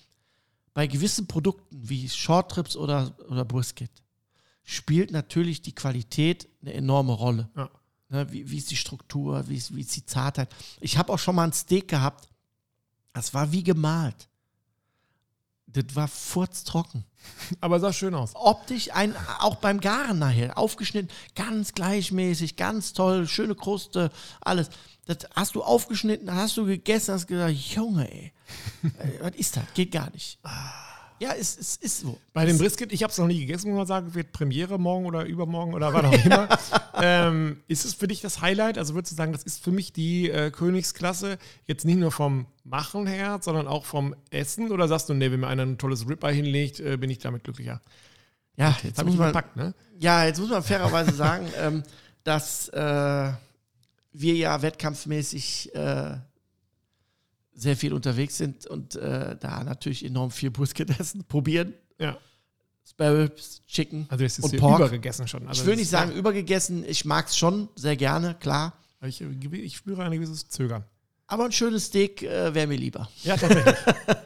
Bei 0.74 0.88
gewissen 0.88 1.28
Produkten 1.28 1.78
wie 1.88 2.10
Shorttrips 2.10 2.76
oder, 2.76 3.12
oder 3.30 3.46
Brisket 3.46 3.92
spielt 4.64 5.12
natürlich 5.12 5.62
die 5.62 5.76
Qualität 5.76 6.48
eine 6.62 6.74
enorme 6.74 7.14
Rolle. 7.14 7.50
Ja. 7.56 7.70
Ne, 8.10 8.32
wie, 8.32 8.50
wie 8.50 8.58
ist 8.58 8.70
die 8.70 8.78
Struktur, 8.78 9.48
wie 9.48 9.56
ist, 9.56 9.76
wie 9.76 9.82
ist 9.82 9.96
die 9.96 10.06
Zartheit. 10.06 10.54
Ich 10.82 10.98
habe 10.98 11.12
auch 11.12 11.20
schon 11.20 11.36
mal 11.36 11.46
ein 11.46 11.54
Steak 11.54 11.88
gehabt, 11.88 12.30
das 13.14 13.34
war 13.34 13.52
wie 13.52 13.64
gemalt. 13.64 14.30
Das 15.68 15.96
war 15.96 16.08
furztrocken. 16.08 17.06
Aber 17.62 17.80
sah 17.80 17.92
schön 17.92 18.14
aus. 18.14 18.36
Optisch, 18.36 18.92
ein, 18.94 19.16
auch 19.40 19.56
beim 19.56 19.80
Garen 19.80 20.20
nachher, 20.20 20.58
aufgeschnitten, 20.58 21.10
ganz 21.34 21.74
gleichmäßig, 21.74 22.56
ganz 22.56 22.94
toll, 22.94 23.28
schöne 23.28 23.56
Kruste, 23.56 24.12
alles. 24.42 24.70
Das 25.06 25.18
hast 25.36 25.56
du 25.56 25.64
aufgeschnitten, 25.64 26.34
hast 26.34 26.56
du 26.58 26.66
gegessen, 26.66 27.16
hast 27.16 27.28
gesagt, 27.28 27.56
Junge, 27.56 28.10
ey, 28.12 28.32
was 29.22 29.36
ist 29.36 29.58
das? 29.58 29.64
Geht 29.74 29.92
gar 29.92 30.12
nicht. 30.12 30.40
Ja, 31.24 31.32
es, 31.40 31.58
es 31.58 31.78
ist 31.78 32.02
so. 32.02 32.20
Bei 32.34 32.46
dem 32.46 32.58
Brisket, 32.58 32.92
ich 32.92 33.02
habe 33.02 33.10
es 33.12 33.18
noch 33.18 33.28
nie 33.28 33.40
gegessen, 33.40 33.70
muss 33.70 33.78
man 33.78 33.88
sagen, 33.88 34.14
wird 34.14 34.34
Premiere 34.34 34.78
morgen 34.78 35.06
oder 35.06 35.24
übermorgen 35.26 35.74
oder 35.74 35.94
wann 35.94 36.08
auch 36.08 36.26
immer. 36.26 36.50
ähm, 37.02 37.62
ist 37.70 37.86
es 37.86 37.94
für 37.94 38.10
dich 38.10 38.20
das 38.20 38.42
Highlight? 38.42 38.78
Also 38.78 38.94
würdest 38.94 39.14
du 39.14 39.16
sagen, 39.16 39.32
das 39.32 39.44
ist 39.44 39.64
für 39.64 39.72
mich 39.72 39.94
die 39.94 40.30
äh, 40.30 40.52
Königsklasse, 40.52 41.38
jetzt 41.66 41.86
nicht 41.86 41.98
nur 41.98 42.12
vom 42.12 42.46
Machen 42.66 43.08
her, 43.08 43.40
sondern 43.42 43.68
auch 43.68 43.86
vom 43.86 44.14
Essen? 44.32 44.70
Oder 44.70 44.90
sagst 44.90 45.08
du, 45.08 45.14
nee, 45.14 45.32
wenn 45.32 45.40
mir 45.40 45.48
einer 45.48 45.64
ein 45.64 45.78
tolles 45.78 46.10
Ribeye 46.10 46.34
hinlegt, 46.34 46.82
äh, 46.82 46.98
bin 46.98 47.10
ich 47.10 47.20
damit 47.20 47.46
glücklicher? 47.46 47.80
Ja, 48.58 48.72
Jetzt 48.72 48.84
jetzt 48.84 48.98
habe 48.98 49.10
muss 49.10 49.18
man, 49.18 49.32
verpackt, 49.32 49.56
ne? 49.56 49.74
Ja, 50.00 50.26
jetzt 50.26 50.42
muss 50.42 50.50
man 50.50 50.62
fairerweise 50.62 51.14
sagen, 51.14 51.48
ähm, 51.58 51.84
dass 52.26 52.68
äh, 52.68 53.32
wir 54.12 54.34
ja 54.36 54.62
wettkampfmäßig 54.62 55.74
äh, 55.74 56.18
sehr 57.56 57.78
viel 57.78 57.94
unterwegs 57.94 58.38
sind 58.38 58.66
und 58.68 58.96
äh, 58.96 59.36
da 59.40 59.64
natürlich 59.64 60.06
enorm 60.06 60.32
viel 60.32 60.52
Brisket 60.52 61.00
essen, 61.00 61.24
probieren. 61.28 61.74
Ja. 62.00 62.18
Spare 62.86 63.24
Ribs, 63.24 63.62
Chicken 63.66 64.06
Also 64.10 64.24
jetzt 64.24 64.40
ist 64.40 64.46
und 64.46 64.58
Pork. 64.58 64.80
übergegessen 64.80 65.28
schon. 65.28 65.48
Also 65.48 65.62
ich 65.62 65.68
will 65.68 65.76
nicht 65.78 65.90
sagen 65.90 66.12
übergegessen, 66.12 66.84
ich 66.88 67.06
mag 67.06 67.28
es 67.28 67.38
schon 67.38 67.70
sehr 67.76 67.96
gerne, 67.96 68.36
klar. 68.36 68.74
Ich, 69.06 69.22
ich 69.22 69.76
spüre 69.78 70.04
ein 70.04 70.12
gewisses 70.12 70.48
Zögern. 70.50 70.84
Aber 71.28 71.46
ein 71.46 71.52
schönes 71.52 71.86
Steak 71.86 72.24
äh, 72.24 72.54
wäre 72.54 72.68
mir 72.68 72.78
lieber. 72.78 73.10
Ja, 73.24 73.38
tatsächlich. 73.38 73.76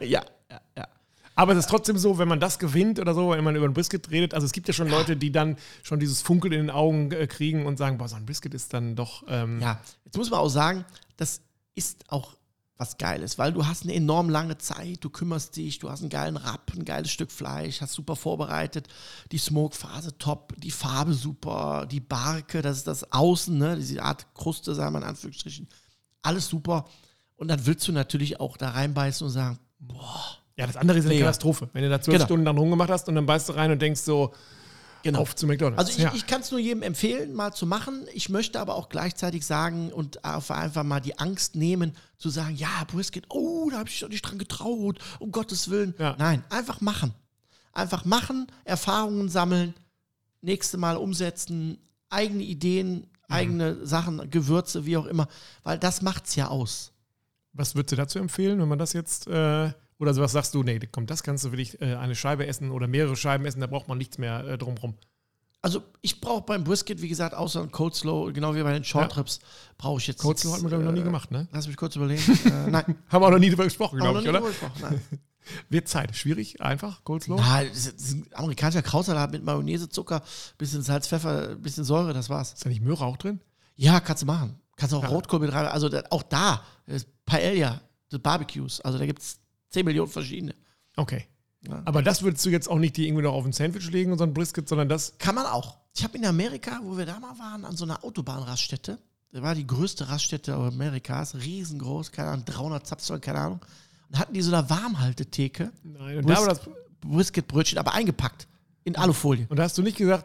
ja, 0.10 0.22
ja, 0.50 0.60
ja. 0.76 0.88
Aber 1.34 1.52
es 1.52 1.58
ist 1.60 1.68
trotzdem 1.70 1.96
so, 1.98 2.18
wenn 2.18 2.26
man 2.28 2.40
das 2.40 2.58
gewinnt 2.58 2.98
oder 2.98 3.14
so, 3.14 3.30
wenn 3.30 3.44
man 3.44 3.54
über 3.54 3.66
ein 3.66 3.72
Brisket 3.74 4.10
redet, 4.10 4.34
also 4.34 4.44
es 4.44 4.52
gibt 4.52 4.66
ja 4.66 4.74
schon 4.74 4.88
Leute, 4.88 5.16
die 5.16 5.30
dann 5.30 5.56
schon 5.84 6.00
dieses 6.00 6.20
Funkeln 6.20 6.52
in 6.52 6.58
den 6.60 6.70
Augen 6.70 7.12
äh, 7.12 7.26
kriegen 7.28 7.64
und 7.66 7.76
sagen, 7.76 7.98
boah, 7.98 8.08
so 8.08 8.16
ein 8.16 8.26
Brisket 8.26 8.54
ist 8.54 8.72
dann 8.74 8.96
doch. 8.96 9.22
Ähm, 9.28 9.60
Ja, 9.60 9.80
jetzt 10.04 10.16
muss 10.16 10.30
man 10.30 10.40
auch 10.40 10.48
sagen, 10.48 10.84
das 11.16 11.40
ist 11.76 12.04
auch 12.08 12.36
was 12.78 12.96
Geiles, 12.96 13.38
weil 13.38 13.52
du 13.52 13.66
hast 13.66 13.82
eine 13.82 13.94
enorm 13.94 14.30
lange 14.30 14.56
Zeit, 14.56 14.98
du 15.02 15.10
kümmerst 15.10 15.56
dich, 15.56 15.80
du 15.80 15.90
hast 15.90 16.00
einen 16.00 16.10
geilen 16.10 16.36
Rapp, 16.36 16.70
ein 16.76 16.84
geiles 16.84 17.10
Stück 17.10 17.32
Fleisch, 17.32 17.80
hast 17.80 17.92
super 17.92 18.14
vorbereitet, 18.14 18.86
die 19.32 19.38
Smoke-Phase 19.38 20.16
top, 20.18 20.54
die 20.58 20.70
Farbe 20.70 21.12
super, 21.12 21.86
die 21.90 21.98
Barke, 22.00 22.62
das 22.62 22.78
ist 22.78 22.86
das 22.86 23.12
Außen, 23.12 23.58
ne, 23.58 23.76
diese 23.76 24.00
Art 24.02 24.32
Kruste, 24.34 24.74
sagen 24.76 24.94
wir 24.94 24.98
in 24.98 25.04
Anführungsstrichen, 25.08 25.68
alles 26.22 26.46
super. 26.48 26.84
Und 27.36 27.48
dann 27.48 27.66
willst 27.66 27.86
du 27.88 27.92
natürlich 27.92 28.38
auch 28.40 28.56
da 28.56 28.70
reinbeißen 28.70 29.26
und 29.26 29.32
sagen, 29.32 29.58
Ja, 30.56 30.66
das 30.66 30.76
andere 30.76 30.98
ist 30.98 31.06
eine. 31.06 31.18
Katastrophe. 31.18 31.68
Wenn 31.72 31.82
du 31.82 31.88
da 31.90 32.00
zwölf 32.00 32.16
Genau. 32.16 32.26
Stunden 32.26 32.44
dann 32.44 32.58
rumgemacht 32.58 32.90
hast 32.90 33.08
und 33.08 33.14
dann 33.16 33.26
beißt 33.26 33.48
du 33.48 33.52
rein 33.54 33.70
und 33.72 33.80
denkst 33.82 34.00
so, 34.00 34.32
genau. 35.02 35.20
auf 35.20 35.36
zu 35.36 35.46
McDonalds. 35.46 35.78
Also 35.78 35.92
ich, 35.92 35.98
ja. 35.98 36.12
ich 36.14 36.26
kann 36.26 36.40
es 36.40 36.50
nur 36.50 36.60
jedem 36.60 36.82
empfehlen, 36.82 37.32
mal 37.34 37.52
zu 37.52 37.66
machen. 37.66 38.06
Ich 38.12 38.28
möchte 38.28 38.60
aber 38.60 38.74
auch 38.74 38.88
gleichzeitig 38.88 39.46
sagen 39.46 39.92
und 39.92 40.24
einfach 40.24 40.84
mal 40.84 41.00
die 41.00 41.18
Angst 41.18 41.56
nehmen, 41.56 41.96
zu 42.16 42.30
sagen, 42.30 42.56
ja, 42.56 42.84
Brisket, 42.86 43.26
oh, 43.28 43.68
da 43.70 43.78
habe 43.78 43.88
ich 43.88 44.00
doch 44.00 44.08
nicht 44.08 44.22
dran 44.22 44.38
getraut, 44.38 44.98
um 45.18 45.32
Gottes 45.32 45.70
Willen. 45.70 45.94
Ja. 45.98 46.16
Nein, 46.18 46.42
einfach 46.50 46.80
machen. 46.80 47.14
Einfach 47.72 48.04
machen, 48.04 48.48
Erfahrungen 48.64 49.28
sammeln, 49.28 49.74
nächste 50.40 50.78
Mal 50.78 50.96
umsetzen, 50.96 51.78
eigene 52.10 52.42
Ideen, 52.42 53.06
eigene 53.28 53.86
Sachen, 53.86 54.30
Gewürze, 54.30 54.86
wie 54.86 54.96
auch 54.96 55.06
immer, 55.06 55.28
weil 55.62 55.78
das 55.78 56.02
macht's 56.02 56.34
ja 56.34 56.48
aus. 56.48 56.92
Was 57.52 57.74
würdest 57.74 57.92
du 57.92 57.96
dazu 57.96 58.18
empfehlen, 58.18 58.60
wenn 58.60 58.68
man 58.68 58.78
das 58.78 58.92
jetzt, 58.92 59.26
äh, 59.26 59.72
oder 59.98 60.14
was 60.16 60.32
sagst 60.32 60.54
du, 60.54 60.62
nee, 60.62 60.78
komm, 60.90 61.06
das 61.06 61.22
kannst 61.22 61.44
du 61.44 61.52
wirklich 61.52 61.80
äh, 61.80 61.94
eine 61.96 62.14
Scheibe 62.14 62.46
essen 62.46 62.70
oder 62.70 62.86
mehrere 62.86 63.16
Scheiben 63.16 63.44
essen, 63.46 63.60
da 63.60 63.66
braucht 63.66 63.88
man 63.88 63.98
nichts 63.98 64.18
mehr 64.18 64.44
äh, 64.46 64.58
drumrum. 64.58 64.94
Also 65.60 65.82
ich 66.02 66.20
brauche 66.20 66.42
beim 66.42 66.62
Brisket, 66.62 67.02
wie 67.02 67.08
gesagt, 67.08 67.34
außer 67.34 67.60
ein 67.62 67.72
Cold 67.72 67.94
Slow, 67.94 68.32
genau 68.32 68.54
wie 68.54 68.62
bei 68.62 68.72
den 68.72 68.84
Short 68.84 69.16
Ribs, 69.16 69.40
brauche 69.76 69.98
ich 70.00 70.06
jetzt. 70.06 70.22
Cold 70.22 70.38
Slow 70.38 70.52
hat 70.54 70.62
man, 70.62 70.68
glaube 70.68 70.84
ich, 70.84 70.86
noch 70.86 70.94
nie 70.94 71.00
äh, 71.00 71.04
gemacht, 71.04 71.32
ne? 71.32 71.48
Lass 71.52 71.66
mich 71.66 71.76
kurz 71.76 71.96
überlegen. 71.96 72.22
äh, 72.44 72.50
nein, 72.70 72.94
Haben 73.08 73.22
wir 73.22 73.26
auch 73.26 73.30
noch 73.32 73.38
nie 73.40 73.50
drüber 73.50 73.64
gesprochen, 73.64 73.98
glaube 73.98 74.20
ich, 74.20 74.28
oder? 74.28 74.40
gesprochen. 74.40 74.80
Nein. 74.80 75.00
Wird 75.70 75.88
Zeit. 75.88 76.14
Schwierig, 76.14 76.60
einfach, 76.60 77.02
Cold 77.04 77.24
Slow. 77.24 77.40
Na, 77.40 77.64
das 77.64 77.86
ist 77.86 78.12
ein 78.12 78.26
amerikanischer 78.34 78.82
Krautsalat 78.82 79.32
mit 79.32 79.42
Mayonnaise, 79.44 79.88
Zucker, 79.88 80.22
bisschen 80.58 80.82
Salz, 80.82 81.08
Pfeffer, 81.08 81.56
bisschen 81.56 81.84
Säure, 81.84 82.12
das 82.12 82.28
war's. 82.30 82.52
Ist 82.52 82.64
da 82.64 82.68
nicht 82.68 82.82
Möhre 82.82 83.04
auch 83.04 83.16
drin? 83.16 83.40
Ja, 83.74 83.98
kannst 83.98 84.22
du 84.22 84.26
machen. 84.26 84.60
Kannst 84.76 84.94
auch 84.94 85.02
Ja. 85.02 85.08
Rotkohl 85.08 85.40
mit 85.40 85.52
rein. 85.52 85.66
Also 85.66 85.88
da, 85.88 86.02
auch 86.10 86.22
da, 86.22 86.62
das 86.86 87.06
Paella, 87.26 87.80
das 88.10 88.20
Barbecues. 88.20 88.80
Also 88.82 88.98
da 88.98 89.06
gibt 89.06 89.22
es 89.22 89.40
10 89.70 89.84
Millionen 89.84 90.10
verschiedene. 90.10 90.54
Okay. 90.96 91.26
Ja. 91.66 91.82
Aber 91.84 92.02
das 92.02 92.22
würdest 92.22 92.44
du 92.46 92.50
jetzt 92.50 92.68
auch 92.68 92.78
nicht 92.78 92.96
die 92.96 93.06
irgendwie 93.06 93.24
noch 93.24 93.32
auf 93.32 93.44
ein 93.44 93.52
Sandwich 93.52 93.90
legen 93.90 94.12
und 94.12 94.18
so 94.18 94.24
ein 94.24 94.32
Brisket, 94.32 94.68
sondern 94.68 94.88
das. 94.88 95.18
Kann 95.18 95.34
man 95.34 95.46
auch. 95.46 95.76
Ich 95.96 96.04
habe 96.04 96.16
in 96.16 96.24
Amerika, 96.24 96.80
wo 96.82 96.96
wir 96.96 97.06
da 97.06 97.18
mal 97.18 97.38
waren, 97.38 97.64
an 97.64 97.76
so 97.76 97.84
einer 97.84 98.04
Autobahnraststätte, 98.04 98.98
da 99.32 99.42
war 99.42 99.54
die 99.54 99.66
größte 99.66 100.08
Raststätte 100.08 100.54
Amerikas, 100.54 101.34
riesengroß, 101.34 102.12
keine 102.12 102.30
Ahnung, 102.30 102.44
300 102.44 102.86
Zapfzoll, 102.86 103.18
keine 103.18 103.40
Ahnung. 103.40 103.60
Und 104.08 104.18
hatten 104.18 104.32
die 104.32 104.40
so 104.40 104.54
eine 104.54 104.70
Warmhaltetheke, 104.70 105.72
Nein, 105.82 106.18
und 106.18 106.30
da, 106.30 106.38
war 106.38 106.48
das, 106.48 106.60
Brisketbrötchen, 107.00 107.78
aber 107.78 107.92
eingepackt 107.92 108.46
in 108.84 108.96
Alufolie. 108.96 109.46
und 109.50 109.56
da 109.56 109.64
hast 109.64 109.76
du 109.76 109.82
nicht 109.82 109.98
gesagt, 109.98 110.24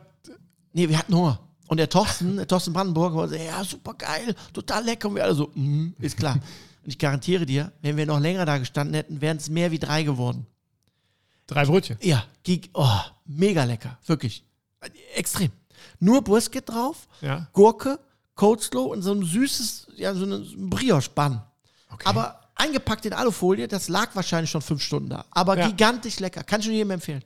Nee, 0.73 0.89
wir 0.89 0.97
hatten 0.97 1.15
Hunger. 1.15 1.39
Und 1.67 1.77
der 1.77 1.89
Thorsten, 1.89 2.35
der 2.35 2.47
Thorsten 2.47 2.73
Brandenburg, 2.73 3.15
war 3.15 3.27
so, 3.29 3.35
ja, 3.35 3.63
super 3.63 3.93
geil, 3.93 4.35
total 4.51 4.83
lecker. 4.83 5.07
Und 5.07 5.15
wir 5.15 5.23
alle 5.23 5.35
so, 5.35 5.51
mhm, 5.53 5.95
ist 5.99 6.17
klar. 6.17 6.39
Und 6.83 6.89
ich 6.89 6.99
garantiere 6.99 7.45
dir, 7.45 7.71
wenn 7.81 7.95
wir 7.97 8.05
noch 8.05 8.19
länger 8.19 8.45
da 8.45 8.57
gestanden 8.57 8.93
hätten, 8.93 9.21
wären 9.21 9.37
es 9.37 9.49
mehr 9.49 9.71
wie 9.71 9.79
drei 9.79 10.03
geworden. 10.03 10.45
drei 11.47 11.65
Brötchen. 11.65 11.97
Ja, 12.01 12.25
gig, 12.43 12.69
oh, 12.73 12.99
mega 13.25 13.63
lecker, 13.63 13.97
wirklich. 14.05 14.43
Extrem. 15.15 15.51
Nur 15.99 16.21
Brisket 16.23 16.67
drauf, 16.69 17.07
Ja. 17.21 17.47
Gurke, 17.53 17.99
Coleslaw 18.35 18.89
und 18.91 19.01
so 19.01 19.13
ein 19.13 19.23
süßes, 19.23 19.87
ja, 19.95 20.13
so 20.13 20.25
ein 20.25 20.69
Brioche-Bann. 20.69 21.41
Okay. 21.89 22.03
Aber 22.07 22.39
eingepackt 22.55 23.05
in 23.05 23.13
Alufolie, 23.13 23.67
das 23.67 23.87
lag 23.89 24.15
wahrscheinlich 24.15 24.49
schon 24.49 24.61
fünf 24.61 24.81
Stunden 24.81 25.09
da. 25.09 25.25
Aber 25.31 25.57
Ja. 25.57 25.67
gigantisch 25.67 26.19
lecker. 26.19 26.43
Kann 26.43 26.61
ich 26.61 26.67
nur 26.67 26.75
jedem 26.75 26.91
empfehlen. 26.91 27.23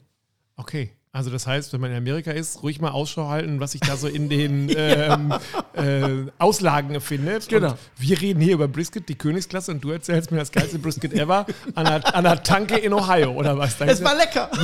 Okay. 0.55 0.91
Also 1.17 1.31
das 1.31 1.47
heißt, 1.47 1.73
wenn 1.73 1.81
man 1.81 1.89
in 1.89 1.97
Amerika 1.97 2.29
ist, 2.29 2.61
ruhig 2.61 2.79
mal 2.79 2.91
Ausschau 2.91 3.27
halten, 3.27 3.59
was 3.59 3.71
sich 3.71 3.81
da 3.81 3.97
so 3.97 4.07
in 4.07 4.29
den 4.29 4.69
ähm, 4.77 5.33
äh, 5.73 6.29
Auslagen 6.37 7.01
findet. 7.01 7.49
Genau. 7.49 7.71
Und 7.71 7.77
wir 7.97 8.21
reden 8.21 8.39
hier 8.39 8.53
über 8.53 8.67
Brisket, 8.67 9.09
die 9.09 9.15
Königsklasse, 9.15 9.71
und 9.71 9.83
du 9.83 9.89
erzählst 9.89 10.31
mir 10.31 10.37
das 10.37 10.51
geilste 10.51 10.77
Brisket 10.77 11.13
ever 11.13 11.47
an 11.73 12.23
der 12.23 12.43
Tanke 12.43 12.77
in 12.77 12.93
Ohio, 12.93 13.31
oder 13.31 13.57
was? 13.57 13.81
Es 13.81 14.03
war 14.03 14.15
lecker. 14.15 14.51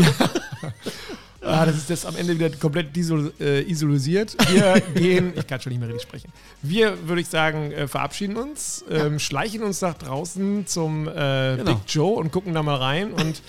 Ah, 1.46 1.66
das 1.66 1.76
ist 1.76 1.90
das 1.90 2.06
am 2.06 2.16
Ende 2.16 2.36
wieder 2.36 2.50
komplett 2.52 2.96
äh, 2.96 3.70
isolisiert. 3.70 4.38
Wir 4.50 4.80
gehen, 4.96 5.34
ich 5.36 5.46
kann 5.46 5.60
schon 5.60 5.72
nicht 5.72 5.80
mehr 5.82 5.90
richtig 5.90 6.04
sprechen. 6.04 6.32
Wir, 6.62 7.06
würde 7.06 7.20
ich 7.20 7.28
sagen, 7.28 7.74
äh, 7.74 7.86
verabschieden 7.90 8.38
uns, 8.38 8.86
ähm, 8.90 9.20
schleichen 9.20 9.62
uns 9.62 9.82
nach 9.82 9.96
draußen 9.96 10.66
zum 10.68 11.06
äh, 11.10 11.12
Genau. 11.12 11.64
Big 11.66 11.78
Joe 11.90 12.16
und 12.16 12.32
gucken 12.32 12.54
da 12.54 12.64
mal 12.64 12.78
rein. 12.78 13.12
Und 13.12 13.42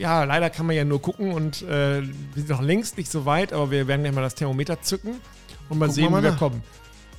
ja, 0.00 0.24
leider 0.24 0.50
kann 0.50 0.66
man 0.66 0.74
ja 0.74 0.84
nur 0.84 1.00
gucken 1.00 1.32
und 1.32 1.62
äh, 1.62 2.02
wir 2.02 2.08
sind 2.34 2.48
noch 2.50 2.62
längst 2.62 2.96
nicht 2.98 3.10
so 3.10 3.24
weit, 3.26 3.52
aber 3.52 3.70
wir 3.70 3.86
werden 3.86 4.02
gleich 4.02 4.14
mal 4.14 4.22
das 4.22 4.34
Thermometer 4.34 4.80
zücken 4.82 5.20
und 5.68 5.78
mal 5.78 5.86
Gucken 5.86 5.94
sehen, 5.94 6.04
wir 6.04 6.10
mal 6.10 6.18
wie 6.20 6.24
wir 6.24 6.30
nach. 6.32 6.38
kommen. 6.38 6.62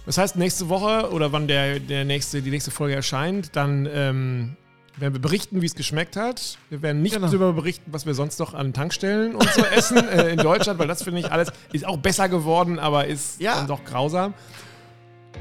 Das 0.06 0.18
heißt, 0.18 0.36
nächste 0.36 0.68
Woche 0.70 1.12
oder 1.12 1.32
wann 1.32 1.48
der, 1.48 1.80
der 1.80 2.06
nächste, 2.06 2.42
die 2.42 2.50
nächste 2.50 2.72
Folge 2.72 2.96
erscheint, 2.96 3.56
dann 3.56 3.88
ähm, 3.94 4.58
werden 4.98 5.14
wir 5.14 5.22
berichten, 5.22 5.62
wie 5.62 5.66
es 5.68 5.76
geschmeckt 5.76 6.16
hat. 6.16 6.58
Wir 6.70 6.82
werden 6.82 7.02
nicht 7.04 7.14
Genau. 7.16 7.28
darüber 7.28 7.54
berichten, 7.54 7.94
was 7.94 8.06
wir 8.06 8.14
sonst 8.16 8.40
noch 8.40 8.54
an 8.56 8.74
Tankstellen 8.74 9.36
und 9.36 9.48
so 9.54 9.64
essen 9.64 9.98
äh, 10.10 10.30
in 10.32 10.38
Deutschland, 10.38 10.80
weil 10.80 10.88
das 10.88 11.04
finde 11.04 11.20
ich 11.20 11.32
alles 11.32 11.52
ist 11.72 11.86
auch 11.86 11.98
besser 11.98 12.30
geworden, 12.30 12.80
aber 12.80 13.06
ist 13.06 13.40
Ja. 13.40 13.56
dann 13.58 13.68
doch 13.68 13.86
grausam. 13.86 14.34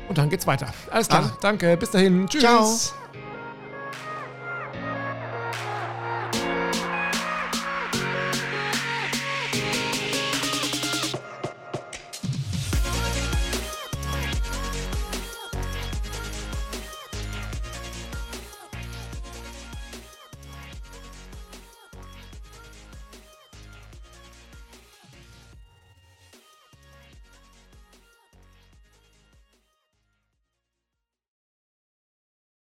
Und 0.08 0.18
dann 0.18 0.28
geht's 0.28 0.46
weiter. 0.46 0.72
Alles 0.90 1.08
klar. 1.08 1.22
Also. 1.22 1.34
Danke. 1.40 1.76
Bis 1.76 1.90
dahin. 1.90 2.28
Tschüss. 2.28 2.42
Ciao. 2.42 2.99